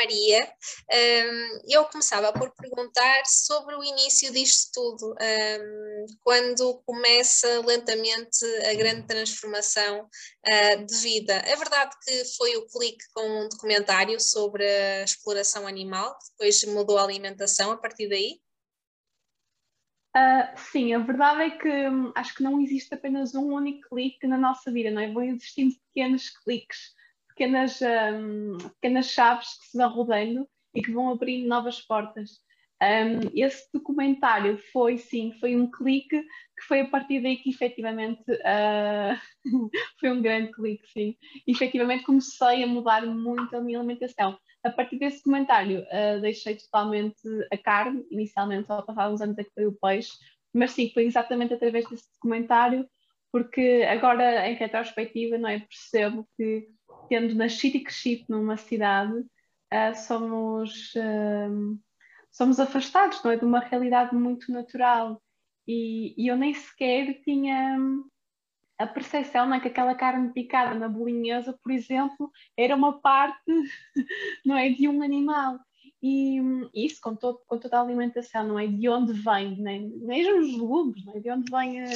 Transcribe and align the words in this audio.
Maria. 0.00 0.50
Um, 0.90 1.60
eu 1.68 1.84
começava 1.84 2.32
por 2.32 2.50
perguntar 2.54 3.22
sobre 3.26 3.74
o 3.74 3.84
início 3.84 4.32
disto 4.32 4.70
tudo, 4.72 5.14
um, 5.20 6.06
quando 6.22 6.82
começa 6.86 7.60
lentamente 7.66 8.44
a 8.70 8.74
grande 8.74 9.06
transformação 9.06 10.06
uh, 10.06 10.86
de 10.86 10.96
vida. 10.96 11.34
É 11.34 11.54
verdade 11.54 11.94
que 12.02 12.24
foi 12.36 12.56
o 12.56 12.66
clique 12.66 13.04
com 13.12 13.44
um 13.44 13.48
documentário 13.48 14.18
sobre 14.18 14.64
a 14.66 15.04
exploração 15.04 15.66
animal, 15.66 16.16
depois 16.30 16.64
mudou 16.64 16.96
a 16.98 17.04
alimentação 17.04 17.70
a 17.70 17.76
partir 17.76 18.08
daí? 18.08 18.40
Uh, 20.16 20.58
sim, 20.72 20.92
a 20.92 20.98
verdade 20.98 21.42
é 21.42 21.50
que 21.50 21.68
hum, 21.68 22.10
acho 22.16 22.34
que 22.34 22.42
não 22.42 22.60
existe 22.60 22.92
apenas 22.92 23.34
um 23.34 23.52
único 23.52 23.88
clique 23.90 24.26
na 24.26 24.36
nossa 24.36 24.72
vida, 24.72 24.90
não 24.90 25.02
é? 25.02 25.12
Vão 25.12 25.22
existindo 25.22 25.74
pequenos 25.86 26.30
cliques, 26.42 26.94
pequenas, 27.30 27.80
um, 27.82 28.58
pequenas 28.58 29.06
chaves 29.10 29.58
que 29.58 29.66
se 29.66 29.78
vão 29.78 29.90
rodando 29.90 30.48
e 30.74 30.82
que 30.82 30.92
vão 30.92 31.10
abrindo 31.10 31.48
novas 31.48 31.80
portas. 31.80 32.30
Um, 32.82 33.30
esse 33.34 33.68
documentário 33.74 34.56
foi, 34.72 34.96
sim, 34.96 35.32
foi 35.38 35.54
um 35.54 35.70
clique 35.70 36.22
que 36.22 36.66
foi 36.66 36.80
a 36.80 36.88
partir 36.88 37.22
daí 37.22 37.36
que 37.36 37.50
efetivamente 37.50 38.22
uh, 38.30 39.18
foi 40.00 40.10
um 40.10 40.22
grande 40.22 40.50
clique, 40.52 40.86
sim. 40.90 41.16
Efetivamente 41.46 42.04
comecei 42.04 42.64
a 42.64 42.66
mudar 42.66 43.04
muito 43.04 43.54
a 43.54 43.60
minha 43.60 43.78
alimentação. 43.78 44.38
A 44.64 44.70
partir 44.70 44.98
desse 44.98 45.18
documentário 45.18 45.82
uh, 45.82 46.20
deixei 46.22 46.56
totalmente 46.56 47.20
a 47.52 47.58
carne, 47.58 48.04
inicialmente 48.10 48.66
só 48.66 48.80
passar 48.80 49.10
uns 49.10 49.20
anos 49.20 49.36
é 49.36 49.44
que 49.44 49.52
foi 49.54 49.66
o 49.66 49.78
peixe, 49.78 50.12
mas 50.54 50.72
sim, 50.72 50.90
foi 50.92 51.04
exatamente 51.04 51.54
através 51.54 51.88
desse 51.88 52.10
documentário, 52.14 52.88
porque 53.30 53.86
agora 53.88 54.48
em 54.48 54.54
retrospectiva 54.54 55.38
não 55.38 55.48
é, 55.48 55.60
percebo 55.60 56.26
que 56.36 56.66
tendo 57.10 57.34
nascido 57.34 57.76
e 57.76 57.80
crescido 57.80 58.24
numa 58.28 58.56
cidade, 58.56 59.12
uh, 59.18 59.94
somos 59.94 60.94
somos 62.30 62.60
afastados 62.60 63.22
não 63.24 63.32
é, 63.32 63.36
de 63.36 63.44
uma 63.44 63.58
realidade 63.58 64.14
muito 64.14 64.50
natural. 64.52 65.20
E, 65.66 66.14
e 66.16 66.28
eu 66.28 66.36
nem 66.36 66.54
sequer 66.54 67.20
tinha 67.22 67.76
a 68.78 68.86
percepção 68.86 69.52
é, 69.52 69.60
que 69.60 69.68
aquela 69.68 69.94
carne 69.94 70.32
picada 70.32 70.74
na 70.74 70.88
bolinhesa, 70.88 71.58
por 71.62 71.70
exemplo, 71.70 72.30
era 72.56 72.74
uma 72.74 73.00
parte 73.00 73.44
não 74.46 74.56
é, 74.56 74.70
de 74.70 74.88
um 74.88 75.02
animal. 75.02 75.58
E 76.02 76.38
isso 76.72 76.98
com, 77.02 77.14
todo, 77.14 77.40
com 77.46 77.58
toda 77.58 77.78
a 77.78 77.82
alimentação, 77.82 78.46
não 78.46 78.58
é? 78.58 78.66
De 78.66 78.88
onde 78.88 79.12
vem, 79.12 79.60
nem, 79.60 79.88
mesmo 79.98 80.38
os 80.38 80.52
legumes, 80.52 81.04
não 81.04 81.14
é? 81.14 81.20
De 81.20 81.30
onde 81.30 81.50
vem 81.50 81.82
a, 81.82 81.90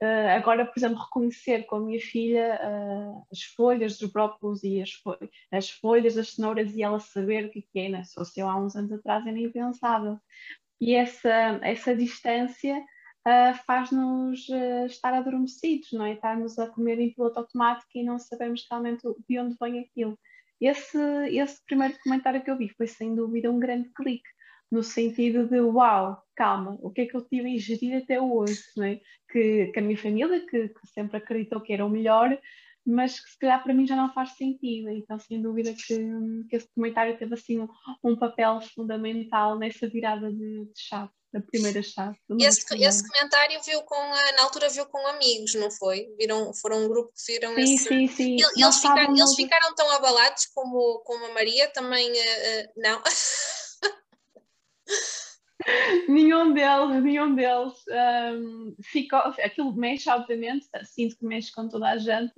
Uh, 0.00 0.30
agora, 0.36 0.64
por 0.64 0.78
exemplo, 0.78 1.02
reconhecer 1.02 1.64
com 1.64 1.76
a 1.76 1.80
minha 1.80 2.00
filha 2.00 2.60
uh, 2.62 3.26
as 3.32 3.42
folhas 3.42 3.98
dos 3.98 4.12
brócolos 4.12 4.62
e 4.62 4.80
as, 4.80 4.92
fo 4.92 5.16
as, 5.50 5.70
folhas 5.70 6.14
das 6.14 6.34
cenouras 6.34 6.72
e 6.72 6.84
ela 6.84 7.00
saber 7.00 7.46
o 7.46 7.50
que 7.50 7.66
é, 7.74 7.88
né? 7.88 8.04
se 8.04 8.40
eu 8.40 8.48
há 8.48 8.56
uns 8.56 8.76
anos 8.76 8.92
atrás 8.92 9.26
era 9.26 9.36
impensável. 9.36 10.16
E 10.80 10.94
essa, 10.94 11.58
essa 11.62 11.96
distância 11.96 12.78
uh, 12.78 13.54
faz-nos 13.66 14.48
estar 14.88 15.14
adormecidos, 15.14 15.88
não 15.92 16.04
é? 16.04 16.12
Estarmos 16.12 16.56
a 16.60 16.68
comer 16.68 17.00
em 17.00 17.12
piloto 17.12 17.40
automático 17.40 17.90
e 17.96 18.04
não 18.04 18.20
sabemos 18.20 18.64
realmente 18.70 19.02
de 19.28 19.38
onde 19.40 19.56
vem 19.60 19.80
aquilo. 19.80 20.16
Esse, 20.60 20.98
esse 21.30 21.64
primeiro 21.66 21.98
comentário 22.04 22.42
que 22.42 22.50
eu 22.50 22.56
vi 22.56 22.68
foi 22.68 22.86
sem 22.86 23.16
dúvida 23.16 23.50
um 23.50 23.58
grande 23.58 23.90
clique 23.90 24.28
no 24.70 24.82
sentido 24.82 25.46
de 25.48 25.60
uau, 25.60 26.22
calma, 26.36 26.78
o 26.80 26.90
que 26.90 27.02
é 27.02 27.06
que 27.06 27.16
eu 27.16 27.26
tive 27.26 27.48
a 27.48 27.52
ingerir 27.52 28.02
até 28.02 28.20
hoje, 28.20 28.60
é? 28.82 29.00
que, 29.30 29.66
que, 29.72 29.78
a 29.78 29.82
minha 29.82 29.96
família, 29.96 30.46
que, 30.46 30.68
que, 30.68 30.86
sempre 30.92 31.16
acreditou 31.16 31.60
que 31.60 31.72
era 31.72 31.84
o 31.84 31.90
melhor, 31.90 32.38
mas 32.86 33.20
que 33.20 33.30
se 33.30 33.38
calhar 33.38 33.62
para 33.62 33.74
mim 33.74 33.86
já 33.86 33.96
não 33.96 34.12
faz 34.12 34.30
sentido. 34.36 34.88
Então, 34.90 35.18
sem 35.18 35.42
dúvida 35.42 35.74
que, 35.74 35.96
que 36.48 36.56
esse 36.56 36.68
comentário 36.74 37.18
teve 37.18 37.34
assim 37.34 37.60
um, 37.60 37.68
um 38.02 38.16
papel 38.16 38.60
fundamental 38.74 39.58
nessa 39.58 39.88
virada 39.88 40.30
de, 40.32 40.64
de 40.64 40.72
chave. 40.74 41.10
Da 41.30 41.42
primeira 41.42 41.82
chave. 41.82 42.16
Esse, 42.40 42.64
esse 42.82 43.06
comentário 43.06 43.60
viu 43.62 43.82
com, 43.82 43.94
na 44.34 44.44
altura 44.44 44.70
viu 44.70 44.86
com 44.86 45.06
amigos, 45.08 45.54
não 45.56 45.70
foi? 45.70 46.06
Viram, 46.18 46.54
foram 46.54 46.86
um 46.86 46.88
grupo 46.88 47.12
que 47.12 47.32
viram 47.32 47.54
sim, 47.54 47.60
esse... 47.60 47.76
Sim, 47.76 48.08
sim, 48.08 48.38
sim. 48.38 48.46
Eles, 48.56 48.80
ficaram, 48.80 49.14
eles 49.14 49.34
ficaram 49.34 49.74
tão 49.74 49.90
abalados 49.90 50.46
como, 50.54 51.02
como 51.04 51.26
a 51.26 51.34
Maria, 51.34 51.68
também 51.68 52.10
uh, 52.10 52.72
não. 52.78 53.02
nenhum 56.08 56.52
deles, 56.52 57.02
nenhum 57.02 57.34
deles 57.34 57.74
um, 58.34 58.74
ficou. 58.82 59.18
Aquilo 59.18 59.72
mexe, 59.74 60.10
obviamente, 60.10 60.66
sinto 60.84 61.16
que 61.16 61.26
mexe 61.26 61.52
com 61.52 61.68
toda 61.68 61.90
a 61.90 61.98
gente, 61.98 62.34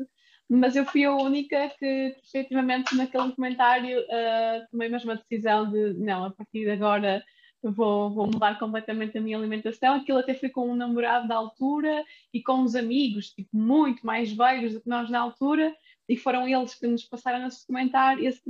mas 0.49 0.75
eu 0.75 0.85
fui 0.85 1.05
a 1.05 1.15
única 1.15 1.69
que, 1.79 2.17
efetivamente, 2.25 2.97
naquele 2.97 3.29
documentário, 3.29 4.01
uh, 4.01 4.67
tomei 4.71 4.89
mesmo 4.89 5.13
a 5.13 5.15
decisão 5.15 5.71
de 5.71 5.95
não, 5.95 6.25
a 6.25 6.31
partir 6.31 6.65
de 6.65 6.71
agora 6.71 7.23
vou, 7.63 8.11
vou 8.11 8.27
mudar 8.27 8.59
completamente 8.59 9.19
a 9.19 9.21
minha 9.21 9.37
alimentação. 9.37 9.95
Aquilo 9.95 10.19
até 10.19 10.35
foi 10.35 10.49
com 10.49 10.71
um 10.71 10.75
namorado 10.75 11.29
da 11.29 11.37
altura 11.37 12.05
e 12.33 12.43
com 12.43 12.55
uns 12.55 12.75
amigos, 12.75 13.31
tipo, 13.31 13.57
muito 13.57 14.05
mais 14.05 14.33
velhos 14.33 14.73
do 14.73 14.81
que 14.81 14.89
nós 14.89 15.11
na 15.11 15.21
altura, 15.21 15.75
e 16.09 16.17
foram 16.17 16.49
eles 16.49 16.75
que 16.75 16.87
nos 16.87 17.05
passaram 17.05 17.47
esse 17.47 17.61
documentário, 17.61 18.27
esse 18.27 18.43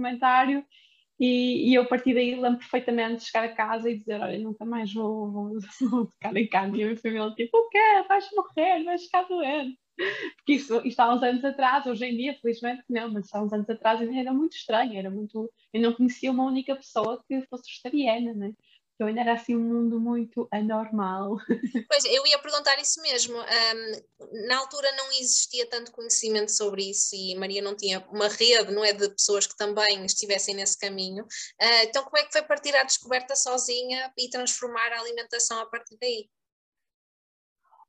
e, 1.20 1.70
e 1.70 1.74
eu 1.74 1.82
a 1.82 1.86
partir 1.86 2.14
daí 2.14 2.34
lembro 2.34 2.58
perfeitamente 2.58 3.18
de 3.18 3.24
chegar 3.26 3.44
a 3.44 3.54
casa 3.54 3.90
e 3.90 3.98
dizer, 3.98 4.20
olha, 4.20 4.38
nunca 4.38 4.64
mais 4.64 4.92
vou, 4.92 5.30
vou, 5.30 5.58
vou 5.90 6.06
tocar 6.06 6.34
em 6.36 6.48
carne. 6.48 6.78
E 6.78 6.82
a 6.82 6.86
minha 6.86 6.96
família 6.96 7.30
tipo, 7.34 7.58
o 7.58 7.68
quê? 7.68 7.78
Vais 8.08 8.28
morrer, 8.34 8.84
vais 8.84 9.04
ficar 9.04 9.24
doente. 9.24 9.78
Porque 10.36 10.54
isso, 10.54 10.80
isto 10.86 11.00
há 11.00 11.14
uns 11.14 11.22
anos 11.22 11.44
atrás, 11.44 11.86
hoje 11.86 12.06
em 12.06 12.16
dia, 12.16 12.38
felizmente 12.40 12.82
não, 12.88 13.12
mas 13.12 13.32
há 13.34 13.42
uns 13.42 13.52
anos 13.52 13.68
atrás 13.68 14.00
ainda 14.00 14.16
era 14.18 14.32
muito 14.32 14.56
estranho, 14.56 14.98
era 14.98 15.10
muito... 15.10 15.52
Eu 15.72 15.82
não 15.82 15.92
conhecia 15.92 16.30
uma 16.30 16.46
única 16.46 16.74
pessoa 16.74 17.22
que 17.28 17.42
fosse 17.48 17.64
vegetariana, 17.68 18.32
né? 18.32 18.54
Então 19.00 19.08
ainda 19.08 19.22
era 19.22 19.32
assim 19.32 19.56
um 19.56 19.60
mundo 19.60 19.98
muito 19.98 20.46
anormal. 20.52 21.38
Pois, 21.88 22.04
eu 22.04 22.26
ia 22.26 22.38
perguntar 22.38 22.78
isso 22.78 23.00
mesmo. 23.00 23.34
Um, 23.34 24.46
na 24.46 24.58
altura 24.58 24.92
não 24.92 25.10
existia 25.12 25.66
tanto 25.70 25.90
conhecimento 25.90 26.52
sobre 26.52 26.90
isso 26.90 27.16
e 27.16 27.34
Maria 27.34 27.62
não 27.62 27.74
tinha 27.74 28.06
uma 28.10 28.28
rede, 28.28 28.70
não 28.70 28.84
é, 28.84 28.92
de 28.92 29.08
pessoas 29.08 29.46
que 29.46 29.56
também 29.56 30.04
estivessem 30.04 30.54
nesse 30.54 30.78
caminho. 30.78 31.24
Uh, 31.24 31.84
então 31.84 32.04
como 32.04 32.18
é 32.18 32.26
que 32.26 32.32
foi 32.32 32.42
partir 32.42 32.76
à 32.76 32.82
descoberta 32.82 33.34
sozinha 33.34 34.12
e 34.18 34.28
transformar 34.28 34.92
a 34.92 35.00
alimentação 35.00 35.58
a 35.60 35.66
partir 35.66 35.96
daí? 35.98 36.28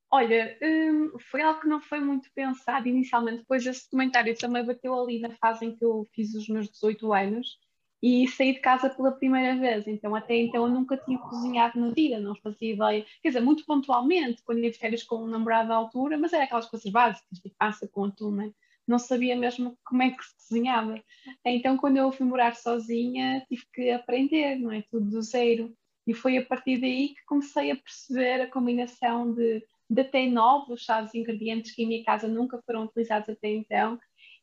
Olha, 0.10 0.58
um, 0.64 1.20
foi 1.30 1.42
algo 1.42 1.60
que 1.60 1.68
não 1.68 1.82
foi 1.82 2.00
muito 2.00 2.32
pensado 2.34 2.88
inicialmente, 2.88 3.40
depois 3.40 3.66
esse 3.66 3.90
comentário 3.90 4.38
também 4.38 4.66
bateu 4.66 4.98
ali 4.98 5.20
na 5.20 5.36
fase 5.36 5.66
em 5.66 5.76
que 5.76 5.84
eu 5.84 6.08
fiz 6.16 6.34
os 6.34 6.48
meus 6.48 6.70
18 6.70 7.12
anos 7.12 7.60
e 8.02 8.28
saí 8.28 8.54
de 8.54 8.60
casa 8.60 8.90
pela 8.90 9.12
primeira 9.12 9.56
vez. 9.56 9.88
Então, 9.88 10.16
até 10.16 10.36
então, 10.36 10.66
eu 10.66 10.74
nunca 10.74 10.98
tinha 10.98 11.18
cozinhado 11.20 11.80
na 11.80 11.92
vida, 11.92 12.20
não 12.20 12.36
fazia 12.36 12.74
ideia. 12.74 13.06
Quer 13.22 13.30
dizer, 13.30 13.42
muito 13.42 13.66
pontualmente, 13.66 14.42
quando 14.44 14.60
ia 14.60 14.72
de 14.72 14.78
férias 14.78 15.04
com 15.04 15.18
um 15.24 15.28
namorado 15.28 15.72
à 15.72 15.76
altura, 15.76 16.18
mas 16.18 16.34
era 16.34 16.46
aquelas 16.46 16.66
coisas 16.66 16.92
básicas, 16.92 17.40
tipo 17.40 17.56
passa 17.58 17.88
com 17.88 18.06
atum, 18.06 18.32
né? 18.32 18.52
não 18.88 19.00
sabia 19.00 19.36
mesmo 19.36 19.78
como 19.86 20.04
é 20.04 20.12
que 20.12 20.24
se 20.24 20.36
cozinhava. 20.36 21.02
Então, 21.46 21.78
quando 21.78 21.98
eu 21.98 22.12
fui 22.12 22.26
morar 22.26 22.56
sozinha, 22.56 23.46
tive 23.48 23.64
que 23.74 23.92
aprender, 23.92 24.58
não 24.58 24.72
é? 24.72 24.84
Tudo 24.92 25.10
do 25.10 25.22
zero. 25.22 25.74
E 26.06 26.14
foi 26.14 26.38
a 26.38 26.46
partir 26.46 26.80
daí 26.80 27.10
que 27.10 27.24
comecei 27.26 27.72
a 27.72 27.76
perceber 27.76 28.42
a 28.42 28.50
combinação 28.50 29.34
de, 29.34 29.64
de 29.90 30.02
até 30.02 30.28
novos 30.28 30.82
chaves 30.82 31.14
ingredientes 31.14 31.74
que 31.74 31.84
em 31.84 31.88
minha 31.88 32.04
casa 32.04 32.28
nunca 32.28 32.62
foram 32.66 32.84
utilizados 32.84 33.30
até 33.30 33.50
então 33.50 34.00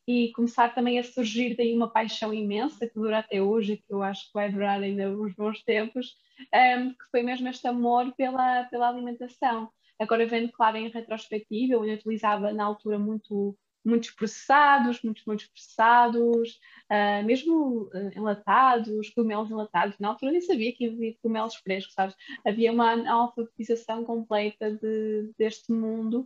e 0.09 0.31
começar 0.31 0.73
também 0.73 0.97
a 0.97 1.03
surgir 1.03 1.55
daí 1.55 1.71
uma 1.71 1.87
paixão 1.87 2.33
imensa 2.33 2.87
que 2.87 2.95
dura 2.95 3.19
até 3.19 3.43
hoje, 3.43 3.77
que 3.77 3.93
eu 3.93 4.01
acho 4.01 4.25
que 4.25 4.33
vai 4.33 4.51
durar 4.51 4.81
ainda 4.81 5.07
uns 5.07 5.35
bons 5.35 5.61
tempos, 5.61 6.17
um, 6.51 6.89
que 6.89 7.05
foi 7.11 7.21
mesmo 7.21 7.47
este 7.47 7.67
amor 7.67 8.11
pela, 8.15 8.63
pela 8.63 8.89
alimentação. 8.89 9.69
Agora 9.99 10.25
vendo, 10.25 10.51
claro, 10.51 10.77
em 10.77 10.89
retrospectiva, 10.89 11.73
eu 11.73 11.81
utilizava 11.81 12.51
na 12.51 12.63
altura 12.63 12.97
muito 12.97 13.55
muitos 13.85 14.11
processados, 14.11 15.01
muitos, 15.03 15.23
muitos 15.25 15.45
processados, 15.47 16.59
uh, 16.91 17.25
mesmo 17.25 17.83
uh, 17.93 18.17
enlatados, 18.17 19.09
cogumelos 19.11 19.49
enlatados. 19.49 19.97
Na 19.99 20.09
altura 20.09 20.31
nem 20.31 20.41
sabia 20.41 20.73
que 20.73 20.87
havia 20.87 21.15
cogumelos 21.21 21.55
frescos, 21.55 21.93
sabes? 21.93 22.15
Havia 22.45 22.71
uma 22.71 23.09
alfabetização 23.09 24.03
completa 24.03 24.71
de, 24.71 25.31
deste 25.37 25.71
mundo 25.71 26.25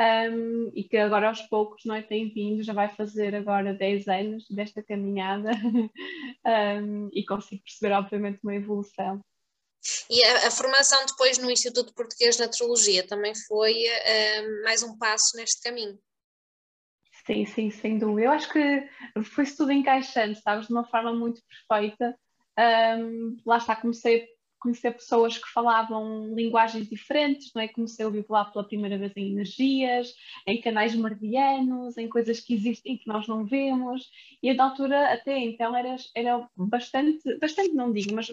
um, 0.00 0.72
e 0.74 0.82
que 0.84 0.96
agora 0.96 1.28
aos 1.28 1.42
poucos 1.42 1.84
não 1.84 1.94
é, 1.94 2.00
tem 2.00 2.32
vindo, 2.32 2.62
já 2.62 2.72
vai 2.72 2.88
fazer 2.88 3.34
agora 3.34 3.74
10 3.74 4.08
anos 4.08 4.46
desta 4.48 4.82
caminhada 4.82 5.50
um, 6.82 7.10
e 7.12 7.24
consigo 7.26 7.62
perceber 7.62 7.92
obviamente 7.92 8.40
uma 8.42 8.54
evolução. 8.54 9.20
E 10.08 10.22
a, 10.24 10.48
a, 10.48 10.50
formação 10.50 11.04
depois 11.06 11.38
no 11.38 11.50
Instituto 11.50 11.94
Português 11.94 12.36
de 12.36 12.42
Naturologia 12.42 13.06
também 13.06 13.34
foi 13.46 13.74
um, 13.74 14.62
mais 14.62 14.82
um 14.82 14.96
passo 14.96 15.36
neste 15.36 15.60
caminho. 15.62 15.98
Sim, 17.26 17.44
sim, 17.46 17.70
sem 17.70 17.98
dúvida. 17.98 18.26
Eu 18.26 18.32
acho 18.32 18.50
que 18.50 18.88
foi-se 19.22 19.56
tudo 19.56 19.72
encaixando, 19.72 20.34
sabes, 20.40 20.66
de 20.66 20.72
uma 20.72 20.84
forma 20.84 21.12
muito 21.12 21.42
perfeita. 21.68 22.18
Um, 22.58 23.36
lá 23.46 23.58
está, 23.58 23.76
comecei 23.76 24.26
conhecer 24.60 24.92
pessoas 24.92 25.38
que 25.38 25.48
falavam 25.48 26.34
linguagens 26.34 26.88
diferentes, 26.88 27.50
não 27.54 27.62
é? 27.62 27.68
Comecei 27.68 28.04
a 28.04 28.08
ouvir 28.08 28.24
falar 28.24 28.44
pela 28.46 28.66
primeira 28.66 28.98
vez 28.98 29.12
em 29.16 29.32
energias, 29.32 30.14
em 30.46 30.60
canais 30.60 30.94
meridianos, 30.94 31.96
em 31.96 32.08
coisas 32.08 32.40
que 32.40 32.54
existem 32.54 32.98
que 32.98 33.08
nós 33.08 33.26
não 33.26 33.44
vemos, 33.44 34.10
e 34.42 34.52
na 34.52 34.64
altura 34.64 35.12
até 35.12 35.38
então 35.38 35.74
era, 35.74 35.96
era 36.14 36.48
bastante, 36.56 37.38
bastante 37.38 37.72
não 37.72 37.92
digo, 37.92 38.14
mas 38.14 38.30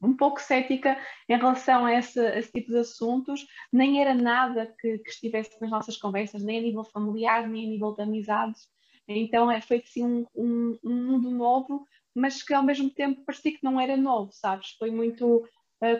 um 0.00 0.16
pouco 0.16 0.40
cética 0.40 0.96
em 1.28 1.36
relação 1.36 1.84
a 1.84 1.94
esse, 1.94 2.20
a 2.20 2.38
esse, 2.38 2.52
tipo 2.52 2.70
de 2.70 2.78
assuntos, 2.78 3.46
nem 3.72 4.00
era 4.00 4.14
nada 4.14 4.66
que, 4.80 4.98
que, 4.98 5.10
estivesse 5.10 5.60
nas 5.60 5.70
nossas 5.70 5.96
conversas, 5.96 6.42
nem 6.42 6.58
a 6.58 6.62
nível 6.62 6.84
familiar, 6.84 7.48
nem 7.48 7.66
a 7.66 7.70
nível 7.70 7.92
de 7.92 8.02
amizades. 8.02 8.68
Então 9.08 9.50
é 9.50 9.60
feito 9.60 9.84
assim 9.84 10.04
um, 10.04 10.26
um, 10.34 10.78
um 10.84 11.06
mundo 11.06 11.30
novo, 11.30 11.86
mas 12.14 12.42
que 12.42 12.54
ao 12.54 12.62
mesmo 12.62 12.90
tempo 12.90 13.24
parecia 13.24 13.52
que 13.52 13.62
não 13.62 13.78
era 13.78 13.96
novo, 13.96 14.32
sabes? 14.32 14.70
Foi 14.78 14.90
muito 14.90 15.46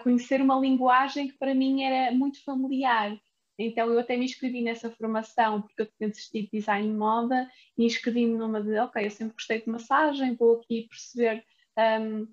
conhecer 0.02 0.40
uma 0.40 0.58
linguagem 0.58 1.28
que 1.28 1.38
para 1.38 1.54
mim 1.54 1.82
era 1.82 2.12
muito 2.12 2.42
familiar. 2.44 3.16
Então 3.58 3.90
eu 3.90 3.98
até 3.98 4.16
me 4.16 4.24
inscrevi 4.24 4.60
nessa 4.60 4.90
formação 4.90 5.62
porque 5.62 5.82
eu 5.82 5.86
tinha 5.96 6.10
desistido 6.10 6.44
de 6.44 6.58
design 6.58 6.88
de 6.88 6.94
moda 6.94 7.50
e 7.76 7.84
inscrevi-me 7.84 8.36
numa 8.36 8.62
de, 8.62 8.78
ok, 8.78 9.04
eu 9.04 9.10
sempre 9.10 9.34
gostei 9.34 9.62
de 9.62 9.70
massagem, 9.70 10.36
vou 10.36 10.60
aqui 10.60 10.86
perceber 10.88 11.42
um, 11.78 12.26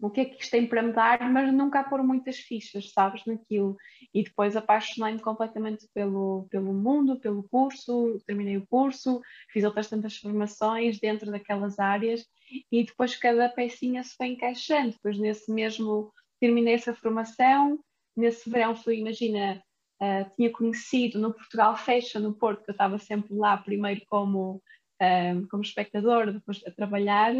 o 0.00 0.10
que 0.10 0.20
é 0.20 0.24
que 0.26 0.40
isto 0.40 0.52
tem 0.52 0.66
para 0.66 0.82
me 0.82 0.92
dar, 0.92 1.28
mas 1.30 1.52
nunca 1.52 1.82
pôr 1.82 2.02
muitas 2.04 2.38
fichas, 2.38 2.92
sabes, 2.92 3.24
naquilo. 3.26 3.76
E 4.14 4.22
depois 4.22 4.56
apaixonei-me 4.56 5.20
completamente 5.20 5.88
pelo, 5.92 6.46
pelo 6.50 6.72
mundo, 6.72 7.18
pelo 7.18 7.42
curso, 7.48 8.16
terminei 8.24 8.56
o 8.56 8.66
curso, 8.66 9.20
fiz 9.50 9.64
outras 9.64 9.88
tantas 9.88 10.16
formações 10.16 11.00
dentro 11.00 11.30
daquelas 11.32 11.78
áreas 11.78 12.24
e 12.70 12.84
depois 12.84 13.16
cada 13.16 13.48
pecinha 13.48 14.04
se 14.04 14.14
foi 14.16 14.28
encaixando. 14.28 14.92
Depois 14.92 15.18
nesse 15.18 15.52
mesmo, 15.52 16.12
terminei 16.40 16.74
essa 16.74 16.94
formação, 16.94 17.78
nesse 18.16 18.48
verão 18.48 18.74
fui, 18.74 18.98
imagina, 18.98 19.62
uh, 20.00 20.30
tinha 20.36 20.50
conhecido 20.50 21.18
no 21.18 21.32
Portugal 21.32 21.76
Fashion, 21.76 22.20
no 22.20 22.34
Porto, 22.34 22.64
que 22.64 22.70
eu 22.70 22.72
estava 22.72 22.98
sempre 22.98 23.34
lá, 23.34 23.56
primeiro 23.56 24.02
como, 24.06 24.62
uh, 25.00 25.48
como 25.50 25.62
espectador, 25.62 26.32
depois 26.32 26.62
a 26.66 26.70
trabalhar, 26.70 27.34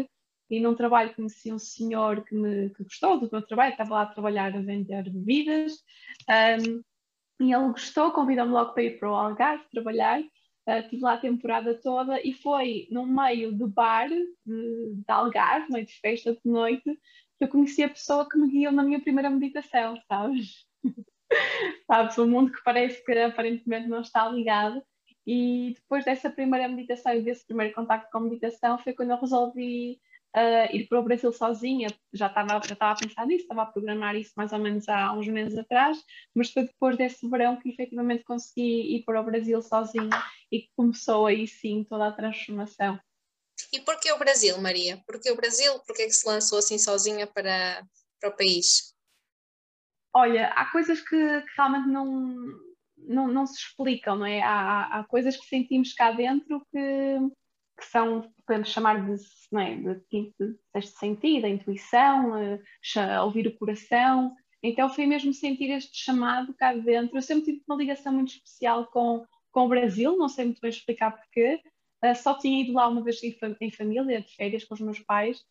e 0.49 0.59
num 0.59 0.75
trabalho 0.75 1.13
conheci 1.13 1.53
um 1.53 1.59
senhor 1.59 2.23
que 2.23 2.33
me 2.33 2.71
que 2.71 2.83
gostou 2.83 3.19
do 3.19 3.29
meu 3.31 3.41
trabalho, 3.45 3.71
estava 3.71 3.93
lá 3.93 4.01
a 4.01 4.07
trabalhar 4.07 4.55
a 4.55 4.61
vender 4.61 5.03
bebidas, 5.03 5.73
um, 6.27 6.81
e 7.41 7.53
ele 7.53 7.69
gostou, 7.69 8.11
convidou-me 8.11 8.51
logo 8.51 8.73
para 8.73 8.83
ir 8.83 8.99
para 8.99 9.11
o 9.11 9.15
Algarve 9.15 9.63
trabalhar, 9.71 10.19
uh, 10.19 10.79
estive 10.79 11.03
lá 11.03 11.13
a 11.13 11.19
temporada 11.19 11.75
toda 11.75 12.19
e 12.25 12.33
foi 12.33 12.87
no 12.89 13.05
meio 13.05 13.51
do 13.51 13.67
bar 13.67 14.09
de, 14.09 14.25
de 14.45 15.03
Algarve, 15.07 15.71
meio 15.71 15.85
de 15.85 15.93
festa 15.99 16.33
de 16.33 16.41
noite, 16.45 16.99
eu 17.39 17.47
conheci 17.47 17.83
a 17.83 17.89
pessoa 17.89 18.27
que 18.27 18.37
me 18.37 18.49
guiou 18.49 18.71
na 18.71 18.83
minha 18.83 19.01
primeira 19.01 19.29
meditação, 19.29 19.99
sabes? 20.07 20.65
sabes, 21.87 22.17
um 22.17 22.27
mundo 22.27 22.51
que 22.51 22.63
parece 22.63 23.03
que 23.03 23.11
aparentemente 23.13 23.87
não 23.87 24.01
está 24.01 24.27
ligado. 24.29 24.83
E 25.25 25.73
depois 25.75 26.05
dessa 26.05 26.29
primeira 26.29 26.67
meditação 26.67 27.13
e 27.13 27.21
desse 27.21 27.45
primeiro 27.45 27.73
contacto 27.73 28.09
com 28.11 28.17
a 28.17 28.21
meditação 28.21 28.79
foi 28.79 28.93
quando 28.93 29.11
eu 29.11 29.19
resolvi 29.19 29.99
uh, 30.35 30.75
ir 30.75 30.87
para 30.87 30.99
o 30.99 31.03
Brasil 31.03 31.31
sozinha, 31.31 31.89
já 32.13 32.27
estava, 32.27 32.49
já 32.65 32.73
estava 32.73 32.91
a 32.93 32.95
pensar 32.95 33.25
nisso, 33.27 33.43
estava 33.43 33.63
a 33.63 33.65
programar 33.65 34.15
isso 34.15 34.33
mais 34.35 34.51
ou 34.51 34.59
menos 34.59 34.87
há 34.89 35.13
uns 35.13 35.27
meses 35.27 35.57
atrás, 35.57 36.03
mas 36.33 36.51
foi 36.51 36.63
depois 36.63 36.97
desse 36.97 37.29
verão 37.29 37.57
que 37.57 37.69
efetivamente 37.69 38.23
consegui 38.23 38.95
ir 38.95 39.03
para 39.03 39.21
o 39.21 39.23
Brasil 39.23 39.61
sozinha 39.61 40.09
e 40.51 40.61
que 40.61 40.69
começou 40.75 41.27
aí 41.27 41.47
sim 41.47 41.83
toda 41.83 42.07
a 42.07 42.11
transformação. 42.11 42.99
E 43.71 43.79
porquê 43.81 44.11
o 44.11 44.19
Brasil, 44.19 44.57
Maria? 44.59 45.01
Porquê 45.05 45.31
o 45.31 45.35
Brasil? 45.35 45.79
Porquê 45.79 46.05
que 46.05 46.13
se 46.13 46.27
lançou 46.27 46.59
assim 46.59 46.77
sozinha 46.77 47.27
para, 47.27 47.85
para 48.19 48.29
o 48.29 48.35
país? 48.35 48.93
Olha, 50.13 50.47
há 50.47 50.65
coisas 50.71 50.99
que, 51.01 51.41
que 51.41 51.51
realmente 51.55 51.87
não, 51.87 52.59
não, 52.97 53.27
não, 53.27 53.45
se 53.45 53.59
explicam, 53.59 54.17
não 54.17 54.25
é? 54.25 54.41
Há, 54.41 54.99
há, 54.99 55.03
coisas 55.03 55.37
que 55.37 55.45
sentimos 55.45 55.93
cá 55.93 56.11
dentro 56.11 56.65
que, 56.71 57.19
que 57.79 57.85
são, 57.85 58.31
podemos 58.45 58.69
chamar 58.69 59.05
de, 59.05 59.21
não 59.51 59.61
é, 59.61 59.75
de, 59.75 60.33
de, 60.39 60.59
de 60.75 60.87
sentido, 60.87 61.45
a 61.45 61.49
intuição, 61.49 62.33
a, 62.33 63.15
a 63.17 63.23
ouvir 63.23 63.47
o 63.47 63.55
coração. 63.57 64.35
Então 64.63 64.89
foi 64.89 65.05
mesmo 65.05 65.33
sentir 65.33 65.69
este 65.69 65.97
chamado 65.97 66.53
cá 66.55 66.73
dentro. 66.73 67.17
Eu 67.17 67.21
sempre 67.21 67.45
tive 67.45 67.63
uma 67.67 67.77
ligação 67.77 68.11
muito 68.11 68.33
especial 68.33 68.87
com, 68.87 69.25
com 69.51 69.65
o 69.65 69.69
Brasil, 69.69 70.17
não 70.17 70.27
sei 70.27 70.45
muito 70.45 70.59
bem 70.59 70.69
explicar 70.69 71.11
porquê. 71.11 71.61
Uh, 72.03 72.15
só 72.15 72.37
tinha 72.37 72.61
ido 72.61 72.73
lá 72.73 72.87
uma 72.87 73.03
vez 73.03 73.21
em, 73.23 73.35
em 73.61 73.71
família, 73.71 74.21
de 74.21 74.35
férias 74.35 74.63
com 74.63 74.73
os 74.73 74.79
meus 74.79 74.99
pais, 74.99 75.43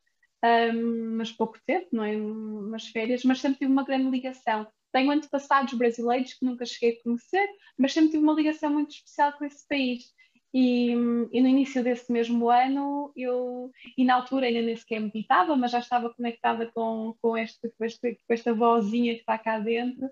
um, 0.44 1.16
mas 1.16 1.32
pouco 1.32 1.58
tempo, 1.66 1.88
não 1.92 2.04
é? 2.04 2.16
Umas 2.16 2.86
férias, 2.88 3.24
mas 3.24 3.40
sempre 3.40 3.58
tive 3.58 3.72
uma 3.72 3.84
grande 3.84 4.08
ligação. 4.08 4.66
Tenho 4.92 5.10
antepassados 5.10 5.74
brasileiros 5.74 6.34
que 6.34 6.44
nunca 6.44 6.64
cheguei 6.64 6.98
a 6.98 7.02
conhecer, 7.02 7.48
mas 7.76 7.92
sempre 7.92 8.12
tive 8.12 8.22
uma 8.22 8.32
ligação 8.32 8.70
muito 8.70 8.90
especial 8.92 9.32
com 9.32 9.44
esse 9.44 9.66
país. 9.68 10.12
E, 10.54 10.92
e, 10.92 11.40
no 11.40 11.48
início 11.48 11.84
desse 11.84 12.10
mesmo 12.10 12.48
ano, 12.48 13.12
eu, 13.14 13.70
e 13.98 14.04
na 14.04 14.14
altura 14.14 14.46
ainda 14.46 14.62
nem 14.62 14.76
sequer 14.76 15.00
meditava, 15.00 15.54
mas 15.56 15.72
já 15.72 15.78
estava 15.78 16.12
conectada 16.14 16.70
com, 16.72 17.14
com, 17.20 17.36
este, 17.36 17.68
com, 17.76 17.84
este, 17.84 18.14
com 18.26 18.32
esta 18.32 18.54
vozinha 18.54 19.14
que 19.14 19.20
está 19.20 19.36
cá 19.36 19.58
dentro, 19.58 20.08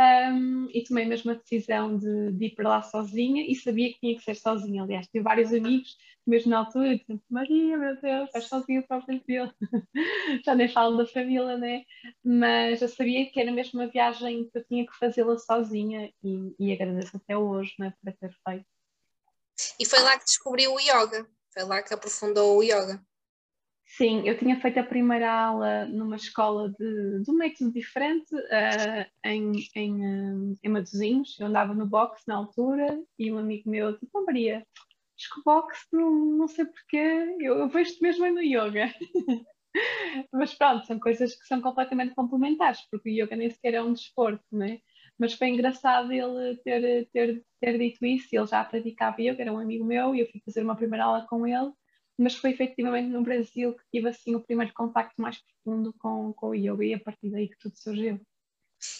um, 0.00 0.68
e 0.70 0.82
tomei 0.84 1.04
mesmo 1.04 1.30
a 1.30 1.34
decisão 1.34 1.96
de, 1.98 2.32
de, 2.32 2.46
ir 2.46 2.54
para 2.54 2.68
lá 2.68 2.82
sozinha 2.82 3.44
e 3.46 3.54
sabia 3.54 3.92
que 3.92 4.00
tinha 4.00 4.16
que 4.16 4.24
ser 4.24 4.34
sozinha. 4.34 4.82
Aliás, 4.82 5.06
tive 5.06 5.22
vários 5.22 5.52
amigos, 5.52 5.96
mesmo 6.26 6.50
na 6.50 6.58
altura, 6.58 6.96
dizendo: 6.96 7.22
Maria, 7.28 7.76
meu 7.76 8.00
Deus, 8.00 8.26
estás 8.26 8.44
sozinha 8.46 8.82
para 8.82 8.98
o 8.98 9.06
Brasil. 9.06 9.52
Já 10.44 10.54
nem 10.54 10.68
falo 10.68 10.96
da 10.96 11.06
família, 11.06 11.58
né? 11.58 11.84
Mas 12.24 12.80
eu 12.80 12.88
sabia 12.88 13.30
que 13.30 13.40
era 13.40 13.52
mesmo 13.52 13.80
uma 13.80 13.88
viagem 13.88 14.48
que 14.48 14.58
eu 14.58 14.64
tinha 14.64 14.86
que 14.86 14.96
fazê-la 14.96 15.38
sozinha 15.38 16.10
e, 16.24 16.54
e 16.58 16.72
agradeço 16.72 17.16
até 17.16 17.36
hoje 17.36 17.74
né, 17.78 17.92
por 18.02 18.12
ter 18.14 18.34
feito. 18.48 18.66
E 19.78 19.84
foi 19.84 20.00
lá 20.00 20.18
que 20.18 20.24
descobriu 20.24 20.72
o 20.72 20.80
yoga, 20.80 21.28
foi 21.52 21.64
lá 21.64 21.82
que 21.82 21.92
aprofundou 21.92 22.56
o 22.56 22.62
yoga. 22.62 23.04
Sim, 23.96 24.26
eu 24.26 24.38
tinha 24.38 24.58
feito 24.58 24.78
a 24.80 24.82
primeira 24.82 25.30
aula 25.30 25.84
numa 25.84 26.16
escola 26.16 26.70
de, 26.70 27.22
de 27.22 27.30
um 27.30 27.34
método 27.34 27.70
diferente 27.72 28.34
uh, 28.34 29.06
em, 29.22 29.52
em, 29.76 30.50
uh, 30.50 30.58
em 30.62 30.68
Matosinhos. 30.70 31.38
Eu 31.38 31.46
andava 31.48 31.74
no 31.74 31.86
boxe 31.86 32.22
na 32.26 32.36
altura 32.36 32.86
e 33.18 33.30
um 33.30 33.36
amigo 33.36 33.68
meu 33.68 33.92
disse: 33.92 34.08
oh, 34.14 34.24
Maria, 34.24 34.66
acho 35.18 35.34
que 35.34 35.40
o 35.40 35.42
boxe, 35.44 35.86
não, 35.92 36.10
não 36.10 36.48
sei 36.48 36.64
porquê, 36.64 37.36
eu, 37.40 37.58
eu 37.58 37.68
vejo-te 37.68 38.00
mesmo 38.00 38.26
no 38.30 38.40
yoga. 38.40 38.94
Mas 40.32 40.54
pronto, 40.54 40.86
são 40.86 40.98
coisas 40.98 41.34
que 41.34 41.46
são 41.46 41.60
completamente 41.60 42.14
complementares, 42.14 42.80
porque 42.90 43.10
o 43.10 43.12
yoga 43.12 43.36
nem 43.36 43.50
sequer 43.50 43.74
é 43.74 43.82
um 43.82 43.92
desporto, 43.92 44.44
não 44.50 44.64
é? 44.66 44.80
Mas 45.18 45.34
foi 45.34 45.48
engraçado 45.48 46.10
ele 46.12 46.56
ter, 46.64 47.08
ter, 47.12 47.44
ter 47.60 47.78
dito 47.78 48.06
isso, 48.06 48.28
ele 48.32 48.46
já 48.46 48.64
praticava 48.64 49.20
yoga, 49.20 49.42
era 49.42 49.52
um 49.52 49.58
amigo 49.58 49.84
meu, 49.84 50.14
e 50.14 50.20
eu 50.20 50.30
fui 50.30 50.40
fazer 50.46 50.62
uma 50.62 50.76
primeira 50.76 51.04
aula 51.04 51.26
com 51.28 51.46
ele 51.46 51.72
mas 52.18 52.34
foi 52.36 52.50
efetivamente 52.50 53.08
no 53.08 53.22
Brasil 53.22 53.74
que 53.74 53.84
tive 53.92 54.08
assim 54.08 54.34
o 54.34 54.40
primeiro 54.40 54.72
contacto 54.74 55.20
mais 55.20 55.38
profundo 55.38 55.94
com, 55.98 56.32
com 56.32 56.48
o 56.48 56.54
yoga 56.54 56.84
e 56.84 56.94
a 56.94 57.00
partir 57.00 57.30
daí 57.30 57.48
que 57.48 57.58
tudo 57.58 57.76
surgiu. 57.76 58.20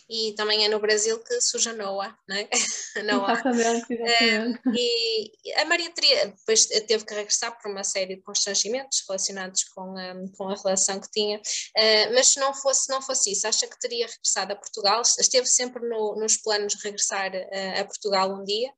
E 0.09 0.33
também 0.37 0.65
é 0.65 0.69
no 0.69 0.79
Brasil 0.79 1.19
que 1.23 1.41
surge 1.41 1.71
a 1.71 1.73
Noah, 1.73 2.17
não 2.29 2.37
é? 2.37 2.49
Noah. 3.05 3.33
Exatamente, 3.33 3.93
exatamente. 3.93 4.61
Um, 4.69 4.73
e 4.75 5.53
a 5.57 5.65
Maria 5.65 5.91
teria, 5.91 6.29
depois 6.29 6.67
teve 6.67 7.05
que 7.05 7.15
regressar 7.15 7.61
por 7.61 7.71
uma 7.71 7.85
série 7.85 8.17
de 8.17 8.23
constrangimentos 8.23 9.05
relacionados 9.09 9.65
com 9.65 9.97
a, 9.97 10.15
com 10.37 10.49
a 10.49 10.55
relação 10.55 11.01
que 11.01 11.11
tinha, 11.11 11.39
uh, 11.39 12.15
mas 12.15 12.29
se 12.29 12.41
não 12.41 12.55
fosse, 12.55 12.89
não 12.91 13.03
fosse 13.03 13.33
isso, 13.33 13.47
acha 13.47 13.67
que 13.67 13.79
teria 13.79 14.07
regressado 14.07 14.53
a 14.53 14.57
Portugal? 14.57 15.03
Esteve 15.03 15.47
sempre 15.47 15.87
no, 15.89 16.17
nos 16.17 16.37
planos 16.37 16.75
de 16.75 16.83
regressar 16.83 17.33
uh, 17.33 17.81
a 17.81 17.85
Portugal 17.85 18.33
um 18.33 18.45
dia? 18.45 18.73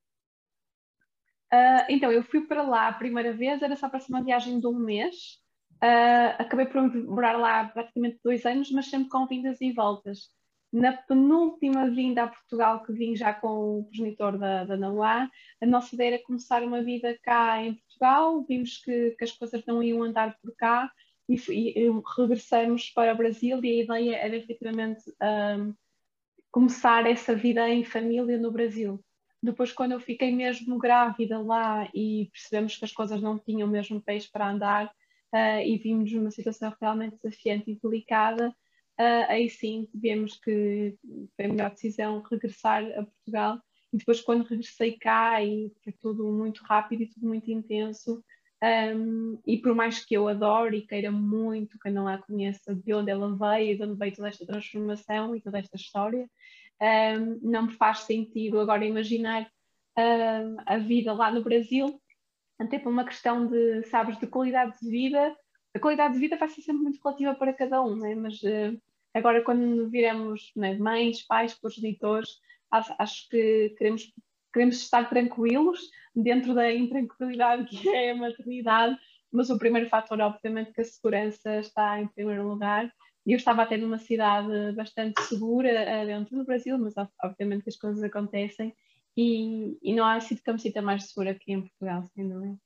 Uh, 1.54 1.86
então, 1.88 2.10
eu 2.10 2.24
fui 2.24 2.40
para 2.46 2.62
lá 2.62 2.88
a 2.88 2.92
primeira 2.92 3.32
vez, 3.32 3.62
era 3.62 3.76
só 3.76 3.88
para 3.88 4.00
ser 4.00 4.10
uma 4.12 4.24
viagem 4.24 4.58
de 4.58 4.66
um 4.66 4.76
mês. 4.76 5.38
Uh, 5.74 6.34
acabei 6.38 6.66
por 6.66 6.82
morar 7.04 7.36
lá 7.38 7.68
praticamente 7.68 8.18
dois 8.24 8.44
anos, 8.44 8.72
mas 8.72 8.86
sempre 8.90 9.08
com 9.08 9.26
vindas 9.26 9.60
e 9.60 9.72
voltas. 9.72 10.30
Na 10.72 10.92
penúltima 10.92 11.88
vinda 11.90 12.24
a 12.24 12.28
Portugal, 12.28 12.82
que 12.82 12.92
vim 12.92 13.14
já 13.14 13.32
com 13.32 13.78
o 13.78 13.84
progenitor 13.84 14.36
da, 14.36 14.64
da 14.64 14.76
Nauá, 14.76 15.30
a 15.62 15.66
nossa 15.66 15.94
ideia 15.94 16.14
era 16.14 16.24
começar 16.24 16.64
uma 16.64 16.82
vida 16.82 17.16
cá 17.22 17.62
em 17.62 17.74
Portugal. 17.74 18.44
Vimos 18.48 18.78
que, 18.78 19.12
que 19.12 19.24
as 19.24 19.30
coisas 19.30 19.64
não 19.66 19.80
iam 19.80 20.02
andar 20.02 20.36
por 20.42 20.52
cá 20.56 20.90
e, 21.28 21.36
e, 21.50 21.78
e 21.78 22.02
regressamos 22.16 22.90
para 22.90 23.12
o 23.12 23.16
Brasil. 23.16 23.62
E 23.62 23.80
a 23.80 23.84
ideia 23.84 24.16
era 24.16 24.36
efetivamente 24.36 25.08
um, 25.10 25.14
ah, 25.20 25.72
começar 26.50 27.06
essa 27.06 27.36
vida 27.36 27.68
em 27.68 27.84
família 27.84 28.36
no 28.36 28.50
Brasil. 28.50 29.00
Depois, 29.44 29.72
quando 29.72 29.92
eu 29.92 30.00
fiquei 30.00 30.34
mesmo 30.34 30.78
grávida 30.78 31.38
lá 31.38 31.86
e 31.94 32.30
percebemos 32.32 32.78
que 32.78 32.84
as 32.86 32.92
coisas 32.92 33.20
não 33.20 33.38
tinham 33.38 33.68
mesmo 33.68 34.00
peixe 34.00 34.30
para 34.32 34.48
andar 34.50 34.86
uh, 34.86 35.60
e 35.62 35.76
vimos 35.76 36.10
numa 36.12 36.30
situação 36.30 36.74
realmente 36.80 37.18
desafiante 37.22 37.70
e 37.70 37.78
delicada, 37.82 38.48
uh, 38.48 39.24
aí 39.28 39.50
sim 39.50 39.86
tivemos 39.92 40.40
que 40.40 40.96
foi 41.36 41.44
a 41.44 41.48
melhor 41.48 41.70
decisão 41.70 42.22
regressar 42.22 42.84
a 42.98 43.04
Portugal. 43.04 43.60
E 43.92 43.98
depois, 43.98 44.22
quando 44.22 44.48
regressei 44.48 44.92
cá, 44.96 45.44
e 45.44 45.70
foi 45.84 45.92
tudo 45.92 46.32
muito 46.32 46.62
rápido 46.64 47.02
e 47.02 47.08
tudo 47.08 47.28
muito 47.28 47.50
intenso, 47.50 48.24
Um, 48.62 49.38
e 49.46 49.58
por 49.58 49.74
mais 49.74 50.02
que 50.02 50.14
eu 50.14 50.26
adore 50.26 50.78
e 50.78 50.86
queira 50.86 51.10
muito 51.10 51.78
que 51.78 51.90
não 51.90 52.08
a 52.08 52.16
conheça 52.16 52.74
de 52.74 52.94
onde 52.94 53.10
ela 53.10 53.36
veio 53.36 53.76
de 53.76 53.82
onde 53.84 53.98
veio 53.98 54.14
toda 54.14 54.28
esta 54.28 54.46
transformação 54.46 55.36
e 55.36 55.40
toda 55.42 55.58
esta 55.58 55.76
história, 55.76 56.26
um, 56.80 57.38
não 57.42 57.66
me 57.66 57.72
faz 57.72 58.00
sentido 58.00 58.60
agora 58.60 58.84
imaginar 58.84 59.50
um, 59.98 60.56
a 60.66 60.78
vida 60.78 61.12
lá 61.12 61.30
no 61.30 61.42
Brasil, 61.42 62.00
até 62.58 62.78
por 62.78 62.90
uma 62.90 63.04
questão 63.04 63.46
de, 63.46 63.84
sabes, 63.84 64.18
de 64.18 64.26
qualidade 64.26 64.78
de 64.80 64.90
vida. 64.90 65.36
A 65.74 65.78
qualidade 65.78 66.14
de 66.14 66.20
vida 66.20 66.36
vai 66.36 66.48
ser 66.48 66.62
sempre 66.62 66.82
muito 66.82 67.00
relativa 67.02 67.34
para 67.34 67.52
cada 67.52 67.82
um, 67.82 67.96
né? 67.96 68.14
mas 68.14 68.40
uh, 68.42 68.80
agora 69.12 69.42
quando 69.42 69.88
viremos 69.90 70.52
né, 70.54 70.76
mães, 70.76 71.26
pais, 71.26 71.54
progenitores, 71.54 72.38
acho, 72.70 72.94
acho 72.98 73.28
que 73.28 73.74
queremos 73.76 74.12
queremos 74.54 74.76
estar 74.76 75.10
tranquilos 75.10 75.80
dentro 76.14 76.54
da 76.54 76.72
intranquilidade 76.72 77.66
que 77.66 77.88
é 77.88 78.12
a 78.12 78.16
maternidade, 78.16 78.96
mas 79.32 79.50
o 79.50 79.58
primeiro 79.58 79.88
fator, 79.88 80.20
obviamente, 80.20 80.72
que 80.72 80.80
a 80.80 80.84
segurança 80.84 81.58
está 81.58 82.00
em 82.00 82.06
primeiro 82.06 82.48
lugar. 82.48 82.88
E 83.26 83.32
eu 83.32 83.36
estava 83.36 83.62
até 83.62 83.76
numa 83.76 83.98
cidade 83.98 84.72
bastante 84.72 85.20
segura 85.22 85.68
eh, 85.68 86.06
dentro 86.06 86.36
do 86.36 86.44
Brasil, 86.44 86.78
mas 86.78 86.94
obviamente 87.22 87.62
que 87.62 87.70
as 87.70 87.76
coisas 87.76 88.02
acontecem 88.02 88.74
e, 89.16 89.78
e 89.82 89.94
não 89.94 90.04
há 90.04 90.20
sido 90.20 90.42
que 90.42 90.58
sinta 90.58 90.82
mais 90.82 91.08
segura 91.08 91.30
aqui 91.30 91.52
em 91.52 91.62
Portugal, 91.62 92.04
sem 92.14 92.28
dúvida. 92.28 92.58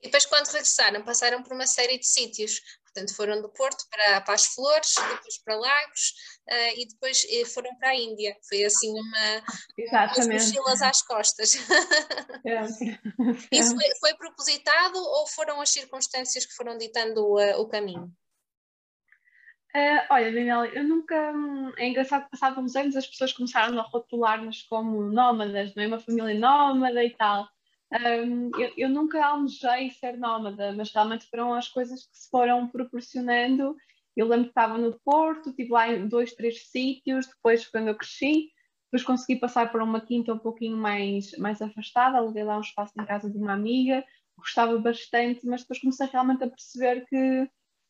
E 0.00 0.06
depois, 0.06 0.26
quando 0.26 0.46
regressaram, 0.46 1.04
passaram 1.04 1.42
por 1.42 1.52
uma 1.52 1.66
série 1.66 1.98
de 1.98 2.06
sítios. 2.06 2.60
Portanto, 2.84 3.14
foram 3.14 3.42
do 3.42 3.48
Porto 3.50 3.84
para, 3.90 4.20
para 4.22 4.34
as 4.34 4.46
Flores, 4.46 4.94
depois 4.96 5.38
para 5.44 5.56
Lagos 5.56 6.12
uh, 6.48 6.80
e 6.80 6.86
depois 6.88 7.24
uh, 7.24 7.46
foram 7.46 7.76
para 7.76 7.90
a 7.90 7.94
Índia. 7.94 8.36
Foi 8.48 8.64
assim 8.64 8.90
uma, 8.90 9.42
umas 9.90 10.26
mochilas 10.26 10.82
às 10.82 11.02
costas. 11.02 11.54
É. 12.46 12.62
Isso 13.50 13.74
foi, 13.74 13.94
foi, 13.98 14.14
propositado 14.14 14.96
ou 14.96 15.26
foram 15.26 15.60
as 15.60 15.68
circunstâncias 15.70 16.46
que 16.46 16.54
foram 16.54 16.78
ditando 16.78 17.20
uh, 17.20 17.60
o 17.60 17.66
caminho? 17.66 18.08
Uh, 19.76 20.00
olha, 20.08 20.32
Daniel, 20.32 20.64
eu 20.64 20.82
nunca. 20.84 21.34
É 21.76 21.86
engraçado 21.86 22.26
que, 22.30 22.60
uns 22.60 22.74
anos, 22.76 22.96
as 22.96 23.06
pessoas 23.06 23.34
começaram 23.34 23.78
a 23.78 23.82
rotular-nos 23.82 24.62
como 24.62 25.02
nómadas, 25.12 25.74
não 25.74 25.82
é? 25.82 25.86
Uma 25.86 25.98
família 25.98 26.38
nómada 26.38 27.04
e 27.04 27.10
tal. 27.10 27.46
Um, 27.92 28.50
eu, 28.58 28.72
eu, 28.74 28.88
nunca 28.88 29.22
almejei 29.22 29.90
ser 29.90 30.16
nómada, 30.16 30.72
mas 30.72 30.90
realmente 30.90 31.26
foram 31.28 31.52
as 31.52 31.68
coisas 31.68 32.06
que 32.06 32.16
se 32.16 32.30
foram 32.30 32.66
proporcionando. 32.68 33.76
Eu 34.16 34.26
lembro 34.28 34.46
que 34.46 34.52
estava 34.52 34.78
no 34.78 34.98
Porto, 35.04 35.50
estive 35.50 35.70
lá 35.70 35.92
em 35.92 36.08
dois, 36.08 36.32
três 36.32 36.68
sítios, 36.68 37.26
depois 37.26 37.66
quando 37.68 37.88
eu 37.88 37.94
cresci, 37.96 38.48
depois 38.86 39.04
consegui 39.04 39.38
passar 39.38 39.70
para 39.70 39.84
uma 39.84 40.00
quinta 40.00 40.32
um 40.32 40.38
pouquinho 40.38 40.76
mais, 40.78 41.32
mais 41.36 41.60
afastada, 41.60 42.16
aluguei 42.16 42.44
lá 42.44 42.56
um 42.56 42.62
espaço 42.62 42.94
em 42.98 43.04
casa 43.04 43.30
de 43.30 43.36
uma 43.36 43.52
amiga, 43.52 44.02
gostava 44.38 44.78
bastante, 44.78 45.46
mas 45.46 45.60
depois 45.60 45.80
comecei 45.80 46.06
realmente 46.06 46.44
a 46.44 46.48
perceber 46.48 47.04
que 47.06 47.46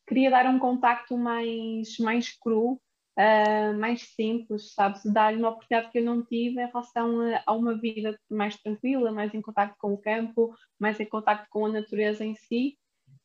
queria 0.07 0.31
dar 0.31 0.47
um 0.47 0.59
contacto 0.59 1.17
mais, 1.17 1.99
mais 1.99 2.31
cru 2.39 2.81
uh, 3.17 3.79
mais 3.79 4.03
simples, 4.15 4.75
sabes? 4.75 5.05
Dar-lhe 5.05 5.39
uma 5.39 5.51
oportunidade 5.51 5.91
que 5.91 5.99
eu 5.99 6.05
não 6.05 6.23
tive 6.23 6.61
em 6.61 6.67
relação 6.67 7.21
a, 7.21 7.43
a, 7.47 7.53
uma 7.53 7.77
vida 7.79 8.19
mais 8.31 8.57
tranquila, 8.57 9.11
mais 9.11 9.35
em 9.35 9.43
contato 9.43 9.75
com 9.79 9.93
o 9.93 9.99
campo, 9.99 10.55
mais 10.79 11.01
em 11.01 11.07
contato 11.07 11.47
com 11.51 11.67
a 11.67 11.73
natureza 11.73 12.25
em 12.25 12.35
si. 12.35 12.79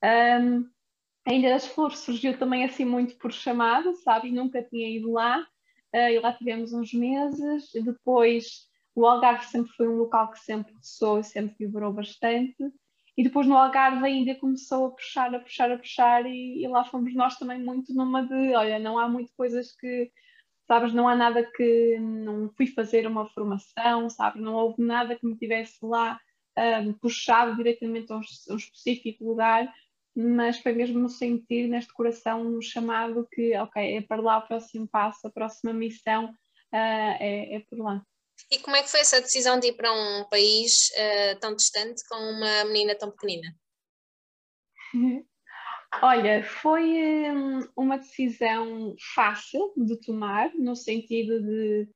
Um, 0.03 0.69
a 1.27 1.33
Ilha 1.33 1.51
das 1.51 1.67
Flores 1.67 1.99
surgiu 1.99 2.37
também 2.37 2.63
assim 2.63 2.85
muito 2.85 3.15
por 3.17 3.31
chamado, 3.31 3.93
sabe? 3.97 4.31
nunca 4.31 4.63
tinha 4.63 4.89
ido 4.89 5.11
lá. 5.11 5.45
Uh, 5.93 6.09
e 6.09 6.19
lá 6.19 6.33
tivemos 6.33 6.71
uns 6.73 6.93
meses. 6.93 7.69
Depois, 7.73 8.69
o 8.95 9.05
Algarve 9.05 9.45
sempre 9.45 9.71
foi 9.73 9.87
um 9.87 9.97
local 9.97 10.31
que 10.31 10.39
sempre 10.39 10.73
ressoou 10.73 11.19
e 11.19 11.23
sempre 11.23 11.55
vibrou 11.59 11.91
bastante. 11.93 12.55
E 13.17 13.23
depois 13.23 13.45
no 13.45 13.57
Algarve 13.57 14.05
ainda 14.05 14.35
começou 14.35 14.87
a 14.87 14.91
puxar, 14.91 15.33
a 15.35 15.39
puxar, 15.39 15.71
a 15.71 15.77
puxar, 15.77 16.25
e, 16.25 16.63
e, 16.63 16.67
lá 16.67 16.83
fomos 16.85 17.13
nós 17.13 17.37
também 17.37 17.61
muito 17.61 17.93
numa 17.93 18.25
de: 18.25 18.55
olha, 18.55 18.79
não 18.79 18.97
há 18.97 19.09
muito 19.09 19.31
coisas 19.35 19.75
que, 19.75 20.11
sabes, 20.67 20.93
não 20.93 21.07
há 21.07 21.15
nada 21.15 21.43
que. 21.55 21.97
Não 21.99 22.49
fui 22.55 22.67
fazer 22.67 23.05
uma 23.07 23.27
formação, 23.29 24.09
sabes, 24.09 24.41
não 24.41 24.53
houve 24.53 24.81
nada 24.81 25.15
que 25.17 25.25
me 25.25 25.37
tivesse 25.37 25.77
lá 25.83 26.19
um, 26.57 26.93
puxado 26.93 27.55
diretamente 27.55 28.11
a 28.11 28.17
um, 28.17 28.19
a 28.49 28.53
um, 28.53 28.55
específico 28.55 29.25
lugar, 29.25 29.71
mas 30.15 30.59
foi 30.59 30.73
mesmo 30.73 31.07
sentir, 31.09 31.67
neste 31.67 31.93
coração, 31.93 32.41
um 32.45 32.61
chamado 32.61 33.27
que, 33.31 33.55
ok, 33.57 33.97
é 33.97 34.01
para 34.01 34.21
lá 34.21 34.37
o 34.39 34.47
próximo 34.47 34.87
passo, 34.87 35.27
a 35.27 35.31
próxima 35.31 35.73
missão 35.73 36.25
uh, 36.25 37.17
é, 37.19 37.55
é 37.55 37.59
por 37.69 37.79
lá. 37.79 38.05
E 38.49 38.59
como 38.59 38.75
é 38.75 38.83
que 38.83 38.89
foi 38.89 39.01
essa 39.01 39.21
decisão 39.21 39.59
de 39.59 39.67
ir 39.67 39.73
para 39.73 39.91
um 39.91 40.25
país 40.29 40.89
uh, 40.91 41.39
tão 41.39 41.55
distante 41.55 42.03
com 42.07 42.15
uma 42.15 42.65
menina 42.65 42.95
tão 42.95 43.11
pequenina? 43.11 43.55
Olha, 46.01 46.43
foi 46.43 47.29
um, 47.31 47.67
uma 47.75 47.97
decisão 47.97 48.95
fácil 49.13 49.73
de 49.75 49.99
tomar, 49.99 50.53
no 50.55 50.75
sentido 50.75 51.41
de 51.41 51.89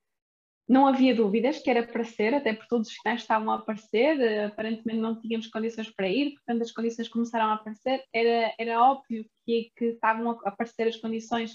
não 0.67 0.87
havia 0.87 1.15
dúvidas 1.15 1.59
que 1.59 1.69
era 1.69 1.85
para 1.85 2.03
ser, 2.03 2.33
até 2.33 2.51
porque 2.51 2.67
todos 2.67 2.89
os 2.89 2.95
sinais 2.95 3.21
estavam 3.21 3.51
a 3.51 3.55
aparecer, 3.55 4.17
uh, 4.17 4.47
aparentemente 4.47 4.99
não 4.99 5.19
tínhamos 5.19 5.47
condições 5.47 5.89
para 5.91 6.09
ir, 6.09 6.33
portanto 6.33 6.61
as 6.61 6.71
condições 6.71 7.07
começaram 7.07 7.45
a 7.45 7.53
aparecer, 7.53 8.03
era, 8.13 8.53
era 8.59 8.81
óbvio 8.81 9.25
que, 9.45 9.71
que 9.77 9.85
estavam 9.85 10.31
a 10.31 10.49
aparecer 10.49 10.87
as 10.87 10.97
condições 10.97 11.53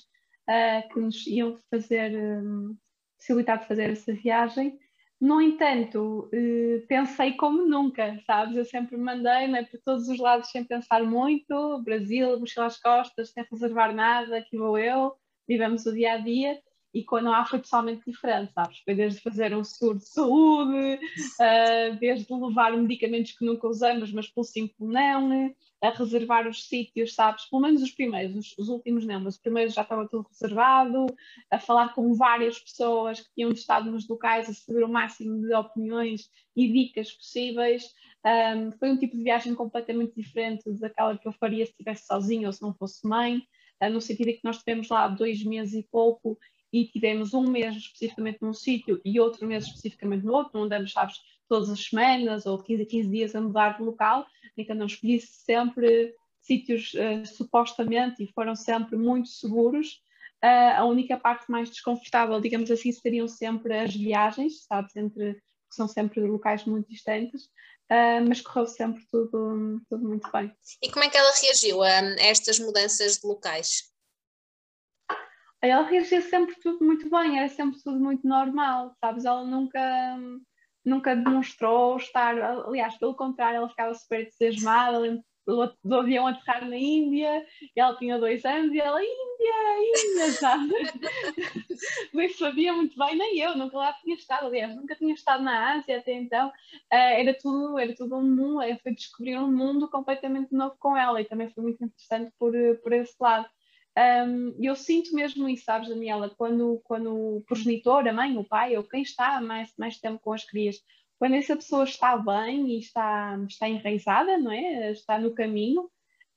uh, 0.48 0.88
que 0.92 1.00
nos 1.00 1.26
iam 1.26 1.58
fazer 1.70 2.16
um, 2.16 2.76
possibilitar 3.20 3.60
de 3.60 3.68
fazer 3.68 3.90
essa 3.90 4.12
viagem. 4.12 4.78
No 5.20 5.40
entanto, 5.40 6.30
eh, 6.32 6.82
pensei 6.88 7.32
como 7.34 7.66
nunca, 7.66 8.18
sabes? 8.26 8.56
Eu 8.56 8.64
sempre 8.64 8.96
mandei 8.96 9.46
né, 9.48 9.64
por 9.64 9.78
todos 9.84 10.08
os 10.08 10.18
lados 10.18 10.50
sem 10.50 10.64
pensar 10.64 11.04
muito, 11.04 11.82
Brasil, 11.84 12.40
mochila 12.40 12.66
às 12.66 12.80
costas, 12.80 13.30
sem 13.30 13.44
reservar 13.50 13.94
nada, 13.94 14.38
aqui 14.38 14.56
vou 14.56 14.78
eu, 14.78 15.12
vivemos 15.46 15.84
o 15.84 15.92
dia 15.92 16.14
a 16.14 16.16
dia 16.16 16.58
e 16.92 17.04
quando 17.04 17.32
há 17.32 17.44
foi 17.44 17.60
totalmente 17.60 18.04
diferente, 18.04 18.52
sabes? 18.52 18.78
Foi 18.84 18.94
desde 18.94 19.20
fazer 19.20 19.56
um 19.56 19.62
seguro 19.62 19.98
de 19.98 20.08
saúde, 20.08 20.98
uh, 20.98 21.96
desde 22.00 22.32
levar 22.32 22.76
medicamentos 22.76 23.32
que 23.32 23.44
nunca 23.44 23.68
usamos, 23.68 24.12
mas 24.12 24.28
pelo 24.28 24.44
simples 24.44 24.88
não, 24.88 25.54
a 25.82 25.90
reservar 25.90 26.48
os 26.48 26.66
sítios, 26.66 27.14
sabes? 27.14 27.48
Pelo 27.48 27.62
menos 27.62 27.82
os 27.82 27.92
primeiros, 27.92 28.36
os, 28.36 28.58
os, 28.58 28.68
últimos 28.68 29.06
não, 29.06 29.20
mas 29.20 29.34
os 29.34 29.40
primeiros 29.40 29.72
já 29.72 29.82
estava 29.82 30.06
tudo 30.08 30.28
reservado, 30.28 31.06
a 31.50 31.58
falar 31.58 31.94
com 31.94 32.12
várias 32.14 32.58
pessoas 32.58 33.20
que 33.20 33.34
tinham 33.34 33.50
estado 33.50 33.90
nos 33.90 34.08
locais, 34.08 34.48
a 34.48 34.52
saber 34.52 34.84
o 34.84 34.88
máximo 34.88 35.40
de 35.40 35.54
opiniões 35.54 36.28
e 36.56 36.70
dicas 36.70 37.12
possíveis. 37.12 37.84
Um, 38.26 38.72
foi 38.72 38.90
um 38.90 38.98
tipo 38.98 39.16
de 39.16 39.22
viagem 39.22 39.54
completamente 39.54 40.14
diferente 40.14 40.70
daquela 40.78 41.16
que 41.16 41.26
eu 41.26 41.32
faria 41.32 41.64
se 41.64 41.72
estivesse 41.72 42.06
sozinha 42.06 42.48
ou 42.48 42.52
se 42.52 42.60
não 42.60 42.74
fosse 42.74 43.06
mãe, 43.08 43.38
uh, 43.82 43.88
no 43.88 44.00
sentido 44.00 44.26
de 44.26 44.34
que 44.34 44.44
nós 44.44 44.58
tivemos 44.58 44.88
lá 44.90 45.08
dois 45.08 45.42
meses 45.42 45.72
e 45.72 45.88
pouco 45.90 46.36
e 46.72 46.86
tivemos 46.86 47.34
um 47.34 47.48
mês 47.48 47.76
especificamente 47.76 48.38
num 48.40 48.52
sítio 48.52 49.00
e 49.04 49.18
outro 49.18 49.46
mês 49.46 49.64
especificamente 49.64 50.24
no 50.24 50.32
outro, 50.32 50.52
não 50.54 50.64
andamos, 50.64 50.92
sabes, 50.92 51.16
todas 51.48 51.68
as 51.68 51.84
semanas 51.84 52.46
ou 52.46 52.62
15 52.62 52.82
a 52.82 52.86
15 52.86 53.10
dias 53.10 53.34
a 53.34 53.40
mudar 53.40 53.76
de 53.76 53.82
local, 53.82 54.24
então 54.56 54.76
não 54.76 54.86
escolhi 54.86 55.20
sempre 55.20 56.14
sítios 56.40 56.92
uh, 56.94 57.26
supostamente 57.26 58.22
e 58.22 58.32
foram 58.32 58.54
sempre 58.54 58.96
muito 58.96 59.28
seguros. 59.28 60.00
Uh, 60.42 60.76
a 60.76 60.84
única 60.84 61.18
parte 61.18 61.50
mais 61.50 61.68
desconfortável, 61.68 62.40
digamos 62.40 62.70
assim, 62.70 62.90
seriam 62.92 63.28
sempre 63.28 63.76
as 63.76 63.94
viagens, 63.94 64.64
sabes, 64.64 64.96
entre, 64.96 65.34
que 65.34 65.76
são 65.76 65.86
sempre 65.86 66.20
locais 66.20 66.64
muito 66.64 66.88
distantes, 66.88 67.44
uh, 67.44 68.24
mas 68.26 68.40
correu 68.40 68.66
sempre 68.66 69.04
tudo, 69.10 69.82
tudo 69.88 70.08
muito 70.08 70.30
bem. 70.32 70.50
E 70.82 70.90
como 70.90 71.04
é 71.04 71.10
que 71.10 71.16
ela 71.18 71.32
reagiu 71.42 71.82
a, 71.82 71.88
a 71.88 72.22
estas 72.22 72.58
mudanças 72.58 73.18
de 73.18 73.26
locais? 73.26 73.89
Ela 75.62 75.82
reagia 75.82 76.22
sempre 76.22 76.54
tudo 76.60 76.84
muito 76.84 77.08
bem, 77.10 77.38
era 77.38 77.48
sempre 77.48 77.82
tudo 77.82 77.98
muito 77.98 78.26
normal, 78.26 78.94
sabes? 79.00 79.24
Ela 79.24 79.44
nunca, 79.44 80.18
nunca 80.84 81.14
demonstrou 81.14 81.96
estar, 81.96 82.40
aliás, 82.40 82.96
pelo 82.98 83.14
contrário, 83.14 83.58
ela 83.58 83.68
ficava 83.68 83.94
super 83.94 84.22
entusiasmada, 84.22 85.22
do, 85.46 85.76
do 85.82 85.96
avião 85.96 86.26
aterrar 86.26 86.66
na 86.68 86.76
Índia, 86.76 87.44
e 87.74 87.80
ela 87.80 87.96
tinha 87.96 88.18
dois 88.18 88.44
anos, 88.44 88.72
e 88.72 88.80
ela, 88.80 89.00
Índia, 89.02 90.04
Índia, 90.04 90.32
sabe? 90.32 90.72
Nem 92.14 92.28
sabia 92.30 92.72
muito 92.72 92.96
bem, 92.98 93.16
nem 93.16 93.38
eu, 93.38 93.56
nunca 93.56 93.76
lá 93.76 93.92
tinha 93.94 94.14
estado, 94.14 94.46
aliás, 94.46 94.74
nunca 94.74 94.94
tinha 94.94 95.14
estado 95.14 95.42
na 95.42 95.74
Ásia 95.74 95.98
até 95.98 96.12
então, 96.12 96.48
uh, 96.48 96.52
era 96.90 97.34
tudo, 97.34 97.78
era 97.78 97.94
tudo 97.94 98.16
um 98.16 98.22
mundo, 98.22 98.62
eu 98.62 98.78
fui 98.78 98.94
descobrir 98.94 99.38
um 99.38 99.50
mundo 99.50 99.88
completamente 99.88 100.52
novo 100.52 100.76
com 100.78 100.96
ela, 100.96 101.20
e 101.20 101.24
também 101.24 101.50
foi 101.50 101.62
muito 101.62 101.84
interessante 101.84 102.32
por, 102.38 102.52
por 102.82 102.92
esse 102.92 103.14
lado. 103.18 103.48
Um, 103.98 104.54
eu 104.60 104.76
sinto 104.76 105.14
mesmo 105.14 105.48
isso, 105.48 105.64
sabes, 105.64 105.88
Daniela, 105.88 106.30
quando, 106.30 106.80
quando 106.84 107.36
o 107.36 107.42
progenitor, 107.42 108.06
a 108.06 108.12
mãe, 108.12 108.36
o 108.36 108.44
pai, 108.44 108.76
ou 108.76 108.84
quem 108.84 109.02
está 109.02 109.40
mais, 109.40 109.72
mais 109.76 109.98
tempo 109.98 110.20
com 110.20 110.32
as 110.32 110.44
crias, 110.44 110.80
quando 111.18 111.34
essa 111.34 111.56
pessoa 111.56 111.84
está 111.84 112.16
bem 112.16 112.68
e 112.68 112.78
está, 112.78 113.38
está 113.48 113.68
enraizada, 113.68 114.38
não 114.38 114.52
é? 114.52 114.92
Está 114.92 115.18
no 115.18 115.34
caminho, 115.34 115.90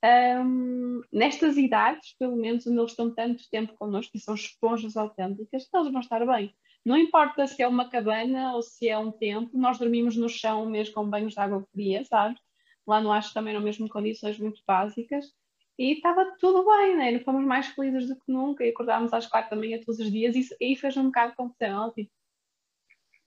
um, 0.04 1.00
nestas 1.10 1.56
idades, 1.56 2.14
pelo 2.18 2.36
menos 2.36 2.66
onde 2.66 2.78
eles 2.78 2.90
estão 2.90 3.14
tanto 3.14 3.48
tempo 3.50 3.74
connosco 3.78 4.14
e 4.14 4.20
são 4.20 4.34
esponjas 4.34 4.96
autênticas, 4.96 5.68
eles 5.72 5.92
vão 5.92 6.00
estar 6.00 6.26
bem. 6.26 6.54
Não 6.84 6.98
importa 6.98 7.46
se 7.46 7.62
é 7.62 7.68
uma 7.68 7.88
cabana 7.88 8.52
ou 8.54 8.62
se 8.62 8.88
é 8.88 8.98
um 8.98 9.10
templo, 9.10 9.58
nós 9.58 9.78
dormimos 9.78 10.16
no 10.16 10.28
chão 10.28 10.66
mesmo 10.66 10.94
com 10.94 11.08
banhos 11.08 11.32
de 11.32 11.40
água 11.40 11.66
fria, 11.72 12.04
sabes? 12.04 12.38
lá 12.86 13.00
no 13.00 13.10
Acho 13.10 13.32
também 13.32 13.54
eram 13.54 13.64
mesmo 13.64 13.88
condições 13.88 14.38
muito 14.38 14.62
básicas, 14.66 15.32
e 15.78 15.92
estava 15.92 16.36
tudo 16.38 16.64
bem, 16.64 16.96
né? 16.96 17.10
Não 17.12 17.20
fomos 17.20 17.44
mais 17.44 17.66
felizes 17.68 18.08
do 18.08 18.16
que 18.16 18.30
nunca, 18.30 18.64
e 18.64 18.70
acordávamos 18.70 19.12
às 19.12 19.26
quatro 19.26 19.50
da 19.50 19.56
manhã 19.56 19.78
todos 19.84 20.00
os 20.00 20.10
dias, 20.10 20.34
e 20.36 20.64
aí 20.64 20.76
fez 20.76 20.96
um 20.96 21.06
bocado 21.06 21.30
de 21.30 21.36
confusão, 21.36 21.92
tipo, 21.92 22.10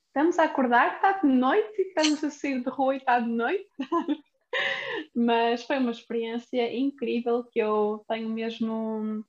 estamos 0.08 0.40
a 0.40 0.44
acordar, 0.44 0.96
está 0.96 1.12
de 1.14 1.28
noite, 1.28 1.82
estamos 1.82 2.24
a 2.24 2.30
sair 2.30 2.64
de 2.64 2.70
rua 2.70 2.96
e 2.96 2.98
está 2.98 3.20
de 3.20 3.30
noite. 3.30 3.70
Mas 5.16 5.64
foi 5.64 5.78
uma 5.78 5.92
experiência 5.92 6.76
incrível 6.76 7.44
que 7.44 7.60
eu 7.60 8.04
tenho 8.08 8.30
mesmo, 8.30 9.24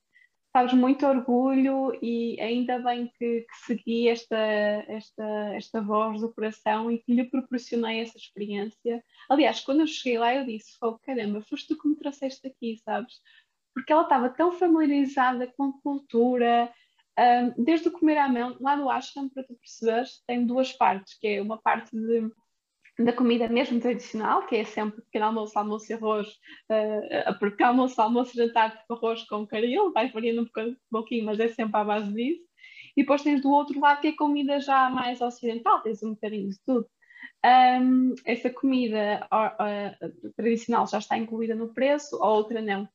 sabes, 0.52 0.72
muito 0.74 1.06
orgulho 1.06 1.96
e 2.02 2.40
ainda 2.40 2.78
bem 2.78 3.06
que, 3.18 3.42
que 3.42 3.56
segui 3.66 4.08
esta, 4.08 4.36
esta, 4.36 5.24
esta 5.54 5.80
voz 5.82 6.20
do 6.20 6.32
coração 6.32 6.90
e 6.90 6.98
que 6.98 7.14
lhe 7.14 7.24
proporcionei 7.24 8.00
essa 8.00 8.16
experiência. 8.16 9.04
Aliás, 9.28 9.60
quando 9.60 9.80
eu 9.80 9.86
cheguei 9.86 10.18
lá, 10.18 10.34
eu 10.34 10.44
disse: 10.44 10.76
oh, 10.82 10.98
caramba, 10.98 11.42
foste 11.42 11.68
tu 11.68 11.80
que 11.80 11.88
me 11.88 11.96
trouxeste 11.96 12.46
aqui, 12.46 12.76
sabes? 12.84 13.20
Porque 13.74 13.92
ela 13.92 14.02
estava 14.02 14.28
tão 14.30 14.52
familiarizada 14.52 15.46
com 15.56 15.64
a 15.64 15.82
cultura, 15.82 16.72
um, 17.18 17.64
desde 17.64 17.88
o 17.88 17.92
comer 17.92 18.18
à 18.18 18.28
mão, 18.28 18.56
lá 18.60 18.76
no 18.76 18.88
Ashram, 18.88 19.28
para 19.28 19.42
tu 19.42 19.54
perceberes, 19.54 20.22
tem 20.26 20.46
duas 20.46 20.72
partes, 20.72 21.18
que 21.18 21.26
é 21.26 21.42
uma 21.42 21.58
parte 21.58 21.90
de, 21.96 22.30
da 22.98 23.12
comida 23.12 23.48
mesmo 23.48 23.80
tradicional, 23.80 24.46
que 24.46 24.56
é 24.56 24.64
sempre 24.64 25.02
pequeno 25.02 25.26
almoço, 25.26 25.58
almoço 25.58 25.90
e 25.90 25.94
arroz, 25.94 26.28
uh, 26.28 27.38
pequeno 27.38 27.70
almoço, 27.70 28.00
almoço, 28.00 28.36
jantar, 28.36 28.76
tipo 28.76 28.94
arroz 28.94 29.22
com 29.24 29.46
caril, 29.46 29.92
vai 29.92 30.10
variando 30.10 30.42
um 30.42 30.76
pouquinho, 30.90 31.24
mas 31.24 31.38
é 31.38 31.48
sempre 31.48 31.80
à 31.80 31.84
base 31.84 32.12
disso. 32.12 32.42
E 32.96 33.02
depois 33.02 33.22
tens 33.22 33.40
do 33.40 33.50
outro 33.50 33.78
lado 33.78 34.00
que 34.00 34.08
é 34.08 34.12
comida 34.16 34.58
já 34.60 34.90
mais 34.90 35.20
ocidental, 35.20 35.80
tens 35.82 36.02
um 36.02 36.10
bocadinho 36.10 36.48
de 36.48 36.56
tudo. 36.66 36.88
Um, 37.46 38.14
essa 38.24 38.50
comida 38.50 39.26
uh, 39.32 40.32
tradicional 40.36 40.86
já 40.88 40.98
está 40.98 41.16
incluída 41.16 41.54
no 41.54 41.72
preço, 41.72 42.20
a 42.22 42.28
outra 42.28 42.60
não 42.60 42.88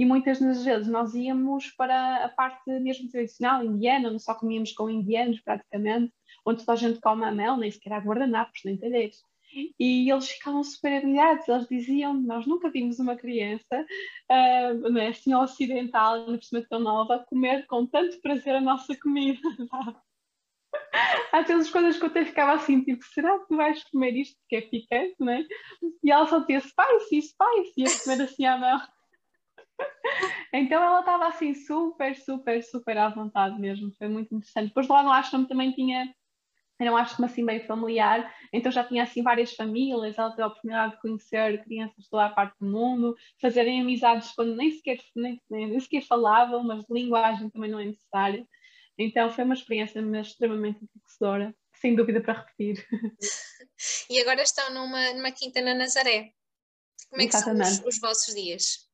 e 0.00 0.04
muitas 0.06 0.40
das 0.40 0.64
vezes 0.64 0.88
nós 0.88 1.12
íamos 1.12 1.72
para 1.72 2.24
a 2.24 2.28
parte 2.30 2.70
mesmo 2.80 3.10
tradicional, 3.10 3.62
indiana, 3.62 4.08
onde 4.08 4.22
só 4.22 4.34
comíamos 4.34 4.72
com 4.72 4.88
indianos 4.88 5.42
praticamente, 5.42 6.10
onde 6.42 6.60
toda 6.60 6.72
a 6.72 6.76
gente 6.76 6.98
come 7.00 7.22
a 7.22 7.30
mel, 7.30 7.58
nem 7.58 7.70
sequer 7.70 7.92
há 7.92 7.98
guardanapos, 7.98 8.62
nem 8.64 8.78
talheres. 8.78 9.18
E 9.78 10.10
eles 10.10 10.30
ficavam 10.30 10.62
super 10.62 10.92
admirados, 10.98 11.48
eles 11.48 11.68
diziam, 11.68 12.14
nós 12.14 12.46
nunca 12.46 12.70
vimos 12.70 12.98
uma 12.98 13.16
criança 13.16 13.86
uh, 14.30 14.90
né, 14.90 15.08
assim 15.08 15.34
ocidental, 15.34 16.24
por 16.24 16.42
cima 16.42 16.64
tão 16.68 16.80
nova, 16.80 17.24
comer 17.28 17.66
com 17.66 17.86
tanto 17.86 18.20
prazer 18.20 18.56
a 18.56 18.60
nossa 18.60 18.96
comida. 18.96 19.40
Às 21.32 21.46
vezes 21.46 21.70
coisas 21.70 21.96
que 21.96 22.04
eu 22.04 22.08
até 22.08 22.24
ficava 22.24 22.52
assim, 22.52 22.82
tipo, 22.82 23.04
será 23.04 23.38
que 23.38 23.48
tu 23.48 23.56
vais 23.56 23.82
comer 23.84 24.16
isto 24.16 24.36
porque 24.40 24.56
é 24.56 24.60
picante, 24.60 25.16
né? 25.20 25.44
E 26.02 26.10
ela 26.10 26.26
só 26.26 26.40
dizia 26.40 26.60
spicy, 26.60 27.22
spicy, 27.22 27.74
e 27.76 27.84
a 27.84 27.98
comer 28.02 28.22
assim 28.22 28.44
à 28.46 28.58
mão. 28.58 28.80
então 30.52 30.82
ela 30.82 31.00
estava 31.00 31.26
assim 31.26 31.54
super, 31.54 32.14
super, 32.16 32.62
super 32.62 32.98
à 32.98 33.08
vontade 33.08 33.58
mesmo, 33.58 33.92
foi 33.96 34.08
muito 34.08 34.34
interessante. 34.34 34.68
Depois 34.68 34.88
lá 34.88 35.02
no 35.02 35.10
ashram 35.10 35.44
também 35.44 35.72
tinha, 35.72 36.12
era 36.80 36.92
um 36.92 36.96
ashram 36.96 37.26
assim 37.26 37.44
bem 37.44 37.60
familiar, 37.60 38.34
então 38.52 38.72
já 38.72 38.82
tinha 38.82 39.02
assim 39.02 39.22
várias 39.22 39.54
famílias, 39.54 40.18
ela 40.18 40.30
teve 40.30 40.42
a 40.42 40.46
oportunidade 40.46 40.94
de 40.94 41.00
conhecer 41.00 41.62
crianças 41.64 42.04
de 42.04 42.10
toda 42.10 42.26
a 42.26 42.30
parte 42.30 42.56
do 42.58 42.66
mundo, 42.66 43.14
fazerem 43.40 43.80
amizades 43.80 44.32
quando 44.32 44.56
nem 44.56 44.70
sequer, 44.72 44.98
nem, 45.14 45.40
nem 45.50 45.78
sequer 45.78 46.02
falavam, 46.06 46.64
mas 46.64 46.84
linguagem 46.90 47.50
também 47.50 47.70
não 47.70 47.80
é 47.80 47.84
necessária. 47.84 48.46
Então 48.98 49.30
foi 49.30 49.44
uma 49.44 49.54
experiência 49.54 50.00
extremamente 50.20 50.78
enriquecedora, 50.82 51.54
sem 51.74 51.94
dúvida 51.94 52.20
para 52.20 52.34
repetir. 52.40 52.86
E 54.10 54.20
agora 54.20 54.42
estão 54.42 54.74
numa, 54.74 55.14
numa 55.14 55.30
quinta 55.30 55.62
na 55.62 55.72
Nazaré. 55.72 56.34
Como 57.08 57.22
é 57.22 57.26
que 57.26 57.32
são 57.32 57.54
os, 57.54 57.82
os 57.86 57.98
vossos 57.98 58.34
dias? 58.34 58.90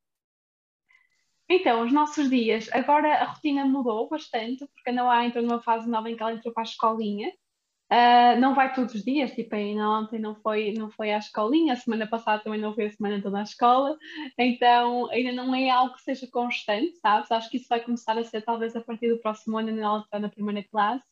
Então, 1.49 1.85
os 1.85 1.93
nossos 1.93 2.29
dias, 2.29 2.69
agora 2.73 3.15
a 3.15 3.25
rotina 3.25 3.65
mudou 3.65 4.09
bastante, 4.09 4.67
porque 4.67 4.91
a 4.91 4.93
Noah 4.93 5.25
entrou 5.25 5.45
numa 5.45 5.63
fase 5.63 5.89
nova 5.89 6.11
em 6.11 6.17
que 6.17 6.23
ela 6.23 6.33
entrou 6.33 6.53
para 6.53 6.63
a 6.63 6.67
escolinha. 6.67 7.33
Uh, 7.93 8.41
não 8.41 8.53
vai 8.53 8.75
todos 8.75 8.95
os 8.97 9.05
dias, 9.05 9.31
tipo, 9.33 9.55
ainda 9.55 9.89
ontem 9.89 10.19
não 10.19 10.35
foi, 10.35 10.73
não 10.73 10.91
foi 10.91 11.13
à 11.13 11.19
escolinha, 11.19 11.73
a 11.73 11.77
semana 11.77 12.05
passada 12.05 12.43
também 12.43 12.61
não 12.61 12.75
foi 12.75 12.87
a 12.87 12.91
semana 12.91 13.23
toda 13.23 13.39
à 13.39 13.43
escola, 13.43 13.97
então 14.37 15.09
ainda 15.13 15.33
não 15.33 15.55
é 15.55 15.71
algo 15.71 15.95
que 15.95 16.03
seja 16.03 16.27
constante, 16.27 16.97
sabes? 16.99 17.31
Acho 17.31 17.49
que 17.49 17.59
isso 17.59 17.69
vai 17.69 17.81
começar 17.81 18.19
a 18.19 18.25
ser 18.25 18.43
talvez 18.43 18.75
a 18.75 18.81
partir 18.81 19.09
do 19.09 19.21
próximo 19.21 19.57
ano, 19.57 19.71
ela 19.81 20.01
está 20.01 20.19
na 20.19 20.29
primeira 20.29 20.65
classe. 20.69 21.05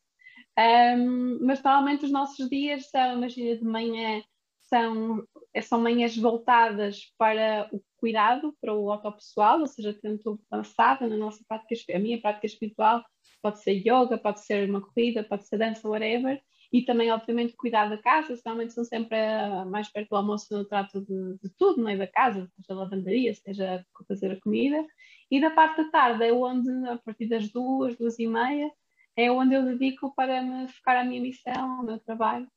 Um, 0.59 1.39
mas 1.47 1.63
normalmente 1.63 2.05
os 2.07 2.11
nossos 2.13 2.49
dias 2.49 2.91
são, 2.91 3.19
imagina, 3.19 3.57
de 3.57 3.65
manhã 3.65 4.23
são, 4.63 5.25
são 5.63 5.81
manhãs 5.81 6.17
voltadas 6.17 7.13
para 7.17 7.69
o 7.73 7.81
cuidado, 7.97 8.53
para 8.61 8.75
o 8.75 8.91
autopessoal, 8.91 9.61
ou 9.61 9.67
seja, 9.67 9.95
tento 9.95 10.41
passada 10.51 11.07
na 11.09 11.17
nossa 11.17 11.45
prática, 11.47 11.97
a 11.97 12.01
minha 12.01 12.21
prática 12.21 12.47
espiritual, 12.47 13.05
pode 13.41 13.63
ser 13.63 13.75
yoga, 13.75 14.19
pode 14.19 14.45
ser 14.45 14.69
uma 14.69 14.81
corrida, 14.81 15.23
pode 15.23 15.47
ser 15.47 15.59
dança, 15.59 15.89
whatever, 15.89 16.41
e 16.75 16.85
também, 16.85 17.09
obviamente, 17.13 17.55
cuidar 17.57 17.89
da 17.89 17.97
casa, 17.97 18.35
normalmente 18.45 18.73
são 18.73 18.85
sempre 18.85 19.17
uh, 19.17 19.65
mais 19.65 19.89
perto 19.93 20.09
do 20.09 20.17
almoço 20.17 20.47
no 20.51 20.65
trato 20.65 21.01
de, 21.03 21.39
de 21.41 21.49
tudo, 21.57 21.81
não 21.81 21.89
é? 21.89 21.97
Da 21.97 22.09
casa, 22.09 22.51
seja 22.57 22.75
lavandaria, 22.77 23.33
seja 23.33 23.87
fazer 24.09 24.33
a 24.33 24.41
comida, 24.41 24.85
e 25.31 25.41
da 25.41 25.53
parte 25.53 25.85
da 25.85 25.91
tarde 25.93 26.25
é 26.25 26.33
onde, 26.33 26.69
a 26.89 26.99
partir 26.99 27.29
das 27.29 27.49
duas, 27.49 27.97
duas 27.97 28.19
e 28.19 28.27
meia, 28.27 28.69
é 29.17 29.31
onde 29.31 29.55
eu 29.55 29.65
dedico 29.65 30.13
para 30.17 30.43
me 30.43 30.67
focar 30.67 30.97
a 30.97 31.05
minha 31.05 31.23
missão, 31.23 31.81
o 31.81 31.85
meu 31.85 32.01
trabalho, 32.01 32.49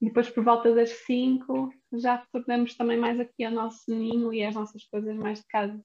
e 0.00 0.06
depois, 0.06 0.30
por 0.30 0.44
volta 0.44 0.72
das 0.72 0.90
5, 0.90 1.74
já 1.94 2.14
retornamos 2.14 2.76
também 2.76 2.96
mais 2.96 3.18
aqui 3.18 3.42
ao 3.42 3.50
nosso 3.50 3.92
ninho 3.92 4.32
e 4.32 4.44
às 4.44 4.54
nossas 4.54 4.84
coisas 4.84 5.16
mais 5.16 5.40
de 5.40 5.48
casa. 5.48 5.84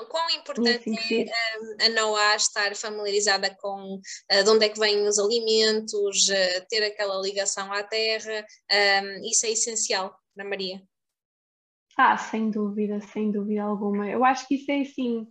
Quão, 0.00 0.06
quão 0.06 0.30
importante 0.30 0.90
é 0.98 1.86
a 1.86 1.88
Noah 1.90 2.36
estar 2.36 2.74
familiarizada 2.74 3.54
com 3.56 3.96
uh, 3.96 4.44
de 4.44 4.50
onde 4.50 4.64
é 4.64 4.68
que 4.68 4.78
vêm 4.78 5.06
os 5.06 5.18
alimentos, 5.18 6.28
uh, 6.28 6.66
ter 6.68 6.84
aquela 6.84 7.20
ligação 7.20 7.72
à 7.72 7.82
terra, 7.82 8.44
um, 9.02 9.28
isso 9.28 9.46
é 9.46 9.50
essencial 9.50 10.16
para 10.34 10.48
Maria. 10.48 10.82
Ah, 11.98 12.16
sem 12.16 12.50
dúvida, 12.50 13.00
sem 13.00 13.30
dúvida 13.30 13.62
alguma. 13.62 14.08
Eu 14.08 14.24
acho 14.24 14.46
que 14.48 14.54
isso 14.54 14.70
é 14.70 14.80
assim, 14.80 15.26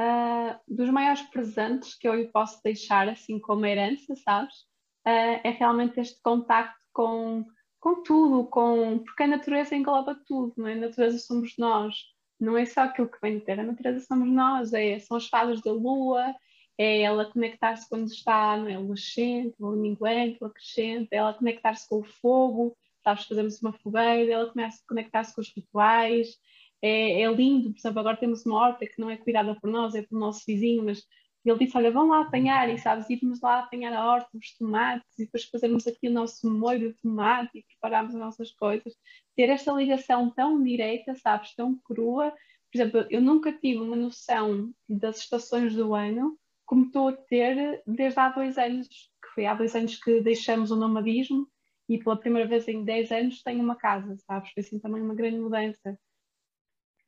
uh, 0.00 0.58
dos 0.66 0.90
maiores 0.90 1.22
presentes 1.30 1.94
que 1.94 2.08
eu 2.08 2.14
lhe 2.14 2.28
posso 2.28 2.60
deixar, 2.64 3.08
assim 3.08 3.38
como 3.38 3.66
herança, 3.66 4.14
sabes? 4.16 4.66
é 5.10 5.50
realmente 5.52 5.98
este 5.98 6.20
contacto 6.20 6.78
com, 6.92 7.42
com 7.80 8.02
tudo, 8.02 8.46
com, 8.50 8.98
porque 8.98 9.22
a 9.22 9.26
natureza 9.26 9.74
engloba 9.74 10.14
tudo, 10.26 10.52
não 10.58 10.66
é? 10.66 10.74
A 10.74 10.76
natureza 10.76 11.18
somos 11.18 11.54
nós, 11.56 11.94
não 12.40 12.56
é 12.56 12.64
só 12.64 12.82
aquilo 12.82 13.08
que 13.08 13.20
vem 13.20 13.38
de 13.38 13.44
ter, 13.44 13.58
a 13.60 13.64
natureza 13.64 14.04
somos 14.06 14.28
nós, 14.30 14.72
é, 14.72 14.98
são 14.98 15.16
as 15.16 15.26
fases 15.28 15.60
da 15.62 15.72
lua, 15.72 16.34
é 16.76 17.02
ela 17.02 17.30
conectar-se 17.30 17.88
quando 17.88 18.06
está 18.06 18.56
não 18.56 18.68
é, 18.68 18.78
luxente, 18.78 19.54
minguante, 19.58 20.38
o 20.40 20.50
crescente, 20.50 21.08
ela 21.10 21.34
conectar-se 21.34 21.88
com 21.88 21.98
o 21.98 22.04
fogo, 22.04 22.76
sabes, 23.02 23.24
fazemos 23.24 23.60
uma 23.60 23.72
fogueira, 23.72 24.32
ela 24.32 24.50
começa 24.50 24.80
a 24.82 24.88
conectar-se 24.88 25.34
com 25.34 25.40
os 25.40 25.52
rituais, 25.54 26.38
é, 26.80 27.22
é, 27.22 27.32
lindo, 27.32 27.72
por 27.72 27.78
exemplo, 27.78 27.98
agora 27.98 28.16
temos 28.16 28.46
uma 28.46 28.56
horta 28.56 28.86
que 28.86 29.00
não 29.00 29.10
é 29.10 29.16
cuidada 29.16 29.54
por 29.60 29.68
nós, 29.68 29.94
é 29.94 30.02
pelo 30.02 30.20
nosso 30.20 30.44
vizinho, 30.46 30.84
mas 30.84 31.02
e 31.44 31.50
ele 31.50 31.58
disse: 31.58 31.76
Olha, 31.76 31.90
vão 31.90 32.08
lá 32.08 32.22
apanhar, 32.22 32.68
e 32.68 32.78
sabes, 32.78 33.08
irmos 33.10 33.40
lá 33.40 33.60
apanhar 33.60 33.92
a 33.92 34.04
horta, 34.04 34.28
os 34.34 34.56
tomates, 34.56 35.18
e 35.18 35.24
depois 35.24 35.44
fazermos 35.44 35.86
aqui 35.86 36.08
o 36.08 36.12
nosso 36.12 36.50
molho 36.50 36.92
de 36.92 36.98
tomate 37.00 37.58
e 37.58 37.64
prepararmos 37.64 38.14
as 38.14 38.20
nossas 38.20 38.52
coisas. 38.52 38.94
Ter 39.36 39.48
esta 39.48 39.72
ligação 39.72 40.30
tão 40.30 40.62
direta, 40.62 41.14
sabes, 41.14 41.54
tão 41.54 41.76
crua. 41.84 42.30
Por 42.70 42.78
exemplo, 42.78 43.06
eu 43.10 43.20
nunca 43.20 43.52
tive 43.52 43.80
uma 43.80 43.96
noção 43.96 44.72
das 44.88 45.18
estações 45.18 45.74
do 45.74 45.94
ano 45.94 46.38
como 46.68 46.84
estou 46.84 47.08
a 47.08 47.12
ter 47.14 47.82
desde 47.86 48.20
há 48.20 48.28
dois 48.28 48.58
anos, 48.58 48.86
que 48.88 49.28
foi 49.34 49.46
há 49.46 49.54
dois 49.54 49.74
anos 49.74 49.96
que 49.96 50.20
deixamos 50.20 50.70
o 50.70 50.76
nomadismo 50.76 51.48
e 51.88 51.96
pela 51.98 52.18
primeira 52.18 52.46
vez 52.46 52.68
em 52.68 52.84
10 52.84 53.10
anos 53.10 53.42
tenho 53.42 53.62
uma 53.62 53.74
casa, 53.74 54.14
sabes? 54.26 54.52
Foi 54.52 54.62
assim 54.62 54.78
também 54.78 55.00
uma 55.00 55.14
grande 55.14 55.38
mudança. 55.38 55.98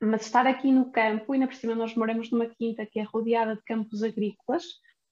Mas 0.01 0.23
estar 0.23 0.47
aqui 0.47 0.73
no 0.73 0.91
campo, 0.91 1.35
e 1.35 1.37
ainda 1.37 1.47
por 1.47 1.55
cima 1.55 1.75
nós 1.75 1.95
moramos 1.95 2.31
numa 2.31 2.47
quinta 2.47 2.87
que 2.87 2.99
é 2.99 3.03
rodeada 3.03 3.57
de 3.57 3.63
campos 3.63 4.03
agrícolas, 4.03 4.65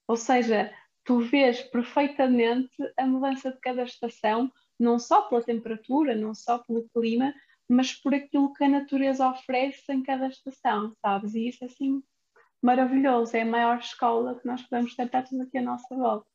ou 0.06 0.16
seja, 0.16 0.72
tu 1.04 1.20
vês 1.20 1.60
perfeitamente 1.62 2.76
a 2.96 3.06
mudança 3.06 3.52
de 3.52 3.58
cada 3.60 3.82
estação, 3.82 4.50
não 4.78 4.98
só 4.98 5.22
pela 5.22 5.42
temperatura, 5.42 6.14
não 6.14 6.34
só 6.34 6.58
pelo 6.58 6.88
clima, 6.88 7.34
mas 7.68 7.92
por 7.92 8.14
aquilo 8.14 8.52
que 8.54 8.64
a 8.64 8.68
natureza 8.68 9.28
oferece 9.28 9.92
em 9.92 10.02
cada 10.02 10.28
estação, 10.28 10.96
sabes? 11.02 11.34
E 11.34 11.48
isso 11.48 11.64
é 11.64 11.66
assim 11.66 12.02
maravilhoso, 12.62 13.36
é 13.36 13.42
a 13.42 13.46
maior 13.46 13.78
escola 13.78 14.38
que 14.38 14.46
nós 14.46 14.62
podemos 14.62 14.90
está 14.92 15.22
tudo 15.22 15.42
aqui 15.42 15.58
à 15.58 15.62
nossa 15.62 15.94
volta. 15.94 16.26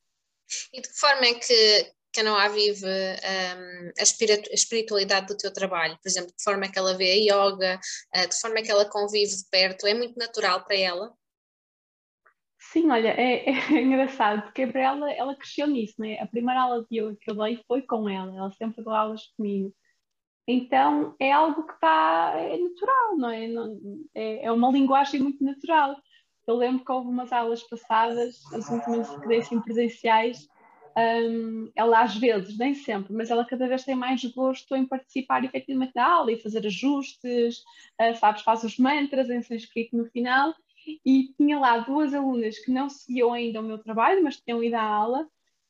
E 0.71 0.81
de 0.81 0.87
que 0.87 0.99
forma 0.99 1.25
é 1.25 1.33
que, 1.33 1.93
que 2.13 2.21
a 2.21 2.23
Noah 2.23 2.49
vive 2.49 2.85
um, 2.85 3.91
a 3.99 4.03
espiritualidade 4.53 5.27
do 5.27 5.37
teu 5.37 5.51
trabalho? 5.51 5.97
Por 6.01 6.07
exemplo, 6.07 6.31
de 6.37 6.43
forma 6.43 6.71
que 6.71 6.77
ela 6.77 6.95
vê 6.95 7.11
a 7.11 7.15
yoga, 7.15 7.79
uh, 8.15 8.29
de 8.29 8.39
forma 8.39 8.61
que 8.61 8.71
ela 8.71 8.85
convive 8.85 9.35
de 9.35 9.49
perto, 9.49 9.87
é 9.87 9.93
muito 9.95 10.17
natural 10.17 10.63
para 10.63 10.77
ela? 10.77 11.11
Sim, 12.59 12.89
olha, 12.91 13.09
é, 13.09 13.45
é 13.75 13.81
engraçado, 13.81 14.43
porque 14.43 14.67
para 14.67 14.81
ela, 14.81 15.11
ela 15.11 15.35
cresceu 15.35 15.67
nisso, 15.67 15.95
né? 15.97 16.19
A 16.19 16.27
primeira 16.27 16.61
aula 16.61 16.85
de 16.89 16.99
yoga 16.99 17.17
que 17.19 17.31
eu 17.31 17.35
dei 17.35 17.59
foi 17.67 17.81
com 17.81 18.07
ela, 18.07 18.35
ela 18.35 18.51
sempre 18.51 18.83
deu 18.83 18.93
aulas 18.93 19.25
comigo. 19.35 19.73
Então 20.47 21.15
é 21.19 21.31
algo 21.31 21.65
que 21.65 21.73
está 21.73 22.33
é 22.35 22.57
natural, 22.57 23.17
não 23.17 23.29
é? 23.29 23.45
é? 24.13 24.45
É 24.45 24.51
uma 24.51 24.71
linguagem 24.71 25.21
muito 25.21 25.43
natural. 25.43 25.95
Eu 26.45 26.55
lembro 26.55 26.83
que 26.83 26.91
houve 26.91 27.07
umas 27.07 27.31
aulas 27.31 27.63
passadas, 27.63 28.41
as 28.53 28.69
últimas 28.69 29.09
que 29.17 29.27
dei 29.27 29.39
assim, 29.39 29.61
presenciais, 29.61 30.45
um, 30.97 31.71
ela 31.75 32.01
às 32.01 32.15
vezes, 32.15 32.57
nem 32.57 32.73
sempre, 32.73 33.13
mas 33.13 33.29
ela 33.29 33.45
cada 33.45 33.67
vez 33.67 33.83
tem 33.83 33.95
mais 33.95 34.23
gosto 34.25 34.75
em 34.75 34.85
participar 34.85 35.43
efetivamente 35.43 35.93
da 35.93 36.05
aula 36.05 36.31
e 36.31 36.41
fazer 36.41 36.65
ajustes, 36.65 37.59
uh, 38.01 38.15
sabes, 38.19 38.41
faz 38.41 38.63
os 38.63 38.77
mantras 38.77 39.29
em 39.29 39.41
sânscrito 39.41 39.95
no 39.95 40.05
final. 40.05 40.53
E 41.05 41.33
tinha 41.37 41.57
lá 41.57 41.77
duas 41.77 42.13
alunas 42.13 42.59
que 42.59 42.69
não 42.69 42.89
seguiam 42.89 43.31
ainda 43.31 43.61
o 43.61 43.63
meu 43.63 43.77
trabalho, 43.77 44.21
mas 44.21 44.41
tinham 44.41 44.61
ido 44.61 44.75
à 44.75 44.81
aula, 44.81 45.25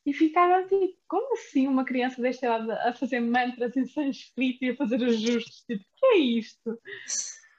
e 0.06 0.14
ficaram 0.14 0.68
tipo, 0.68 0.98
como 1.08 1.34
assim 1.34 1.68
uma 1.68 1.86
criança 1.86 2.22
desta 2.22 2.46
idade 2.46 2.72
a 2.72 2.94
fazer 2.94 3.20
mantras 3.22 3.76
em 3.78 3.86
sânscrito 3.86 4.66
e 4.66 4.70
a 4.72 4.76
fazer 4.76 5.04
ajustes? 5.04 5.64
Tipo, 5.66 5.84
o 5.84 6.00
que 6.00 6.06
é 6.06 6.18
isto? 6.18 6.80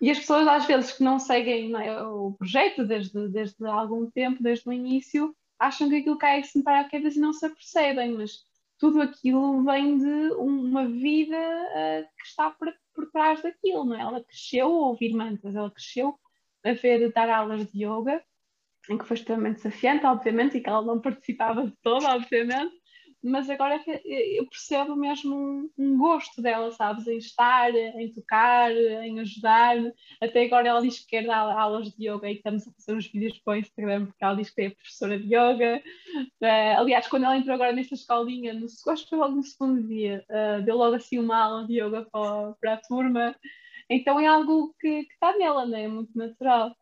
E 0.01 0.11
as 0.11 0.19
pessoas 0.19 0.47
às 0.47 0.67
vezes 0.67 0.93
que 0.93 1.03
não 1.03 1.19
seguem 1.19 1.71
não 1.71 1.81
é, 1.81 2.03
o 2.03 2.33
projeto 2.33 2.85
desde, 2.85 3.29
desde 3.29 3.65
algum 3.67 4.11
tempo, 4.11 4.43
desde 4.43 4.69
o 4.69 4.73
início, 4.73 5.35
acham 5.59 5.89
que 5.89 5.97
aquilo 5.97 6.19
cai 6.19 6.41
assim 6.41 6.63
para 6.63 6.81
a 6.81 6.89
e 6.93 7.19
não 7.19 7.33
se 7.33 7.47
apercebem, 7.47 8.13
mas 8.13 8.45
tudo 8.79 9.01
aquilo 9.01 9.65
vem 9.65 9.99
de 9.99 10.33
uma 10.33 10.87
vida 10.87 11.37
uh, 11.37 12.03
que 12.19 12.27
está 12.27 12.51
por, 12.51 12.73
por 12.95 13.11
trás 13.11 13.43
daquilo, 13.43 13.85
não 13.85 13.97
é? 13.97 14.01
Ela 14.01 14.25
cresceu 14.25 14.67
a 14.67 14.89
ouvir 14.89 15.15
mantras, 15.15 15.55
ela 15.55 15.71
cresceu 15.71 16.19
a 16.65 16.73
ver 16.73 17.13
dar 17.13 17.29
aulas 17.29 17.71
de 17.71 17.85
yoga, 17.85 18.23
em 18.91 18.99
que 18.99 19.05
foi 19.05 19.17
extremamente 19.17 19.57
desafiante, 19.57 20.05
obviamente, 20.05 20.59
e 20.59 20.61
que 20.61 20.69
ela 20.69 20.83
não 20.83 21.01
participava 21.01 21.67
de 21.67 21.73
todo, 21.83 22.05
obviamente, 22.07 22.75
mas 23.25 23.49
agora 23.49 23.83
é 23.87 24.39
eu 24.39 24.47
percebo 24.47 24.95
mesmo 24.95 25.35
um, 25.35 25.71
um, 25.79 25.97
gosto 25.97 26.43
dela, 26.43 26.71
sabes, 26.73 27.07
em 27.07 27.17
estar, 27.17 27.75
em 27.75 28.13
tocar, 28.13 28.71
em 28.71 29.19
ajudar. 29.21 29.77
Até 30.21 30.45
agora 30.45 30.69
ela 30.69 30.83
diz 30.83 30.99
que 30.99 31.07
quer 31.07 31.27
dar 31.27 31.59
aulas 31.59 31.91
de 31.91 32.07
yoga 32.07 32.29
e 32.29 32.35
estamos 32.35 32.69
a 32.69 32.73
fazer 32.73 32.95
uns 32.95 33.07
vídeos 33.11 33.39
para 33.39 33.55
o 33.55 33.57
Instagram 33.57 34.07
porque 34.07 34.25
ela 34.25 34.37
diz 34.37 34.51
que 34.51 34.61
é 34.61 34.71
professora 34.71 35.19
de 35.19 35.27
yoga. 35.35 35.83
Uh, 36.43 36.79
aliás, 36.79 37.09
quando 37.09 37.25
ela 37.25 37.39
entrou 37.39 37.55
agora 37.55 37.73
nesta 37.73 37.95
escolinha, 37.95 38.53
no, 38.53 38.67
acho 38.67 39.05
que 39.05 39.09
foi 39.09 39.19
logo 39.19 39.37
no 39.37 39.43
segundo 39.43 39.83
dia, 39.89 40.23
uh, 40.29 40.63
deu 40.63 40.77
logo 40.77 40.97
assim 40.97 41.19
uma 41.19 41.39
aula 41.39 41.67
de 41.67 41.81
yoga 41.81 42.07
para, 42.13 42.53
para 42.61 42.75
a 42.75 42.77
turma. 42.77 43.35
Então 43.89 44.21
é 44.21 44.27
algo 44.27 44.75
que, 44.79 45.07
está 45.11 45.37
nela, 45.39 45.65
né? 45.65 45.85
é 45.85 45.89
muito 45.89 46.17
natural. 46.17 46.77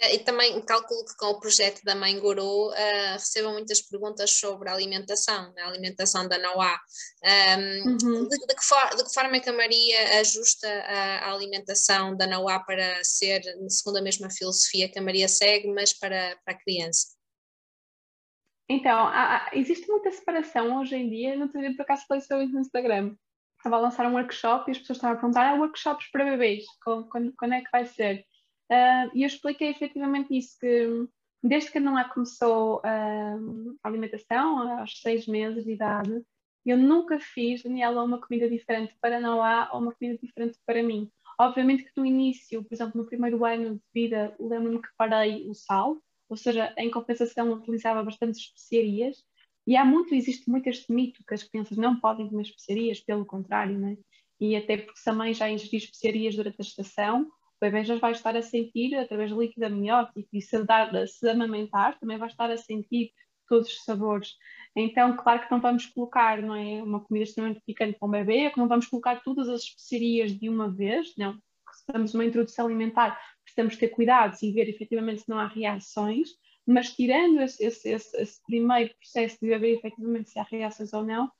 E 0.00 0.18
também 0.18 0.60
calculo 0.62 1.04
que 1.04 1.16
com 1.16 1.26
o 1.26 1.40
projeto 1.40 1.80
da 1.84 1.94
Mãe 1.94 2.18
Guru 2.18 2.70
uh, 2.70 3.12
recebam 3.12 3.52
muitas 3.52 3.80
perguntas 3.80 4.32
sobre 4.32 4.68
a 4.68 4.72
alimentação, 4.72 5.54
a 5.56 5.68
alimentação 5.68 6.28
da 6.28 6.36
Noá. 6.38 6.78
Um, 7.22 7.88
uhum. 7.90 8.28
de, 8.28 8.38
de, 8.38 8.54
que 8.54 8.64
for, 8.64 8.96
de, 8.96 9.04
que 9.04 9.14
forma 9.14 9.36
é 9.36 9.40
que 9.40 9.48
a 9.48 9.52
Maria 9.52 10.20
ajusta 10.20 10.68
a, 10.68 11.18
a, 11.20 11.32
alimentação 11.32 12.16
da 12.16 12.26
Noá 12.26 12.58
para 12.60 13.02
ser, 13.04 13.42
segundo 13.68 13.98
a 13.98 14.02
mesma 14.02 14.28
filosofia 14.30 14.88
que 14.88 14.98
a 14.98 15.02
Maria 15.02 15.28
segue, 15.28 15.68
mas 15.68 15.92
para, 15.92 16.36
para 16.44 16.54
a 16.54 16.58
criança? 16.58 17.14
Então, 18.68 19.06
há, 19.06 19.50
existe 19.52 19.86
muita 19.88 20.10
separação 20.10 20.80
hoje 20.80 20.96
em 20.96 21.08
dia. 21.08 21.36
No 21.36 21.42
outro 21.42 21.60
dia, 21.60 21.74
por 21.76 21.82
acaso, 21.82 22.04
falei 22.06 22.48
no 22.48 22.60
Instagram. 22.60 23.14
Estava 23.58 23.76
a 23.76 23.80
lançar 23.80 24.06
um 24.06 24.14
workshop 24.14 24.68
e 24.68 24.72
as 24.72 24.78
pessoas 24.78 24.96
estavam 24.98 25.16
a 25.16 25.20
perguntar: 25.20 25.50
ah, 25.50 25.54
workshops 25.54 26.10
para 26.10 26.24
bebês, 26.24 26.64
quando, 26.82 27.32
quando 27.36 27.52
é 27.54 27.60
que 27.60 27.70
vai 27.70 27.86
ser? 27.86 28.26
Uh, 28.70 29.10
e 29.14 29.22
eu 29.22 29.26
expliquei 29.26 29.68
efetivamente 29.68 30.36
isso, 30.36 30.58
que 30.58 31.08
desde 31.42 31.70
que 31.70 31.78
a 31.78 31.80
Noé 31.80 32.04
começou 32.04 32.78
uh, 32.78 33.76
a 33.82 33.88
alimentação, 33.88 34.78
aos 34.78 35.00
seis 35.00 35.26
meses 35.26 35.64
de 35.64 35.72
idade, 35.72 36.22
eu 36.64 36.78
nunca 36.78 37.20
fiz, 37.20 37.62
Daniela, 37.62 38.02
uma 38.02 38.20
comida 38.20 38.48
diferente 38.48 38.96
para 39.00 39.20
Noé 39.20 39.68
ou 39.72 39.80
uma 39.80 39.92
comida 39.94 40.18
diferente 40.18 40.58
para 40.64 40.82
mim. 40.82 41.10
Obviamente 41.38 41.84
que 41.84 41.92
no 41.96 42.06
início, 42.06 42.64
por 42.64 42.74
exemplo, 42.74 43.00
no 43.00 43.06
primeiro 43.06 43.44
ano 43.44 43.74
de 43.74 43.82
vida, 43.92 44.34
lembro-me 44.40 44.80
que 44.80 44.88
parei 44.96 45.48
o 45.48 45.54
sal, 45.54 45.98
ou 46.28 46.36
seja, 46.36 46.72
em 46.78 46.90
compensação 46.90 47.52
utilizava 47.52 48.02
bastante 48.02 48.38
especiarias, 48.38 49.22
e 49.66 49.76
há 49.76 49.84
muito, 49.84 50.14
existe 50.14 50.48
muito 50.48 50.68
este 50.68 50.92
mito 50.92 51.22
que 51.26 51.34
as 51.34 51.42
crianças 51.42 51.76
não 51.76 51.98
podem 51.98 52.28
comer 52.28 52.42
especiarias, 52.42 53.00
pelo 53.00 53.26
contrário, 53.26 53.78
né? 53.78 53.96
e 54.40 54.56
até 54.56 54.76
porque 54.76 54.98
se 54.98 55.08
a 55.08 55.12
mãe 55.12 55.32
já 55.32 55.48
ingeriu 55.50 55.78
especiarias 55.78 56.34
durante 56.34 56.56
a 56.60 56.64
gestação, 56.64 57.30
bebê 57.64 57.84
já 57.84 57.96
vai 57.96 58.12
estar 58.12 58.36
a 58.36 58.42
sentir 58.42 58.94
através 58.94 59.30
do 59.30 59.40
líquido 59.40 59.66
amniótico 59.66 60.28
e 60.32 60.40
se, 60.40 60.62
dar, 60.64 60.90
se 61.06 61.28
amamentar 61.28 61.98
também 61.98 62.18
vai 62.18 62.28
estar 62.28 62.50
a 62.50 62.56
sentir 62.56 63.12
todos 63.48 63.68
os 63.68 63.84
sabores. 63.84 64.36
Então, 64.76 65.16
claro 65.16 65.42
que 65.42 65.50
não 65.50 65.60
vamos 65.60 65.86
colocar 65.86 66.42
não 66.42 66.54
é, 66.54 66.82
uma 66.82 67.00
comida 67.00 67.24
extremamente 67.24 67.62
picante 67.64 67.98
para 67.98 68.08
um 68.08 68.10
bebê, 68.10 68.50
que 68.50 68.58
não 68.58 68.68
vamos 68.68 68.86
colocar 68.86 69.22
todas 69.22 69.48
as 69.48 69.62
especiarias 69.62 70.32
de 70.32 70.48
uma 70.48 70.70
vez, 70.70 71.14
não. 71.16 71.34
Se 71.72 71.80
estamos 71.80 72.12
numa 72.12 72.24
introdução 72.24 72.66
alimentar, 72.66 73.20
precisamos 73.42 73.76
ter 73.76 73.88
cuidado 73.88 74.36
e 74.42 74.52
ver 74.52 74.68
efetivamente 74.68 75.22
se 75.22 75.28
não 75.28 75.38
há 75.38 75.46
reações, 75.46 76.30
mas 76.66 76.94
tirando 76.94 77.40
esse, 77.40 77.64
esse, 77.64 77.88
esse, 77.90 78.16
esse 78.16 78.42
primeiro 78.46 78.94
processo 78.96 79.38
de 79.40 79.58
ver 79.58 79.74
efetivamente 79.74 80.30
se 80.30 80.38
há 80.38 80.42
reações 80.44 80.92
ou 80.92 81.04
não, 81.04 81.30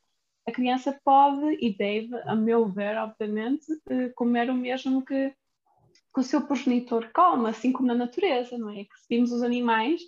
a 0.47 0.53
criança 0.53 0.99
pode 1.05 1.57
e 1.61 1.75
deve, 1.75 2.15
a 2.27 2.37
meu 2.37 2.69
ver, 2.69 2.99
obviamente, 2.99 3.65
eh, 3.89 4.11
comer 4.11 4.51
o 4.51 4.55
mesmo 4.55 5.05
que 5.05 5.35
que 6.15 6.21
o 6.21 6.25
seu 6.25 6.43
progenitor 6.47 7.11
come, 7.13 7.49
assim 7.49 7.73
como 7.73 7.89
na 7.89 7.95
natureza, 7.95 8.57
não 8.57 8.71
é? 8.71 8.85
Que 8.85 9.01
se 9.01 9.07
vimos 9.09 9.33
os 9.33 9.43
animais, 9.43 10.01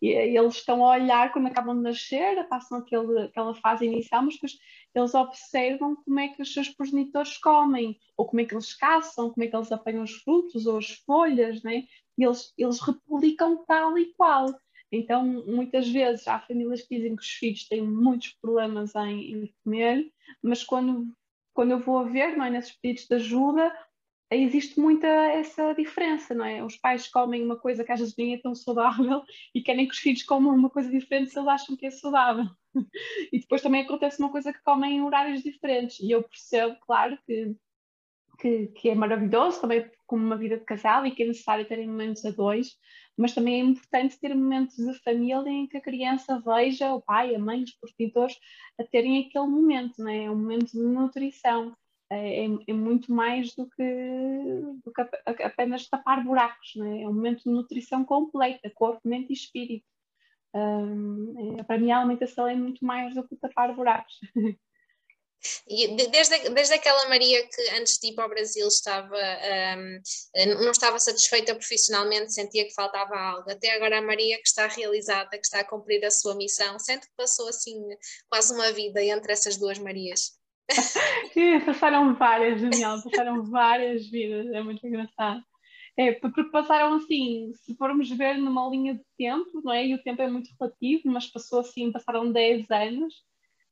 e, 0.00 0.08
eles 0.08 0.54
estão 0.56 0.84
a 0.84 0.96
olhar 0.96 1.32
quando 1.32 1.46
acabam 1.46 1.76
de 1.76 1.82
nascer, 1.82 2.48
passam 2.48 2.78
aquele, 2.78 3.24
aquela 3.24 3.54
fase 3.54 3.84
inicial, 3.84 4.22
mas 4.22 4.34
depois 4.34 4.58
eles 4.94 5.14
observam 5.14 5.96
como 5.96 6.18
é 6.18 6.28
que 6.28 6.40
os 6.40 6.52
seus 6.52 6.68
progenitores 6.70 7.36
comem, 7.36 7.98
ou 8.16 8.26
como 8.26 8.40
é 8.40 8.44
que 8.44 8.54
eles 8.54 8.74
caçam, 8.74 9.30
como 9.30 9.44
é 9.44 9.48
que 9.48 9.54
eles 9.54 9.70
apanham 9.70 10.02
os 10.02 10.12
frutos 10.12 10.66
ou 10.66 10.78
as 10.78 10.90
folhas, 10.90 11.62
né? 11.62 11.84
e 12.20 12.24
eles, 12.24 12.52
eles 12.56 12.80
replicam 12.80 13.64
tal 13.66 13.96
e 13.98 14.12
qual. 14.14 14.54
Então, 14.92 15.24
muitas 15.24 15.88
vezes 15.88 16.26
há 16.28 16.38
famílias 16.40 16.82
que 16.82 16.96
dizem 16.96 17.16
que 17.16 17.22
os 17.22 17.30
filhos 17.30 17.68
têm 17.68 17.82
muitos 17.82 18.36
problemas 18.40 18.94
em, 18.94 19.32
em 19.32 19.54
comer, 19.64 20.12
mas 20.42 20.62
quando, 20.62 21.06
quando 21.54 21.70
eu 21.70 21.78
vou 21.78 21.98
a 21.98 22.04
ver, 22.04 22.36
não 22.36 22.44
é, 22.44 22.50
nesses 22.50 22.76
pedidos 22.76 23.06
de 23.06 23.14
ajuda, 23.14 23.72
existe 24.36 24.78
muita 24.78 25.06
essa 25.06 25.72
diferença, 25.74 26.34
não 26.34 26.44
é? 26.44 26.62
Os 26.62 26.76
pais 26.76 27.08
comem 27.08 27.44
uma 27.44 27.56
coisa 27.56 27.84
que 27.84 27.90
às 27.90 27.98
vezes 27.98 28.14
nem 28.16 28.34
é 28.34 28.38
tão 28.38 28.54
saudável 28.54 29.22
e 29.54 29.60
querem 29.60 29.86
que 29.86 29.92
os 29.92 29.98
filhos 29.98 30.22
comam 30.22 30.54
uma 30.54 30.70
coisa 30.70 30.88
diferente 30.88 31.30
se 31.30 31.38
eles 31.38 31.48
acham 31.48 31.76
que 31.76 31.86
é 31.86 31.90
saudável. 31.90 32.44
E 33.32 33.40
depois 33.40 33.62
também 33.62 33.82
acontece 33.82 34.20
uma 34.20 34.30
coisa 34.30 34.52
que 34.52 34.62
comem 34.62 34.98
em 34.98 35.02
horários 35.02 35.42
diferentes. 35.42 35.98
E 35.98 36.12
eu 36.12 36.22
percebo, 36.22 36.76
claro, 36.80 37.18
que, 37.26 37.56
que, 38.38 38.66
que 38.68 38.90
é 38.90 38.94
maravilhoso 38.94 39.60
também 39.60 39.90
como 40.06 40.24
uma 40.24 40.36
vida 40.36 40.56
de 40.56 40.64
casal 40.64 41.04
e 41.04 41.10
que 41.10 41.24
é 41.24 41.26
necessário 41.26 41.66
terem 41.66 41.88
momentos 41.88 42.24
a 42.24 42.30
dois, 42.30 42.76
mas 43.16 43.34
também 43.34 43.54
é 43.54 43.64
importante 43.64 44.18
ter 44.20 44.34
momentos 44.34 44.76
de 44.76 44.94
família 45.02 45.48
em 45.48 45.66
que 45.66 45.76
a 45.76 45.80
criança 45.80 46.40
veja 46.40 46.94
o 46.94 47.02
pai, 47.02 47.34
a 47.34 47.38
mãe, 47.38 47.64
os 47.64 47.74
protetores 47.74 48.36
a 48.78 48.84
terem 48.84 49.26
aquele 49.26 49.46
momento, 49.46 49.98
não 49.98 50.10
é? 50.10 50.30
Um 50.30 50.36
momento 50.36 50.72
de 50.72 50.80
nutrição 50.80 51.76
é, 52.10 52.44
é, 52.44 52.48
é 52.66 52.72
muito 52.72 53.12
mais 53.12 53.54
do 53.54 53.68
que, 53.70 53.82
do 54.84 54.92
que 54.92 55.42
apenas 55.42 55.88
tapar 55.88 56.24
buracos, 56.24 56.72
né? 56.74 57.02
é 57.02 57.08
um 57.08 57.14
momento 57.14 57.44
de 57.44 57.50
nutrição 57.50 58.04
completa, 58.04 58.70
corpo, 58.74 59.00
mente 59.04 59.30
e 59.30 59.32
espírito. 59.32 59.86
Um, 60.52 61.58
é, 61.60 61.62
para 61.62 61.78
mim 61.78 61.92
a 61.92 61.98
alimentação 61.98 62.48
é 62.48 62.54
muito 62.56 62.84
mais 62.84 63.14
do 63.14 63.26
que 63.26 63.36
tapar 63.36 63.74
buracos. 63.74 64.18
E 65.66 65.96
desde, 66.08 66.50
desde 66.50 66.74
aquela 66.74 67.08
Maria 67.08 67.46
que 67.48 67.70
antes 67.70 67.98
de 67.98 68.08
ir 68.08 68.14
para 68.14 68.26
o 68.26 68.28
Brasil 68.28 68.68
estava, 68.68 69.16
um, 69.16 70.62
não 70.62 70.70
estava 70.70 70.98
satisfeita 70.98 71.54
profissionalmente, 71.54 72.34
sentia 72.34 72.66
que 72.66 72.74
faltava 72.74 73.16
algo, 73.16 73.50
até 73.50 73.74
agora 73.74 74.00
a 74.00 74.02
Maria 74.02 74.36
que 74.36 74.46
está 74.46 74.66
realizada, 74.66 75.30
que 75.30 75.46
está 75.46 75.60
a 75.60 75.64
cumprir 75.64 76.04
a 76.04 76.10
sua 76.10 76.34
missão, 76.34 76.78
sente 76.78 77.06
que 77.06 77.14
passou 77.16 77.48
assim 77.48 77.74
quase 78.28 78.52
uma 78.52 78.70
vida 78.72 79.02
entre 79.02 79.32
essas 79.32 79.56
duas 79.56 79.78
Marias. 79.78 80.39
passaram 81.66 82.14
várias, 82.14 82.60
Daniel, 82.60 83.02
passaram 83.02 83.44
várias 83.44 84.06
vidas, 84.08 84.46
é 84.52 84.62
muito 84.62 84.86
engraçado. 84.86 85.42
É, 85.96 86.12
porque 86.12 86.44
passaram 86.44 86.94
assim, 86.94 87.52
se 87.54 87.74
formos 87.76 88.08
ver 88.10 88.38
numa 88.38 88.68
linha 88.68 88.94
de 88.94 89.04
tempo, 89.18 89.60
não 89.62 89.72
é? 89.72 89.86
E 89.86 89.94
o 89.94 90.02
tempo 90.02 90.22
é 90.22 90.30
muito 90.30 90.50
relativo, 90.58 91.02
mas 91.06 91.26
passou 91.26 91.60
assim, 91.60 91.92
passaram 91.92 92.32
10 92.32 92.70
anos, 92.70 93.14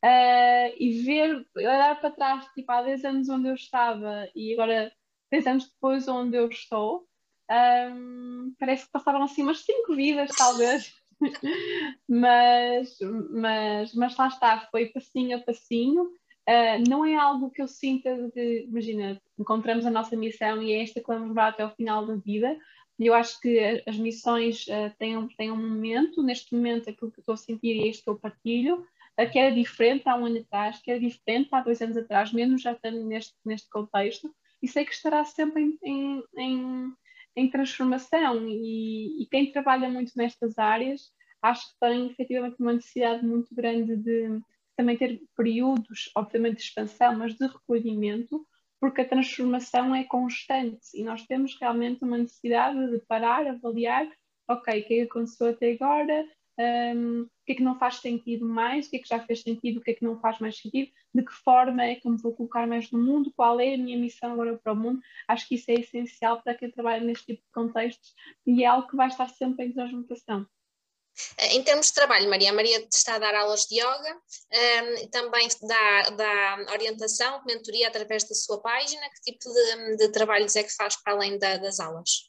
uh, 0.05 0.75
e 0.79 1.03
ver, 1.05 1.47
olhar 1.57 2.01
para 2.01 2.11
trás, 2.11 2.47
tipo, 2.55 2.71
há 2.71 2.83
10 2.83 3.05
anos 3.05 3.29
onde 3.29 3.49
eu 3.49 3.55
estava 3.55 4.29
e 4.35 4.53
agora 4.53 4.93
10 5.31 5.47
anos 5.47 5.71
depois 5.71 6.09
onde 6.09 6.37
eu 6.37 6.49
estou, 6.49 7.07
um, 7.51 8.55
parece 8.59 8.87
que 8.87 8.93
passaram 8.93 9.23
assim 9.23 9.43
umas 9.43 9.61
5 9.61 9.95
vidas, 9.95 10.31
talvez. 10.37 10.95
mas, 12.09 12.99
mas, 13.31 13.95
mas 13.95 14.17
lá 14.17 14.29
está, 14.29 14.69
foi 14.71 14.87
passinho 14.87 15.39
a 15.39 15.41
passinho. 15.41 16.11
Uh, 16.49 16.89
não 16.89 17.05
é 17.05 17.15
algo 17.15 17.51
que 17.51 17.61
eu 17.61 17.69
sinta 17.69 18.31
de, 18.35 18.65
imagina, 18.65 19.21
encontramos 19.39 19.85
a 19.85 19.91
nossa 19.91 20.17
missão 20.17 20.63
e 20.63 20.73
é 20.73 20.83
esta 20.83 20.99
que 20.99 21.07
vamos 21.07 21.29
levar 21.29 21.49
até 21.49 21.67
o 21.67 21.71
final 21.71 22.07
da 22.07 22.15
vida. 22.15 22.57
Eu 22.99 23.13
acho 23.13 23.39
que 23.41 23.83
as 23.87 23.99
missões 23.99 24.67
uh, 24.67 24.91
têm, 24.99 25.29
têm 25.37 25.53
um 25.53 25.57
momento, 25.57 26.23
neste 26.23 26.55
momento 26.55 26.89
aquilo 26.89 27.11
que 27.11 27.19
eu 27.19 27.23
estou 27.23 27.35
a 27.35 27.37
sentir 27.37 27.83
é 27.83 27.89
isto 27.89 28.03
que 28.03 28.11
eu 28.11 28.19
partilho, 28.19 28.83
que 29.33 29.39
era 29.39 29.55
diferente 29.55 30.09
há 30.09 30.15
um 30.15 30.27
ano 30.27 30.39
atrás, 30.39 30.81
que 30.81 30.91
era 30.91 31.01
diferente 31.01 31.49
há 31.53 31.61
dois 31.61 31.83
anos 31.83 31.97
atrás, 31.97 32.33
menos 32.33 32.63
já 32.63 32.73
estando 32.73 33.05
neste, 33.05 33.35
neste 33.45 33.69
contexto, 33.69 34.33
e 34.63 34.69
sei 34.69 34.85
que 34.85 34.93
estará 34.93 35.25
sempre 35.25 35.63
em, 35.63 35.79
em, 35.83 36.25
em, 36.37 36.93
em 37.37 37.51
transformação. 37.51 38.49
E, 38.49 39.23
e, 39.23 39.27
quem 39.27 39.51
trabalha 39.51 39.89
muito 39.89 40.13
nestas 40.17 40.57
áreas, 40.57 41.13
acho 41.43 41.69
que 41.69 41.81
tem 41.81 42.07
efetivamente 42.07 42.57
uma 42.61 42.73
necessidade 42.73 43.27
muito 43.27 43.53
grande 43.55 43.97
de 43.97 44.41
também 44.79 44.97
ter 44.97 45.21
períodos, 45.37 46.09
obviamente, 46.15 46.59
de 46.59 46.63
expansão, 46.63 47.19
mas 47.19 47.35
de 47.35 47.45
recolhimento, 47.45 48.47
porque 48.81 49.01
a 49.01 49.09
transformação 49.09 49.93
é 49.93 50.05
constante 50.05 50.79
e 50.95 51.03
nós 51.03 51.27
temos 51.27 51.59
realmente 51.61 52.05
uma 52.05 52.17
necessidade 52.17 52.93
de 52.93 53.05
parar, 53.07 53.45
avaliar, 53.45 54.09
ok, 54.49 54.81
o 54.81 54.87
que 54.87 54.95
é 54.95 54.97
que 54.99 55.01
aconteceu 55.01 55.49
até 55.49 55.73
agora, 55.73 56.25
um, 56.95 57.23
o 57.23 57.29
que 57.45 57.53
é 57.53 57.55
que 57.57 57.63
não 57.63 57.77
faz 57.77 57.97
sentido 57.97 58.47
mais, 58.47 58.87
o 58.87 58.91
que 58.91 58.97
é 58.97 59.01
que 59.01 59.09
já 59.09 59.19
fez 59.19 59.43
sentido, 59.43 59.79
o 59.79 59.81
que 59.81 59.91
é 59.91 59.95
que 59.95 60.05
não 60.05 60.21
faz 60.21 60.39
mais 60.39 60.57
sentido, 60.57 60.93
de 61.13 61.25
que 61.25 61.33
forma 61.33 61.83
é 61.83 61.97
que 61.97 62.09
me 62.09 62.17
vou 62.23 62.33
colocar 62.33 62.65
mais 62.69 62.89
no 62.93 63.01
mundo, 63.01 63.33
qual 63.35 63.59
é 63.59 63.75
a 63.75 63.79
minha 63.79 63.99
missão 63.99 64.33
agora 64.33 64.57
para 64.59 64.73
o 64.73 64.77
mundo. 64.77 65.01
Acho 65.27 65.49
que 65.49 65.57
isso 65.57 65.73
é 65.73 65.75
essencial 65.75 66.41
para 66.41 66.55
quem 66.55 66.71
trabalha 66.71 67.05
neste 67.05 67.27
tipo 67.27 67.43
de 67.43 67.51
contextos 67.53 68.15
e 68.47 68.63
é 68.63 68.67
algo 68.67 68.89
que 68.89 68.97
vai 68.97 69.09
estar 69.09 69.29
sempre 69.29 69.67
em 69.67 69.73
transmutação. 69.73 70.47
Eh, 71.39 71.57
em 71.57 71.63
termos 71.63 71.87
de 71.87 71.95
trabalho, 71.95 72.29
Maria, 72.29 72.53
Maria 72.53 72.87
está 72.91 73.15
a 73.15 73.19
dar 73.19 73.35
aulas 73.35 73.67
de 73.67 73.81
yoga, 73.81 74.17
ehm, 74.51 75.09
também 75.11 75.49
dá, 75.63 76.11
dá 76.11 76.73
orientação, 76.73 77.43
mentoria 77.47 77.89
através 77.89 78.29
da 78.29 78.35
sua 78.35 78.61
página. 78.61 79.03
Que 79.11 79.33
tipo 79.33 79.53
de, 79.53 79.97
de 79.97 80.13
trabalhos 80.13 80.57
é 80.57 80.63
que 80.63 80.75
faz 80.75 80.97
para 80.97 81.15
além 81.15 81.39
da, 81.39 81.57
das 81.59 81.81
aulas? 81.81 82.29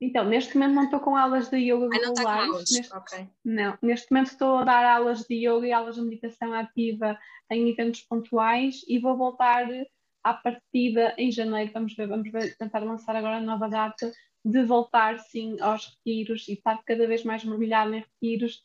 Então, 0.00 0.24
neste 0.24 0.56
momento 0.56 0.74
não 0.74 0.84
estou 0.84 1.00
com 1.00 1.16
aulas 1.16 1.48
de 1.50 1.56
yoga 1.56 1.88
ah, 1.92 2.00
não 2.00 2.12
está 2.12 2.22
com 2.22 2.28
aulas? 2.28 2.70
Neste, 2.70 2.96
okay. 2.96 3.28
Não, 3.44 3.78
neste 3.82 4.12
momento 4.12 4.30
estou 4.30 4.58
a 4.58 4.64
dar 4.64 4.84
aulas 4.84 5.24
de 5.24 5.34
yoga 5.34 5.66
e 5.66 5.72
aulas 5.72 5.96
de 5.96 6.02
meditação 6.02 6.54
ativa 6.54 7.18
em 7.50 7.68
eventos 7.68 8.02
pontuais 8.02 8.76
e 8.86 8.98
vou 9.00 9.16
voltar 9.16 9.66
à 10.22 10.34
partida 10.34 11.14
em 11.18 11.32
janeiro. 11.32 11.72
Vamos 11.72 11.94
ver, 11.96 12.06
vamos 12.06 12.30
ver, 12.30 12.56
tentar 12.56 12.78
lançar 12.84 13.16
agora 13.16 13.38
a 13.38 13.40
nova 13.40 13.68
data 13.68 14.12
de 14.48 14.62
voltar 14.64 15.18
sim 15.18 15.60
aos 15.60 15.86
retiros 15.86 16.48
e 16.48 16.54
estar 16.54 16.82
cada 16.82 17.06
vez 17.06 17.22
mais 17.22 17.44
mergulhado 17.44 17.94
em 17.94 18.00
retiros. 18.00 18.64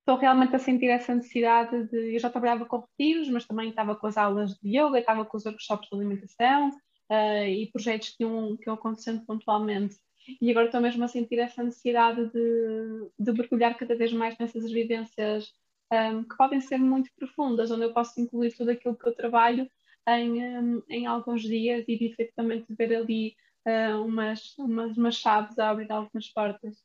Estou 0.00 0.16
realmente 0.16 0.56
a 0.56 0.58
sentir 0.58 0.86
essa 0.86 1.14
necessidade 1.14 1.84
de. 1.88 2.16
Eu 2.16 2.18
já 2.18 2.28
trabalhava 2.28 2.66
com 2.66 2.80
retiros, 2.80 3.28
mas 3.28 3.46
também 3.46 3.70
estava 3.70 3.94
com 3.94 4.08
as 4.08 4.16
aulas 4.16 4.58
de 4.58 4.76
yoga, 4.76 4.98
estava 4.98 5.24
com 5.24 5.36
os 5.36 5.46
workshops 5.46 5.88
de 5.88 5.96
alimentação 5.96 6.70
uh, 7.10 7.46
e 7.46 7.70
projetos 7.72 8.08
que 8.08 8.24
iam, 8.24 8.56
que 8.56 8.68
acontecendo 8.68 9.24
pontualmente. 9.24 9.96
E 10.40 10.50
agora 10.50 10.66
estou 10.66 10.80
mesmo 10.80 11.04
a 11.04 11.08
sentir 11.08 11.38
essa 11.38 11.62
necessidade 11.62 12.28
de, 12.32 13.10
de 13.16 13.32
mergulhar 13.32 13.76
cada 13.76 13.94
vez 13.94 14.12
mais 14.12 14.36
nessas 14.36 14.70
vivências 14.70 15.52
um, 15.92 15.96
ehm, 15.96 16.22
que 16.24 16.36
podem 16.36 16.60
ser 16.60 16.78
muito 16.78 17.10
profundas, 17.16 17.70
onde 17.70 17.84
eu 17.84 17.92
posso 17.92 18.20
incluir 18.20 18.52
tudo 18.52 18.70
aquilo 18.70 18.96
que 18.96 19.08
eu 19.08 19.14
trabalho 19.14 19.70
em, 20.08 20.32
um, 20.32 20.76
ehm, 20.76 20.82
em 20.88 21.06
alguns 21.06 21.42
dias 21.42 21.84
e 21.88 22.04
efetivamente 22.04 22.66
ver 22.70 22.94
ali 22.96 23.34
uh, 23.66 24.04
umas, 24.04 24.56
umas, 24.58 24.96
umas 24.96 25.14
chaves 25.16 25.58
a 25.58 25.70
abrir 25.70 25.90
algumas 25.90 26.28
portas. 26.28 26.76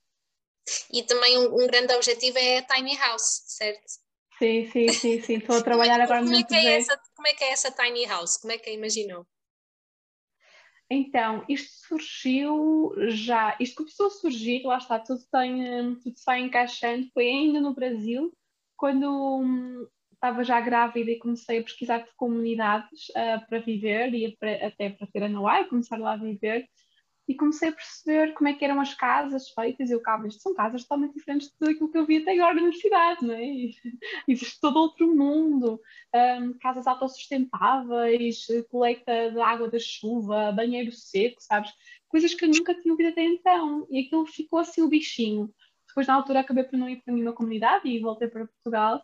E 0.92 1.04
também 1.04 1.38
um, 1.38 1.64
um, 1.64 1.68
grande 1.68 1.94
objetivo 1.94 2.38
é 2.38 2.58
a 2.58 2.64
tiny 2.64 2.96
house, 2.98 3.44
certo? 3.46 3.86
Sim, 4.40 4.70
sim, 4.72 4.88
sim, 4.90 5.22
sim. 5.22 5.38
Estou 5.38 5.58
a 5.58 5.64
trabalhar 5.64 6.02
agora 6.02 6.20
como 6.20 6.32
é 6.32 6.34
muito 6.34 6.54
é 6.54 6.66
é 6.66 6.78
essa, 6.78 7.02
Como 7.16 7.28
é 7.28 7.34
que 7.34 7.44
é 7.44 7.52
essa 7.52 7.72
tiny 7.72 8.06
house? 8.06 8.38
Como 8.38 8.52
é 8.52 8.58
que 8.58 8.70
a 8.70 8.74
imaginou? 8.74 9.26
Então, 10.90 11.44
isto 11.50 11.88
surgiu 11.88 12.94
já, 13.08 13.58
isto 13.60 13.78
começou 13.78 14.08
a 14.08 14.12
surgir, 14.12 14.64
lá 14.64 14.78
está, 14.78 15.00
tudo, 15.00 15.24
tem, 15.32 15.96
tudo 15.96 16.16
se 16.16 16.24
vai 16.24 16.42
encaixando, 16.42 17.10
foi 17.12 17.28
ainda 17.28 17.60
no 17.60 17.74
Brasil, 17.74 18.32
quando 18.78 19.40
hum, 19.40 19.88
estava 20.26 20.44
já 20.44 20.60
grávida 20.60 21.12
e 21.12 21.20
comecei 21.20 21.60
a 21.60 21.64
pesquisar 21.64 22.00
por 22.00 22.14
comunidades 22.16 23.10
uh, 23.10 23.46
para 23.48 23.60
viver 23.60 24.12
e 24.14 24.36
para, 24.38 24.68
até 24.68 24.90
para 24.90 25.08
ter 25.08 25.24
a 25.24 25.30
Noá 25.30 25.62
e 25.62 25.66
começar 25.66 26.00
lá 26.00 26.14
a 26.14 26.18
viver. 26.18 26.68
E 27.28 27.36
comecei 27.36 27.70
a 27.70 27.72
perceber 27.72 28.34
como 28.34 28.48
é 28.48 28.54
que 28.54 28.64
eram 28.64 28.80
as 28.80 28.94
casas 28.94 29.50
feitas. 29.50 29.90
E 29.90 29.94
eu, 29.94 30.02
cá, 30.02 30.22
isto 30.28 30.42
são 30.42 30.54
casas 30.54 30.84
totalmente 30.84 31.16
diferentes 31.16 31.48
de 31.48 31.58
tudo 31.58 31.72
aquilo 31.72 31.92
que 31.92 31.98
eu 31.98 32.06
vi 32.06 32.18
até 32.18 32.34
agora 32.34 32.62
na 32.62 32.72
cidade, 32.72 33.26
não 33.26 33.34
é? 33.34 33.44
Existe 34.28 34.60
todo 34.60 34.78
outro 34.78 35.16
mundo. 35.16 35.80
Um, 36.16 36.54
casas 36.60 36.86
autossustentáveis, 36.86 38.46
coleta 38.70 39.32
de 39.32 39.40
água 39.40 39.70
da 39.70 39.80
chuva, 39.80 40.52
banheiro 40.52 40.92
seco, 40.92 41.42
sabes? 41.42 41.72
Coisas 42.08 42.34
que 42.34 42.46
eu 42.46 42.50
nunca 42.50 42.76
tinha 42.76 42.94
ouvido 42.94 43.10
até 43.10 43.24
então. 43.24 43.88
E 43.90 44.02
aquilo 44.02 44.26
ficou 44.28 44.60
assim 44.60 44.82
o 44.82 44.90
bichinho. 44.90 45.52
Depois, 45.88 46.08
na 46.08 46.16
altura, 46.16 46.42
acabei 46.42 46.64
por 46.64 46.78
não 46.78 46.90
ir 46.90 47.02
para 47.02 47.14
nenhuma 47.14 47.34
comunidade 47.34 47.88
e 47.88 48.00
voltei 48.00 48.28
para 48.28 48.46
Portugal. 48.46 49.02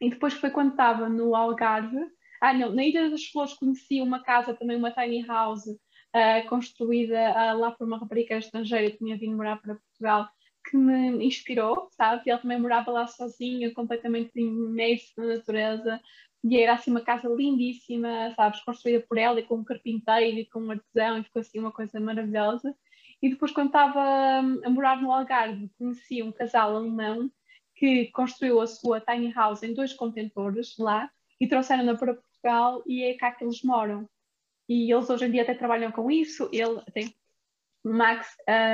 E 0.00 0.10
depois 0.10 0.34
foi 0.34 0.50
quando 0.50 0.70
estava 0.70 1.08
no 1.08 1.34
Algarve. 1.34 1.98
Ah, 2.40 2.52
não, 2.52 2.72
na 2.72 2.84
Ilha 2.84 3.10
das 3.10 3.24
Flores 3.26 3.54
conheci 3.54 4.00
uma 4.00 4.22
casa, 4.22 4.54
também 4.54 4.76
uma 4.76 4.90
tiny 4.90 5.22
house, 5.22 5.66
uh, 5.66 6.48
construída 6.48 7.14
uh, 7.14 7.58
lá 7.58 7.70
por 7.70 7.86
uma 7.86 7.98
rapariga 7.98 8.36
estrangeira 8.36 8.90
que 8.90 8.98
tinha 8.98 9.16
vindo 9.16 9.36
morar 9.36 9.56
para 9.60 9.76
Portugal, 9.76 10.28
que 10.68 10.76
me 10.76 11.24
inspirou, 11.24 11.88
sabe? 11.92 12.28
Ela 12.28 12.40
também 12.40 12.60
morava 12.60 12.90
lá 12.90 13.06
sozinha, 13.06 13.72
completamente 13.72 14.32
imersa 14.36 15.12
na 15.16 15.36
natureza. 15.36 16.00
E 16.44 16.58
era 16.58 16.74
assim 16.74 16.90
uma 16.90 17.00
casa 17.00 17.28
lindíssima, 17.28 18.32
sabes? 18.36 18.60
Construída 18.60 19.04
por 19.08 19.18
ela 19.18 19.40
e 19.40 19.42
com 19.42 19.56
um 19.56 19.64
carpinteiro 19.64 20.38
e 20.38 20.46
com 20.46 20.60
um 20.60 20.70
artesão, 20.70 21.18
e 21.18 21.24
ficou 21.24 21.40
assim 21.40 21.58
uma 21.58 21.72
coisa 21.72 21.98
maravilhosa. 21.98 22.74
E 23.22 23.30
depois, 23.30 23.50
quando 23.50 23.68
estava 23.68 24.42
hum, 24.44 24.60
a 24.64 24.70
morar 24.70 25.00
no 25.00 25.10
Algarve, 25.10 25.70
conheci 25.78 26.22
um 26.22 26.32
casal 26.32 26.76
alemão 26.76 27.30
que 27.76 28.06
construiu 28.06 28.60
a 28.60 28.66
sua 28.66 29.00
tiny 29.00 29.32
house 29.32 29.62
em 29.62 29.74
dois 29.74 29.92
contentores 29.92 30.76
lá 30.78 31.10
e 31.38 31.46
trouxeram-na 31.46 31.94
para 31.94 32.14
Portugal 32.14 32.82
e 32.86 33.04
é 33.04 33.14
cá 33.14 33.32
que 33.32 33.44
eles 33.44 33.62
moram. 33.62 34.08
E 34.68 34.92
eles 34.92 35.08
hoje 35.08 35.26
em 35.26 35.30
dia 35.30 35.42
até 35.42 35.54
trabalham 35.54 35.92
com 35.92 36.10
isso. 36.10 36.48
Ele 36.52 36.80
tem 36.92 37.14
Max 37.84 38.26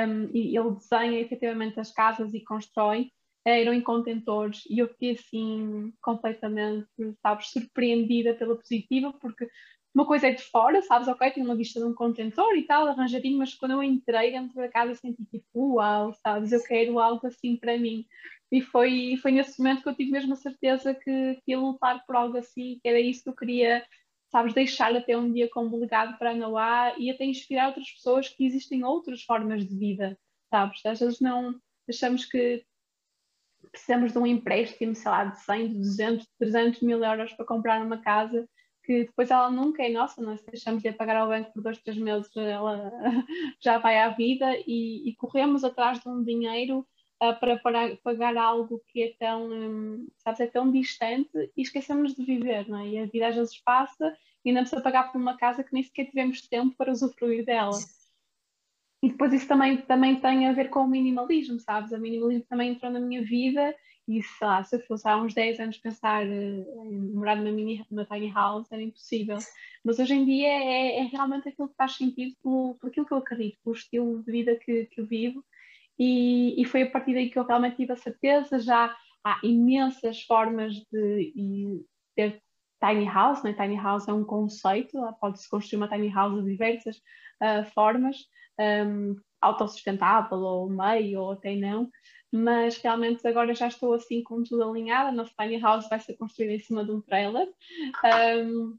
um, 0.07 0.29
ele 0.33 0.71
desenha 0.71 1.19
efetivamente 1.19 1.79
as 1.79 1.91
casas 1.91 2.33
e 2.33 2.39
constrói 2.39 3.11
eram 3.45 3.73
em 3.73 3.81
contentores 3.81 4.63
e 4.69 4.79
eu 4.79 4.87
fiquei 4.87 5.11
assim 5.11 5.93
completamente, 6.01 6.87
sabes, 7.21 7.49
surpreendida 7.49 8.33
pela 8.33 8.55
positiva 8.55 9.11
porque 9.13 9.49
uma 9.93 10.05
coisa 10.07 10.27
é 10.27 10.31
de 10.31 10.41
fora, 10.43 10.81
sabes, 10.81 11.07
ok, 11.07 11.31
tenho 11.31 11.45
uma 11.45 11.55
vista 11.55 11.79
de 11.79 11.85
um 11.85 11.93
contentor 11.93 12.55
e 12.55 12.63
tal, 12.63 12.87
arranjadinho, 12.87 13.37
mas 13.37 13.53
quando 13.53 13.71
eu 13.71 13.83
entrei 13.83 14.31
dentro 14.31 14.55
da 14.55 14.67
casa 14.67 14.95
senti 14.95 15.23
tipo, 15.25 15.75
uau, 15.75 16.13
sabes, 16.13 16.51
eu 16.51 16.63
quero 16.63 16.99
algo 16.99 17.27
assim 17.27 17.55
para 17.55 17.77
mim. 17.77 18.05
E 18.51 18.61
foi, 18.61 19.17
foi 19.21 19.31
nesse 19.31 19.59
momento 19.59 19.83
que 19.83 19.89
eu 19.89 19.95
tive 19.95 20.11
mesmo 20.11 20.33
a 20.33 20.35
certeza 20.35 20.93
que, 20.95 21.35
que 21.43 21.51
ia 21.51 21.59
lutar 21.59 22.03
por 22.05 22.15
algo 22.15 22.37
assim, 22.37 22.79
que 22.81 22.87
era 22.87 22.99
isso 22.99 23.23
que 23.23 23.29
eu 23.29 23.35
queria, 23.35 23.85
sabes, 24.31 24.53
deixar 24.53 24.95
até 24.95 25.15
um 25.17 25.31
dia 25.31 25.49
como 25.49 25.77
legado 25.77 26.17
para 26.17 26.31
a 26.31 26.35
Noá 26.35 26.95
e 26.97 27.11
até 27.11 27.25
inspirar 27.25 27.67
outras 27.67 27.89
pessoas 27.91 28.29
que 28.29 28.45
existem 28.45 28.83
outras 28.83 29.23
formas 29.23 29.65
de 29.65 29.77
vida, 29.77 30.17
sabes? 30.49 30.83
Às 30.85 30.99
vezes 30.99 31.19
não 31.19 31.59
achamos 31.87 32.25
que 32.25 32.65
precisamos 33.71 34.11
de 34.11 34.17
um 34.17 34.25
empréstimo, 34.25 34.95
sei 34.95 35.11
lá, 35.11 35.25
de 35.25 35.39
100, 35.39 35.73
200, 35.73 36.27
300 36.39 36.81
mil 36.81 37.03
euros 37.03 37.33
para 37.33 37.45
comprar 37.45 37.81
uma 37.83 37.97
casa 37.99 38.47
que 38.83 39.05
depois 39.05 39.31
ela 39.31 39.49
nunca 39.49 39.83
é 39.83 39.89
nossa, 39.89 40.21
nós 40.21 40.41
deixamos 40.41 40.83
de 40.83 40.91
pagar 40.91 41.17
ao 41.17 41.29
banco 41.29 41.53
por 41.53 41.63
dois, 41.63 41.77
três 41.79 41.97
meses, 41.97 42.29
ela 42.35 42.91
já 43.61 43.77
vai 43.77 43.97
à 43.97 44.09
vida 44.09 44.57
e, 44.67 45.09
e 45.09 45.15
corremos 45.15 45.63
atrás 45.63 45.99
de 45.99 46.09
um 46.09 46.23
dinheiro 46.23 46.85
para, 47.39 47.57
para 47.57 47.95
pagar 47.97 48.35
algo 48.35 48.81
que 48.87 49.03
é 49.03 49.13
tão, 49.17 49.49
um, 49.49 50.07
sabes, 50.17 50.41
é 50.41 50.47
tão 50.47 50.69
distante 50.69 51.51
e 51.55 51.61
esquecemos 51.61 52.13
de 52.13 52.25
viver, 52.25 52.67
não 52.67 52.79
é? 52.79 52.87
E 52.89 52.99
a 52.99 53.05
vida 53.05 53.27
às 53.27 53.35
vezes 53.35 53.57
passa 53.59 54.13
e 54.43 54.49
ainda 54.49 54.61
precisa 54.61 54.81
pagar 54.81 55.11
por 55.11 55.19
uma 55.19 55.37
casa 55.37 55.63
que 55.63 55.73
nem 55.73 55.83
sequer 55.83 56.05
tivemos 56.05 56.45
tempo 56.47 56.75
para 56.75 56.91
usufruir 56.91 57.45
dela. 57.45 57.77
E 59.03 59.09
depois 59.09 59.33
isso 59.33 59.47
também, 59.47 59.77
também 59.81 60.19
tem 60.19 60.47
a 60.47 60.53
ver 60.53 60.69
com 60.69 60.79
o 60.79 60.87
minimalismo, 60.87 61.59
sabes? 61.59 61.91
O 61.91 61.99
minimalismo 61.99 62.45
também 62.49 62.71
entrou 62.71 62.91
na 62.91 62.99
minha 62.99 63.21
vida 63.21 63.75
e 64.07 64.23
sei 64.23 64.47
lá, 64.47 64.63
se 64.63 64.75
eu 64.75 64.79
fosse 64.81 65.07
há 65.07 65.17
uns 65.17 65.33
10 65.33 65.59
anos 65.59 65.77
pensar 65.77 66.25
uh, 66.25 66.91
em 66.91 67.13
morar 67.13 67.35
numa, 67.35 67.51
mini, 67.51 67.85
numa 67.91 68.05
tiny 68.05 68.31
house 68.31 68.71
era 68.71 68.81
impossível. 68.81 69.37
Mas 69.83 69.99
hoje 69.99 70.13
em 70.13 70.25
dia 70.25 70.47
é, 70.47 70.99
é 70.99 71.03
realmente 71.03 71.49
aquilo 71.49 71.69
que 71.69 71.75
faz 71.75 71.97
sentido 71.97 72.33
por, 72.41 72.77
por 72.79 72.89
aquilo 72.89 73.05
que 73.05 73.13
eu 73.13 73.17
acredito, 73.17 73.59
pelo 73.63 73.75
estilo 73.75 74.23
de 74.23 74.31
vida 74.31 74.55
que, 74.55 74.85
que 74.85 75.01
eu 75.01 75.05
vivo 75.05 75.43
e, 75.97 76.59
e, 76.61 76.65
foi 76.65 76.83
a 76.83 76.89
partir 76.89 77.13
daí 77.13 77.29
que 77.29 77.37
eu 77.37 77.45
realmente 77.45 77.77
tive 77.77 77.93
a 77.93 77.97
certeza. 77.97 78.59
Já 78.59 78.95
há 79.23 79.39
imensas 79.43 80.23
formas 80.23 80.73
de, 80.91 81.85
ter 82.15 82.41
tiny 82.83 83.05
house, 83.05 83.43
né? 83.43 83.53
tiny 83.53 83.75
house 83.75 84.07
é 84.07 84.13
um 84.13 84.25
conceito, 84.25 84.97
pode-se 85.19 85.49
construir 85.49 85.77
uma 85.77 85.87
tiny 85.87 86.09
house 86.09 86.43
de 86.43 86.49
diversas 86.51 86.97
uh, 86.97 87.63
formas, 87.73 88.17
um, 88.59 89.15
autossustentável 89.41 90.39
ou 90.39 90.69
meio 90.69 91.21
ou 91.21 91.31
até 91.31 91.55
não, 91.55 91.89
mas 92.31 92.77
realmente 92.77 93.27
agora 93.27 93.53
já 93.53 93.67
estou 93.67 93.93
assim 93.93 94.23
com 94.23 94.43
tudo 94.43 94.63
alinhado, 94.63 95.09
a 95.09 95.11
nossa 95.11 95.33
tiny 95.39 95.59
house 95.59 95.87
vai 95.89 95.99
ser 95.99 96.15
construída 96.15 96.53
em 96.53 96.59
cima 96.59 96.83
de 96.83 96.91
um 96.91 97.01
trailer. 97.01 97.47
Um, 98.43 98.77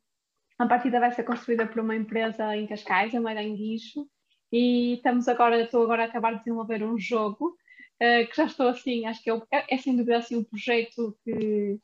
a 0.58 0.66
partida 0.66 1.00
vai 1.00 1.12
ser 1.12 1.24
construída 1.24 1.66
por 1.66 1.80
uma 1.80 1.96
empresa 1.96 2.56
em 2.56 2.66
Cascais, 2.66 3.14
a 3.14 3.20
Guicho 3.20 4.08
e 4.52 4.94
estamos 4.94 5.28
agora, 5.28 5.62
estou 5.62 5.82
agora 5.82 6.02
a 6.02 6.06
acabar 6.06 6.32
de 6.32 6.38
desenvolver 6.38 6.82
um 6.84 6.98
jogo 6.98 7.56
uh, 8.00 8.28
que 8.28 8.37
já 8.37 8.44
estou 8.44 8.68
assim, 8.68 9.06
acho 9.06 9.22
que 9.22 9.30
é, 9.30 9.40
é, 9.52 9.74
é 9.74 9.78
sem 9.78 9.96
dúvida 9.96 10.18
assim 10.18 10.37
um 10.37 10.44
projeto 10.44 11.16
que, 11.24 11.78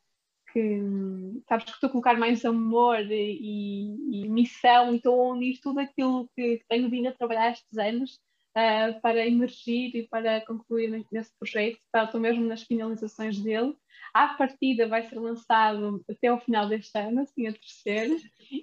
que 0.52 1.42
sabes 1.48 1.64
que 1.64 1.70
estou 1.72 1.88
a 1.88 1.90
colocar 1.90 2.18
mais 2.18 2.44
amor 2.44 3.00
e, 3.10 3.96
e 4.10 4.28
missão 4.28 4.92
e 4.92 4.96
estou 4.96 5.20
a 5.20 5.34
unir 5.34 5.58
tudo 5.60 5.80
aquilo 5.80 6.28
que, 6.36 6.62
tenho 6.68 6.88
vindo 6.90 7.08
a 7.08 7.12
trabalhar 7.12 7.52
estes 7.52 7.78
anos 7.78 8.20
uh, 8.56 9.00
para 9.00 9.26
emergir 9.26 9.94
e 9.94 10.08
para 10.08 10.40
concluir 10.44 11.04
nesse 11.10 11.32
projeto, 11.38 11.78
estou 11.94 12.20
mesmo 12.20 12.44
nas 12.44 12.62
finalizações 12.62 13.38
dele. 13.40 13.76
À 14.12 14.28
partida 14.28 14.88
vai 14.88 15.08
ser 15.08 15.18
lançado 15.18 16.04
até 16.10 16.32
o 16.32 16.40
final 16.40 16.68
deste 16.68 16.98
ano, 16.98 17.20
assim 17.20 17.46
a 17.46 17.52
terceiro, 17.52 18.16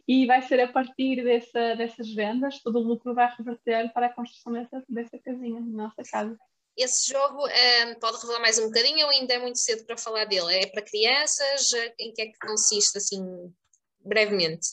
e 0.07 0.25
vai 0.25 0.41
ser 0.41 0.59
a 0.59 0.67
partir 0.67 1.23
dessa, 1.23 1.75
dessas 1.75 2.13
vendas, 2.13 2.61
todo 2.61 2.79
o 2.79 2.83
lucro 2.83 3.13
vai 3.13 3.33
reverter 3.37 3.91
para 3.93 4.07
a 4.07 4.13
construção 4.13 4.53
dessa, 4.53 4.83
dessa 4.89 5.17
casinha, 5.19 5.61
nossa 5.61 6.03
casa. 6.03 6.37
Esse 6.77 7.09
jogo 7.09 7.47
um, 7.47 7.95
pode 7.99 8.21
revelar 8.21 8.39
mais 8.39 8.59
um 8.59 8.67
bocadinho 8.67 9.05
ou 9.05 9.11
ainda 9.11 9.33
é 9.33 9.39
muito 9.39 9.57
cedo 9.57 9.83
para 9.85 9.97
falar 9.97 10.25
dele? 10.25 10.53
É 10.53 10.67
para 10.67 10.83
crianças? 10.83 11.71
Em 11.99 12.13
que 12.13 12.21
é 12.21 12.25
que 12.27 12.37
consiste, 12.39 12.97
assim, 12.99 13.51
brevemente? 13.99 14.67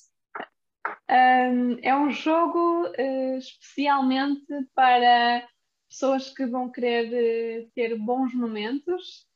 Um, 1.10 1.78
é 1.82 1.96
um 1.96 2.10
jogo 2.10 2.88
uh, 2.88 3.38
especialmente 3.38 4.44
para 4.74 5.48
pessoas 5.88 6.28
que 6.28 6.44
vão 6.44 6.70
querer 6.70 7.64
uh, 7.64 7.70
ter 7.74 7.96
bons 7.98 8.34
momentos 8.34 9.26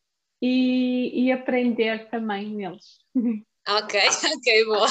e, 0.42 1.24
e 1.24 1.32
aprender 1.32 2.10
também 2.10 2.54
neles. 2.54 2.98
Ok, 3.70 4.00
ok, 4.34 4.64
boa. 4.64 4.88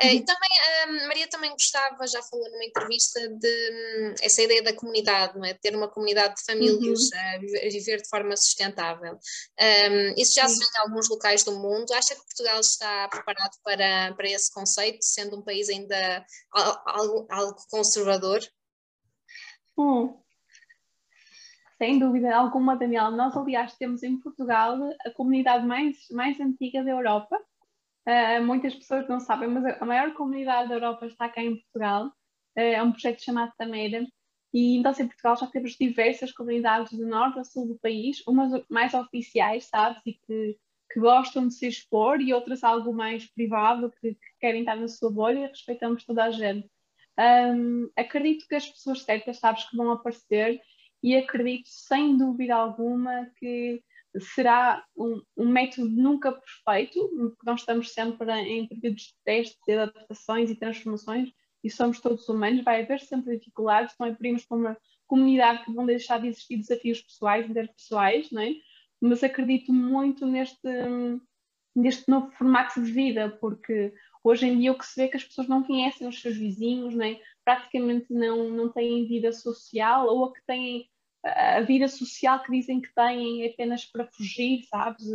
Eh, 0.00 0.16
e 0.16 0.24
também, 0.24 0.50
a 0.60 0.90
hum, 0.90 1.08
Maria 1.08 1.26
também 1.28 1.50
gostava, 1.52 2.06
já 2.06 2.22
falou 2.22 2.46
numa 2.50 2.64
entrevista, 2.64 3.18
de 3.28 3.70
hum, 3.72 4.14
essa 4.20 4.42
ideia 4.42 4.62
da 4.62 4.74
comunidade, 4.74 5.38
não 5.38 5.44
é? 5.46 5.54
Ter 5.54 5.74
uma 5.74 5.88
comunidade 5.88 6.34
de 6.34 6.44
famílias 6.44 7.00
uhum. 7.00 7.64
a, 7.64 7.68
viver 7.70 8.02
de 8.02 8.08
forma 8.10 8.36
sustentável. 8.36 9.14
Um, 9.14 10.20
isso 10.20 10.34
já 10.34 10.46
se 10.46 10.58
vê 10.58 10.64
em 10.64 10.80
alguns 10.82 11.08
locais 11.08 11.44
do 11.44 11.52
mundo. 11.52 11.94
Acha 11.94 12.14
que 12.14 12.20
Portugal 12.22 12.60
está 12.60 13.08
preparado 13.08 13.56
para, 13.64 14.12
para 14.14 14.28
esse 14.28 14.52
conceito, 14.52 15.02
sendo 15.02 15.38
um 15.38 15.42
país 15.42 15.70
ainda 15.70 16.26
algo, 16.52 17.26
algo 17.30 17.56
conservador? 17.70 18.40
Hum. 19.78 20.14
Sem 21.78 21.98
dúvida 21.98 22.36
alguma, 22.36 22.76
Daniel. 22.76 23.10
Nós, 23.12 23.34
aliás, 23.34 23.74
temos 23.76 24.02
em 24.02 24.20
Portugal 24.20 24.76
a 25.06 25.10
comunidade 25.12 25.66
mais, 25.66 25.96
mais 26.10 26.38
antiga 26.38 26.84
da 26.84 26.90
Europa 26.90 27.40
Uh, 28.06 28.44
muitas 28.44 28.74
pessoas 28.74 29.08
não 29.08 29.20
sabem, 29.20 29.48
mas 29.48 29.64
a 29.80 29.84
maior 29.84 30.12
comunidade 30.14 30.68
da 30.68 30.74
Europa 30.74 31.06
está 31.06 31.28
cá 31.28 31.42
em 31.42 31.56
Portugal. 31.56 32.06
Uh, 32.56 32.60
é 32.60 32.82
um 32.82 32.90
projeto 32.90 33.22
chamado 33.22 33.52
Tameira. 33.56 34.04
E 34.52 34.76
então, 34.76 34.92
em 34.92 35.06
Portugal 35.06 35.36
já 35.36 35.46
temos 35.46 35.72
diversas 35.72 36.32
comunidades 36.32 36.92
do 36.92 37.06
norte 37.06 37.38
a 37.38 37.44
sul 37.44 37.66
do 37.66 37.78
país, 37.78 38.22
umas 38.26 38.62
mais 38.68 38.92
oficiais, 38.92 39.66
sabes, 39.66 40.02
e 40.04 40.12
que, 40.12 40.58
que 40.92 41.00
gostam 41.00 41.48
de 41.48 41.54
se 41.54 41.66
expor, 41.66 42.20
e 42.20 42.34
outras 42.34 42.62
algo 42.62 42.92
mais 42.92 43.26
privado, 43.30 43.90
que, 44.00 44.14
que 44.14 44.38
querem 44.38 44.60
estar 44.60 44.76
na 44.76 44.88
sua 44.88 45.10
bolha 45.10 45.38
e 45.38 45.46
respeitamos 45.46 46.04
toda 46.04 46.24
a 46.24 46.30
gente. 46.30 46.68
Um, 47.18 47.90
acredito 47.96 48.46
que 48.46 48.54
as 48.54 48.68
pessoas 48.68 49.02
certas, 49.02 49.38
sabes, 49.38 49.64
que 49.68 49.76
vão 49.76 49.90
aparecer, 49.90 50.60
e 51.02 51.16
acredito 51.16 51.68
sem 51.68 52.16
dúvida 52.16 52.54
alguma 52.54 53.30
que 53.38 53.82
será 54.20 54.84
um, 54.96 55.22
um, 55.36 55.48
método 55.48 55.88
nunca 55.88 56.32
perfeito, 56.32 57.08
porque 57.08 57.46
nós 57.46 57.60
estamos 57.60 57.92
sempre 57.92 58.30
em 58.42 58.66
períodos 58.66 59.02
de 59.02 59.14
testes, 59.24 59.58
de 59.66 59.72
adaptações 59.74 60.50
e 60.50 60.56
transformações, 60.56 61.32
e 61.64 61.70
somos 61.70 62.00
todos 62.00 62.28
humanos, 62.28 62.64
vai 62.64 62.82
haver 62.82 63.00
sempre 63.00 63.38
dificuldades, 63.38 63.94
não 63.98 64.08
é 64.08 64.14
primos 64.14 64.44
para 64.44 64.56
uma 64.56 64.76
comunidade 65.06 65.64
que 65.64 65.72
vão 65.72 65.86
deixar 65.86 66.20
de 66.20 66.28
existir 66.28 66.56
desafios 66.56 67.00
pessoais, 67.00 67.48
interpessoais, 67.48 68.30
não 68.30 68.42
é? 68.42 68.54
mas 69.00 69.24
acredito 69.24 69.72
muito 69.72 70.24
neste, 70.26 70.68
neste 71.74 72.08
novo 72.08 72.30
formato 72.32 72.82
de 72.82 72.90
vida, 72.90 73.30
porque 73.40 73.92
hoje 74.22 74.46
em 74.46 74.58
dia 74.58 74.72
o 74.72 74.78
que 74.78 74.86
se 74.86 74.94
vê 74.96 75.06
é 75.06 75.08
que 75.08 75.16
as 75.16 75.24
pessoas 75.24 75.48
não 75.48 75.62
conhecem 75.62 76.06
os 76.06 76.20
seus 76.20 76.36
vizinhos, 76.36 76.94
não 76.94 77.04
é? 77.04 77.20
praticamente 77.44 78.06
não, 78.12 78.48
não 78.50 78.68
têm 78.70 79.06
vida 79.06 79.32
social, 79.32 80.06
ou 80.06 80.26
a 80.26 80.32
que 80.32 80.40
têm 80.46 80.88
a 81.24 81.60
vida 81.60 81.88
social 81.88 82.42
que 82.42 82.50
dizem 82.50 82.80
que 82.80 82.92
têm 82.94 83.46
apenas 83.46 83.84
para 83.84 84.06
fugir, 84.06 84.64
sabes, 84.64 85.06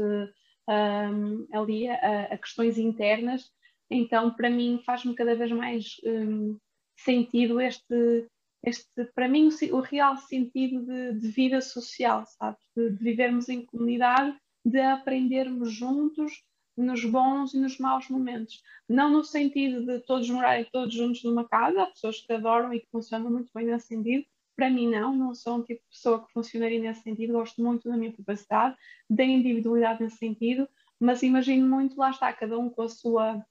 um, 0.68 1.48
ali 1.52 1.88
a, 1.90 2.24
a, 2.26 2.38
questões 2.38 2.78
internas. 2.78 3.52
Então, 3.90 4.32
para 4.32 4.50
mim, 4.50 4.82
faz-me 4.86 5.16
cada 5.16 5.36
vez 5.36 5.52
mais 5.52 5.96
um, 6.04 6.58
sentido 6.98 7.60
este, 7.62 8.28
este, 8.64 9.06
para 9.16 9.28
mim, 9.28 9.50
o, 9.50 9.76
o 9.76 9.82
real 9.82 10.18
sentido 10.18 10.86
de, 10.86 11.20
de, 11.20 11.28
vida 11.30 11.62
social, 11.62 12.26
sabes, 12.26 12.62
de, 12.76 12.90
de 12.90 13.04
vivermos 13.04 13.50
em 13.50 13.66
comunidade, 13.66 14.38
de 14.66 14.80
aprendermos 14.80 15.72
juntos 15.72 16.44
nos 16.76 17.04
bons 17.06 17.54
e 17.54 17.60
nos 17.60 17.78
maus 17.80 18.08
momentos. 18.10 18.62
Não 18.88 19.10
no 19.10 19.24
sentido 19.24 19.86
de 19.86 20.00
todos 20.02 20.30
morarem 20.30 20.68
todos 20.72 20.94
juntos 20.94 21.24
numa 21.24 21.48
casa, 21.48 21.84
há 21.84 21.88
pessoas 21.88 22.20
que 22.20 22.32
adoram 22.32 22.74
e 22.74 22.80
que 22.80 22.90
funcionam 22.92 23.32
muito 23.32 23.52
bem 23.54 23.66
nesse 23.66 23.88
sentido, 23.88 24.26
para 24.58 24.72
mim, 24.72 24.90
não, 24.90 25.16
não 25.16 25.36
sou 25.36 25.58
um 25.58 25.64
tipo 25.64 25.82
de 25.84 25.90
pessoa 25.90 26.26
que 26.26 26.34
funcionaria 26.34 26.82
nesse 26.82 27.04
sentido, 27.04 27.34
gosto 27.34 27.62
muito 27.64 27.88
da 27.88 27.96
minha 27.96 28.12
privacidade, 28.12 28.76
da 29.08 29.24
individualidade 29.24 30.04
nesse 30.04 30.18
sentido, 30.18 30.68
mas 31.00 31.22
imagino 31.22 31.70
muito, 31.70 31.96
lá 31.96 32.10
está, 32.10 32.34
cada 32.34 32.58
um 32.58 32.68
com 32.68 32.82
a 32.82 32.90
sua 32.90 33.46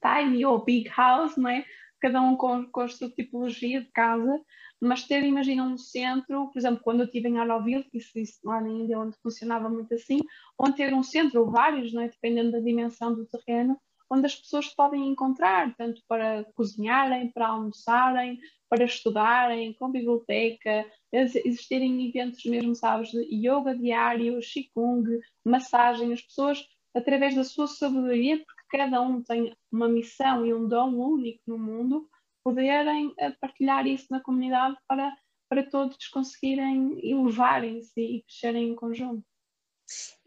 tiny 0.00 0.46
ou 0.46 0.64
big 0.64 0.88
house, 0.96 1.36
não 1.36 1.50
é? 1.50 1.64
Cada 2.00 2.22
um 2.22 2.36
com, 2.36 2.64
com 2.70 2.80
a 2.82 2.88
sua 2.88 3.10
tipologia 3.10 3.80
de 3.80 3.90
casa, 3.90 4.40
mas 4.80 5.02
ter, 5.02 5.24
imagina, 5.24 5.64
um 5.64 5.76
centro, 5.76 6.48
por 6.52 6.56
exemplo, 6.56 6.80
quando 6.84 7.00
eu 7.00 7.06
estive 7.06 7.28
em 7.28 7.38
Aroville, 7.38 7.82
que 7.82 7.98
isso, 7.98 8.16
isso 8.16 8.38
lá 8.44 8.60
na 8.60 8.68
Índia, 8.68 8.96
onde 8.96 9.16
funcionava 9.20 9.68
muito 9.68 9.92
assim, 9.92 10.20
onde 10.56 10.76
ter 10.76 10.94
um 10.94 11.02
centro, 11.02 11.40
ou 11.40 11.50
vários, 11.50 11.92
não 11.92 12.02
é? 12.02 12.08
Dependendo 12.08 12.52
da 12.52 12.60
dimensão 12.60 13.12
do 13.12 13.26
terreno, 13.26 13.76
onde 14.10 14.26
as 14.26 14.34
pessoas 14.34 14.68
podem 14.68 15.08
encontrar, 15.08 15.74
tanto 15.76 16.02
para 16.08 16.44
cozinharem, 16.54 17.30
para 17.30 17.48
almoçarem, 17.48 18.38
para 18.68 18.84
estudarem, 18.84 19.72
com 19.74 19.90
biblioteca, 19.90 20.86
existirem 21.12 22.08
eventos 22.08 22.44
mesmo, 22.44 22.74
sabes, 22.74 23.10
de 23.10 23.24
yoga 23.32 23.74
diário, 23.76 24.40
qigong, 24.40 25.20
massagem, 25.44 26.12
as 26.12 26.22
pessoas, 26.22 26.66
através 26.94 27.34
da 27.34 27.44
sua 27.44 27.66
sabedoria, 27.66 28.38
porque 28.38 28.78
cada 28.78 29.00
um 29.00 29.22
tem 29.22 29.54
uma 29.72 29.88
missão 29.88 30.44
e 30.44 30.52
um 30.52 30.68
dom 30.68 30.94
único 30.94 31.42
no 31.46 31.58
mundo, 31.58 32.08
poderem 32.44 33.12
eh, 33.18 33.30
partilhar 33.40 33.86
isso 33.86 34.06
na 34.10 34.20
comunidade 34.20 34.76
para, 34.86 35.14
para 35.48 35.62
todos 35.68 36.08
conseguirem 36.08 36.98
elevarem-se 37.02 38.00
e 38.00 38.22
crescerem 38.22 38.70
em 38.70 38.74
conjunto. 38.74 39.24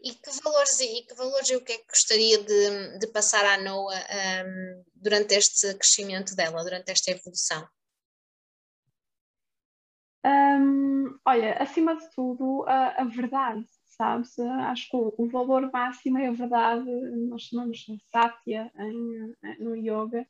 E 0.00 0.14
que 0.14 0.30
valores 0.42 0.80
e 0.80 1.02
que 1.06 1.14
valores 1.14 1.50
o 1.50 1.60
que 1.60 1.72
é 1.72 1.78
que 1.78 1.88
gostaria 1.88 2.38
de, 2.42 2.98
de 2.98 3.06
passar 3.08 3.44
à 3.44 3.62
Noa 3.62 3.94
um, 3.94 4.84
durante 4.94 5.34
este 5.34 5.74
crescimento 5.74 6.34
dela, 6.34 6.62
durante 6.62 6.90
esta 6.90 7.10
evolução? 7.10 7.66
Um, 10.24 11.18
olha, 11.24 11.54
acima 11.54 11.96
de 11.96 12.08
tudo, 12.10 12.64
a, 12.68 13.02
a, 13.02 13.04
verdade, 13.04 13.66
sabes? 13.84 14.38
Acho 14.38 14.88
que 14.88 14.96
o, 14.96 15.14
o, 15.18 15.28
valor 15.28 15.68
máximo 15.72 16.18
é 16.18 16.28
a 16.28 16.32
verdade, 16.32 16.88
nós 17.28 17.42
chamamos 17.42 17.78
de 17.78 18.00
Satya 18.12 18.70
em, 18.78 19.34
no 19.58 19.74
yoga, 19.76 20.24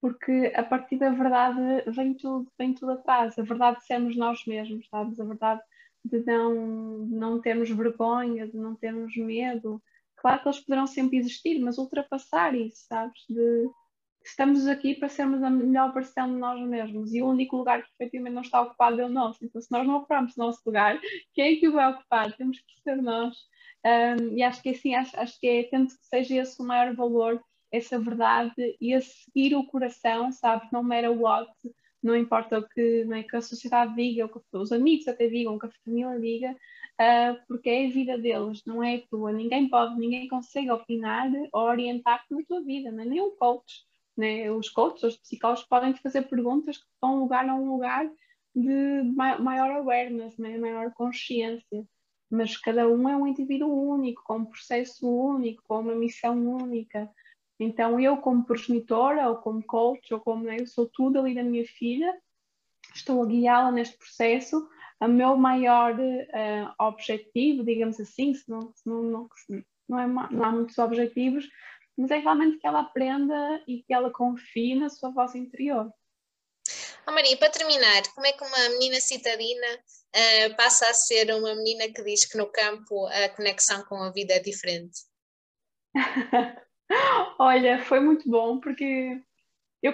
porque 0.00 0.52
a 0.54 0.62
partir 0.62 0.98
da 0.98 1.10
verdade 1.10 1.58
vem 1.88 2.14
tudo, 2.14 2.52
vem 2.58 2.74
tudo 2.74 2.92
atrás. 2.92 3.38
A 3.38 3.42
verdade 3.42 3.78
de 3.78 3.86
sermos 3.86 4.16
nós 4.16 4.44
mesmos, 4.46 4.86
sabes? 4.88 5.18
A 5.18 5.24
verdade 5.24 5.62
de 6.04 6.20
não, 6.24 6.54
não 7.06 7.40
termos 7.40 7.70
vergonha, 7.70 8.46
de 8.46 8.56
não 8.56 8.74
termos 8.74 9.16
medo. 9.16 9.82
Claro 10.16 10.42
que 10.42 10.48
eles 10.48 10.60
poderão 10.60 10.86
sempre 10.86 11.18
existir, 11.18 11.58
mas 11.60 11.78
ultrapassar 11.78 12.54
isso, 12.54 12.84
sabes? 12.86 13.24
De 13.28 13.68
estamos 14.24 14.66
aqui 14.66 14.94
para 14.94 15.08
sermos 15.08 15.42
a 15.42 15.50
melhor 15.50 15.92
versão 15.92 16.32
de 16.32 16.38
nós 16.38 16.60
mesmos 16.66 17.12
e 17.12 17.22
o 17.22 17.28
único 17.28 17.56
lugar 17.56 17.82
que 17.82 17.90
efetivamente 17.92 18.34
não 18.34 18.42
está 18.42 18.62
ocupado 18.62 19.00
é 19.00 19.04
o 19.04 19.08
nosso. 19.08 19.44
Então, 19.44 19.60
se 19.60 19.70
nós 19.70 19.86
não 19.86 19.96
ocupamos 19.96 20.34
o 20.36 20.40
nosso 20.40 20.60
lugar, 20.64 20.98
quem 21.34 21.54
é 21.54 21.56
que 21.56 21.68
o 21.68 21.72
vai 21.72 21.92
ocupar? 21.92 22.32
Temos 22.36 22.58
que 22.58 22.80
ser 22.82 22.96
nós. 22.96 23.36
Um, 23.84 24.34
e 24.36 24.42
acho 24.42 24.62
que 24.62 24.70
assim, 24.70 24.94
acho, 24.94 25.18
acho 25.20 25.38
que 25.38 25.46
é, 25.46 25.62
tento 25.64 25.94
que 25.98 26.06
seja 26.06 26.36
esse 26.36 26.60
o 26.60 26.64
maior 26.64 26.94
valor, 26.94 27.38
essa 27.70 27.98
verdade 27.98 28.76
e 28.80 28.94
a 28.94 29.00
seguir 29.00 29.54
o 29.54 29.66
coração, 29.66 30.32
sabes? 30.32 30.70
Não 30.72 30.82
matter 30.82 31.12
what, 31.12 31.52
não 32.04 32.14
importa 32.14 32.58
o 32.58 32.68
que, 32.68 33.06
é, 33.10 33.22
que 33.22 33.34
a 33.34 33.40
sociedade 33.40 33.94
diga, 33.94 34.26
o 34.26 34.28
que 34.28 34.40
os 34.52 34.70
amigos 34.70 35.08
até 35.08 35.26
digam, 35.26 35.54
o 35.56 35.58
que 35.58 35.66
a 35.66 35.70
família 35.82 36.20
diga, 36.20 36.52
uh, 36.52 37.46
porque 37.48 37.70
é 37.70 37.86
a 37.86 37.90
vida 37.90 38.18
deles, 38.18 38.62
não 38.66 38.84
é 38.84 38.96
a 38.96 39.06
tua. 39.08 39.32
Ninguém 39.32 39.68
pode, 39.70 39.98
ninguém 39.98 40.28
consegue 40.28 40.70
opinar 40.70 41.30
ou 41.50 41.62
orientar-te 41.62 42.34
na 42.34 42.42
tua 42.46 42.62
vida, 42.62 42.90
é? 42.90 42.92
nem 42.92 43.22
um 43.22 43.34
coach. 43.36 43.84
Né? 44.16 44.50
Os 44.50 44.68
coaches, 44.68 45.02
os 45.02 45.16
psicólogos 45.16 45.64
podem 45.64 45.94
te 45.94 46.02
fazer 46.02 46.22
perguntas 46.28 46.76
que 46.76 46.84
vão 47.00 47.20
lugar 47.20 47.48
a 47.48 47.54
um 47.54 47.72
lugar 47.72 48.08
de 48.54 49.02
maior 49.40 49.70
awareness, 49.70 50.36
né? 50.36 50.58
maior 50.58 50.92
consciência. 50.92 51.86
Mas 52.30 52.56
cada 52.58 52.86
um 52.86 53.08
é 53.08 53.16
um 53.16 53.26
indivíduo 53.26 53.72
único, 53.72 54.22
com 54.24 54.38
um 54.38 54.44
processo 54.44 55.08
único, 55.08 55.62
com 55.66 55.80
uma 55.80 55.94
missão 55.94 56.36
única. 56.36 57.10
Então, 57.58 58.00
eu, 58.00 58.16
como 58.16 58.44
progenitora, 58.44 59.28
ou 59.28 59.36
como 59.36 59.64
coach, 59.64 60.12
ou 60.12 60.20
como 60.20 60.44
né, 60.44 60.56
eu 60.60 60.66
sou 60.66 60.88
tudo 60.88 61.18
ali 61.18 61.34
da 61.34 61.42
minha 61.42 61.64
filha, 61.64 62.12
estou 62.94 63.22
a 63.22 63.26
guiá-la 63.26 63.70
neste 63.70 63.96
processo. 63.96 64.68
O 65.00 65.08
meu 65.08 65.36
maior 65.36 65.94
uh, 65.94 66.84
objetivo, 66.84 67.64
digamos 67.64 68.00
assim, 68.00 68.34
se 68.34 68.48
não, 68.48 68.72
se 68.74 68.88
não, 68.88 69.02
não, 69.02 69.28
não, 69.88 69.98
é, 69.98 70.06
não 70.06 70.44
há 70.44 70.50
muitos 70.50 70.78
objetivos, 70.78 71.48
mas 71.96 72.10
é 72.10 72.18
realmente 72.18 72.58
que 72.58 72.66
ela 72.66 72.80
aprenda 72.80 73.62
e 73.68 73.82
que 73.82 73.92
ela 73.92 74.10
confie 74.10 74.74
na 74.74 74.88
sua 74.88 75.10
voz 75.10 75.34
interior. 75.34 75.92
Oh 77.06 77.12
Maria, 77.12 77.36
para 77.36 77.50
terminar, 77.50 78.02
como 78.14 78.26
é 78.26 78.32
que 78.32 78.42
uma 78.42 78.68
menina 78.70 78.98
citadina 78.98 79.66
uh, 79.76 80.56
passa 80.56 80.88
a 80.88 80.94
ser 80.94 81.30
uma 81.34 81.54
menina 81.54 81.92
que 81.92 82.02
diz 82.02 82.24
que 82.24 82.38
no 82.38 82.50
campo 82.50 83.06
a 83.06 83.28
conexão 83.28 83.84
com 83.84 83.96
a 83.96 84.10
vida 84.10 84.32
é 84.34 84.40
diferente? 84.40 85.00
Olha, 87.38 87.82
foi 87.84 88.00
muito 88.00 88.28
bom 88.28 88.60
porque 88.60 89.20
eu 89.82 89.92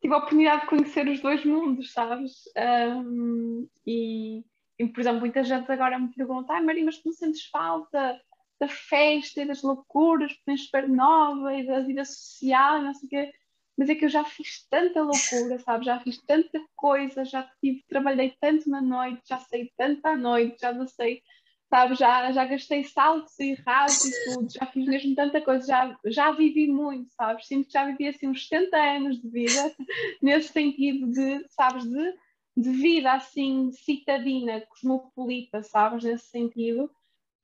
tive 0.00 0.14
a 0.14 0.18
oportunidade 0.18 0.62
de 0.62 0.68
conhecer 0.68 1.08
os 1.08 1.20
dois 1.20 1.44
mundos, 1.44 1.92
sabes? 1.92 2.44
Um, 2.56 3.68
e, 3.86 4.44
e, 4.78 4.88
por 4.88 5.00
exemplo, 5.00 5.20
muita 5.20 5.44
gente 5.44 5.70
agora 5.70 5.98
me 5.98 6.12
pergunta: 6.14 6.52
ai 6.52 6.62
Maria, 6.62 6.84
mas 6.84 6.98
tu 6.98 7.06
não 7.06 7.12
sentes 7.12 7.46
falta 7.46 8.20
da 8.58 8.68
festa 8.68 9.42
e 9.42 9.46
das 9.46 9.62
loucuras, 9.62 10.32
porque 10.32 10.44
tens 10.46 10.64
supernova 10.64 11.54
e 11.54 11.66
da 11.66 11.80
vida 11.80 12.04
social, 12.04 12.82
não 12.82 12.94
sei 12.94 13.06
o 13.06 13.10
quê 13.10 13.32
mas 13.76 13.90
é 13.90 13.94
que 13.94 14.06
eu 14.06 14.08
já 14.08 14.24
fiz 14.24 14.66
tanta 14.70 15.02
loucura, 15.02 15.58
sabe? 15.58 15.84
Já 15.84 16.00
fiz 16.00 16.18
tanta 16.22 16.58
coisa, 16.74 17.24
já 17.24 17.42
tive, 17.60 17.84
trabalhei 17.88 18.34
tanto 18.40 18.70
na 18.70 18.80
noite, 18.80 19.22
já 19.28 19.38
sei 19.38 19.70
tanto 19.76 20.04
à 20.06 20.16
noite, 20.16 20.60
já 20.60 20.72
não 20.72 20.88
sei, 20.88 21.22
sabe? 21.68 21.94
Já, 21.94 22.32
já 22.32 22.44
gastei 22.44 22.84
saltos 22.84 23.38
e 23.38 23.54
rasos 23.54 24.04
e 24.04 24.24
tudo, 24.24 24.52
já 24.52 24.66
fiz 24.66 24.86
mesmo 24.86 25.14
tanta 25.14 25.40
coisa, 25.40 25.66
já, 25.66 25.98
já 26.06 26.30
vivi 26.32 26.68
muito, 26.68 27.12
sabes? 27.14 27.46
Sinto 27.46 27.66
que 27.66 27.72
já 27.72 27.84
vivi 27.84 28.08
assim 28.08 28.28
uns 28.28 28.48
70 28.48 28.76
anos 28.76 29.20
de 29.20 29.28
vida, 29.28 29.74
nesse 30.22 30.52
sentido 30.52 31.10
de, 31.10 31.46
sabes, 31.50 31.84
de, 31.84 32.14
de 32.56 32.70
vida 32.70 33.12
assim 33.12 33.70
citadina, 33.72 34.60
cosmopolita, 34.62 35.62
sabes? 35.62 36.04
Nesse 36.04 36.26
sentido, 36.26 36.90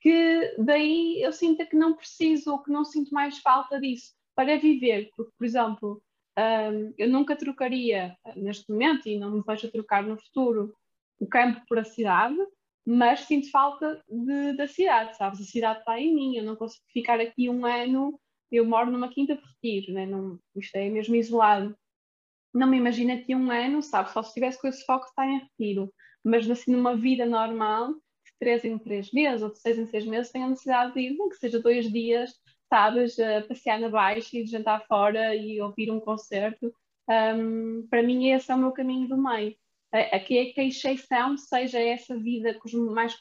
que 0.01 0.55
daí 0.59 1.23
eu 1.23 1.33
sinto 1.33 1.65
que 1.67 1.77
não 1.77 1.95
preciso, 1.95 2.53
ou 2.53 2.63
que 2.63 2.71
não 2.71 2.85
sinto 2.85 3.13
mais 3.15 3.39
falta 3.39 3.81
disso 3.81 4.13
para 4.35 4.59
viver, 4.59 5.11
porque, 5.17 5.33
por 5.39 5.45
exemplo, 5.45 6.03
um, 6.39 6.95
eu 6.97 7.09
nunca 7.09 7.37
trocaria 7.37 8.17
neste 8.35 8.71
momento 8.71 9.07
e 9.09 9.19
não 9.19 9.31
me 9.31 9.43
vejo 9.47 9.67
a 9.67 9.71
trocar 9.71 10.03
no 10.03 10.17
futuro 10.17 10.75
o 11.21 11.27
campo 11.27 11.61
por 11.69 11.79
a 11.79 11.85
cidade, 11.85 12.37
mas 12.87 13.21
sinto 13.21 13.51
falta 13.51 14.03
de, 14.09 14.53
da 14.55 14.67
cidade, 14.67 15.17
sabes? 15.17 15.41
A 15.41 15.45
cidade 15.45 15.81
está 15.81 16.01
em 16.01 16.15
mim, 16.15 16.37
eu 16.37 16.45
não 16.45 16.57
consigo 16.57 16.85
ficar 16.93 17.21
aqui 17.21 17.49
um 17.49 17.65
ano. 17.65 18.19
Eu 18.51 18.67
moro 18.67 18.91
numa 18.91 19.09
quinta 19.09 19.35
de 19.35 19.43
retiro, 19.43 19.95
né? 19.95 20.05
não, 20.05 20.39
isto 20.57 20.77
é 20.77 20.89
mesmo 20.91 21.15
isolado. 21.15 21.77
Não 22.53 22.67
me 22.67 22.77
imagino 22.77 23.15
aqui 23.15 23.35
um 23.35 23.51
ano, 23.51 23.83
sabes? 23.83 24.13
Só 24.13 24.23
se 24.23 24.35
tivesse 24.35 24.61
com 24.61 24.69
esse 24.69 24.85
foco 24.85 25.07
está 25.07 25.27
em 25.27 25.39
retiro, 25.39 25.93
mas 26.23 26.49
assim 26.51 26.73
numa 26.73 26.95
vida 26.95 27.25
normal, 27.25 27.95
de 27.95 28.33
três 28.39 28.65
em 28.65 28.77
três 28.79 29.11
meses 29.11 29.43
ou 29.43 29.51
de 29.51 29.59
seis 29.59 29.79
em 29.79 29.87
seis 29.87 30.05
meses, 30.05 30.31
tenho 30.31 30.47
a 30.47 30.49
necessidade 30.51 30.93
de 30.93 31.01
ir, 31.01 31.17
que 31.17 31.37
seja 31.37 31.59
dois 31.61 31.91
dias 31.91 32.31
sabes, 32.73 33.19
a 33.19 33.43
passear 33.43 33.79
na 33.79 33.91
baixa 33.91 34.39
e 34.39 34.47
jantar 34.47 34.87
fora 34.87 35.37
e 35.37 35.61
ouvir 35.61 35.91
um 35.91 36.01
concerto. 36.01 36.73
Um, 37.07 37.87
para 37.91 38.03
mim, 38.03 38.31
esse 38.31 38.51
é 38.51 38.55
o 38.55 38.59
meu 38.59 38.73
caminho 38.73 39.07
do 39.07 39.19
meio. 39.19 39.55
Aqui 39.93 40.39
é 40.39 40.47
que 40.47 40.61
a 40.61 40.65
exceção 40.65 41.37
seja 41.37 41.79
essa 41.79 42.17
vida 42.17 42.59
mais 42.91 43.15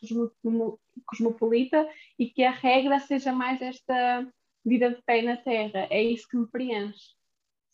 cosmopolita 1.05 1.87
e 2.17 2.29
que 2.29 2.43
a 2.43 2.51
regra 2.51 2.97
seja 2.99 3.33
mais 3.33 3.61
esta 3.61 4.25
vida 4.65 4.89
de 4.91 5.01
pé 5.01 5.21
na 5.21 5.35
terra. 5.35 5.87
É 5.89 6.01
isso 6.01 6.27
que 6.29 6.37
me 6.37 6.47
preenche. 6.47 7.09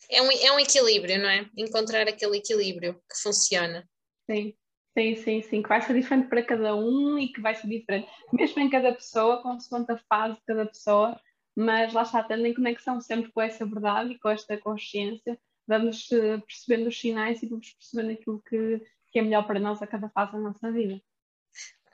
É 0.09 0.21
um, 0.21 0.31
é 0.31 0.51
um 0.51 0.59
equilíbrio, 0.59 1.21
não 1.21 1.29
é? 1.29 1.47
Encontrar 1.55 2.07
aquele 2.07 2.37
equilíbrio 2.37 2.95
que 2.95 3.21
funciona. 3.21 3.87
Sim, 4.29 4.55
sim, 4.97 5.15
sim, 5.15 5.41
sim. 5.41 5.61
Que 5.61 5.69
vai 5.69 5.81
ser 5.81 5.93
diferente 5.93 6.27
para 6.27 6.43
cada 6.43 6.75
um 6.75 7.19
e 7.19 7.27
que 7.27 7.41
vai 7.41 7.53
ser 7.53 7.67
diferente, 7.67 8.09
mesmo 8.33 8.61
em 8.61 8.69
cada 8.69 8.93
pessoa, 8.93 9.43
consoante 9.43 9.91
a 9.91 9.97
fase 10.09 10.35
de 10.35 10.45
cada 10.45 10.65
pessoa, 10.65 11.19
mas 11.55 11.93
lá 11.93 12.03
está, 12.03 12.23
tendo 12.23 12.45
em 12.45 12.53
conexão 12.53 13.01
sempre 13.01 13.31
com 13.31 13.41
essa 13.41 13.65
verdade 13.65 14.13
e 14.13 14.19
com 14.19 14.29
esta 14.29 14.57
consciência, 14.57 15.37
vamos 15.67 16.09
uh, 16.11 16.41
percebendo 16.41 16.87
os 16.87 16.99
sinais 16.99 17.43
e 17.43 17.47
vamos 17.47 17.73
percebendo 17.73 18.11
aquilo 18.11 18.41
que, 18.41 18.81
que 19.11 19.19
é 19.19 19.21
melhor 19.21 19.45
para 19.45 19.59
nós 19.59 19.81
a 19.81 19.87
cada 19.87 20.09
fase 20.09 20.31
da 20.31 20.39
nossa 20.39 20.71
vida. 20.71 21.01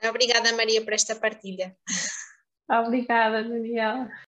Obrigada, 0.10 0.56
Maria, 0.56 0.84
por 0.84 0.94
esta 0.94 1.16
partilha. 1.16 1.76
Obrigada, 2.70 3.44
Daniela. 3.44 4.10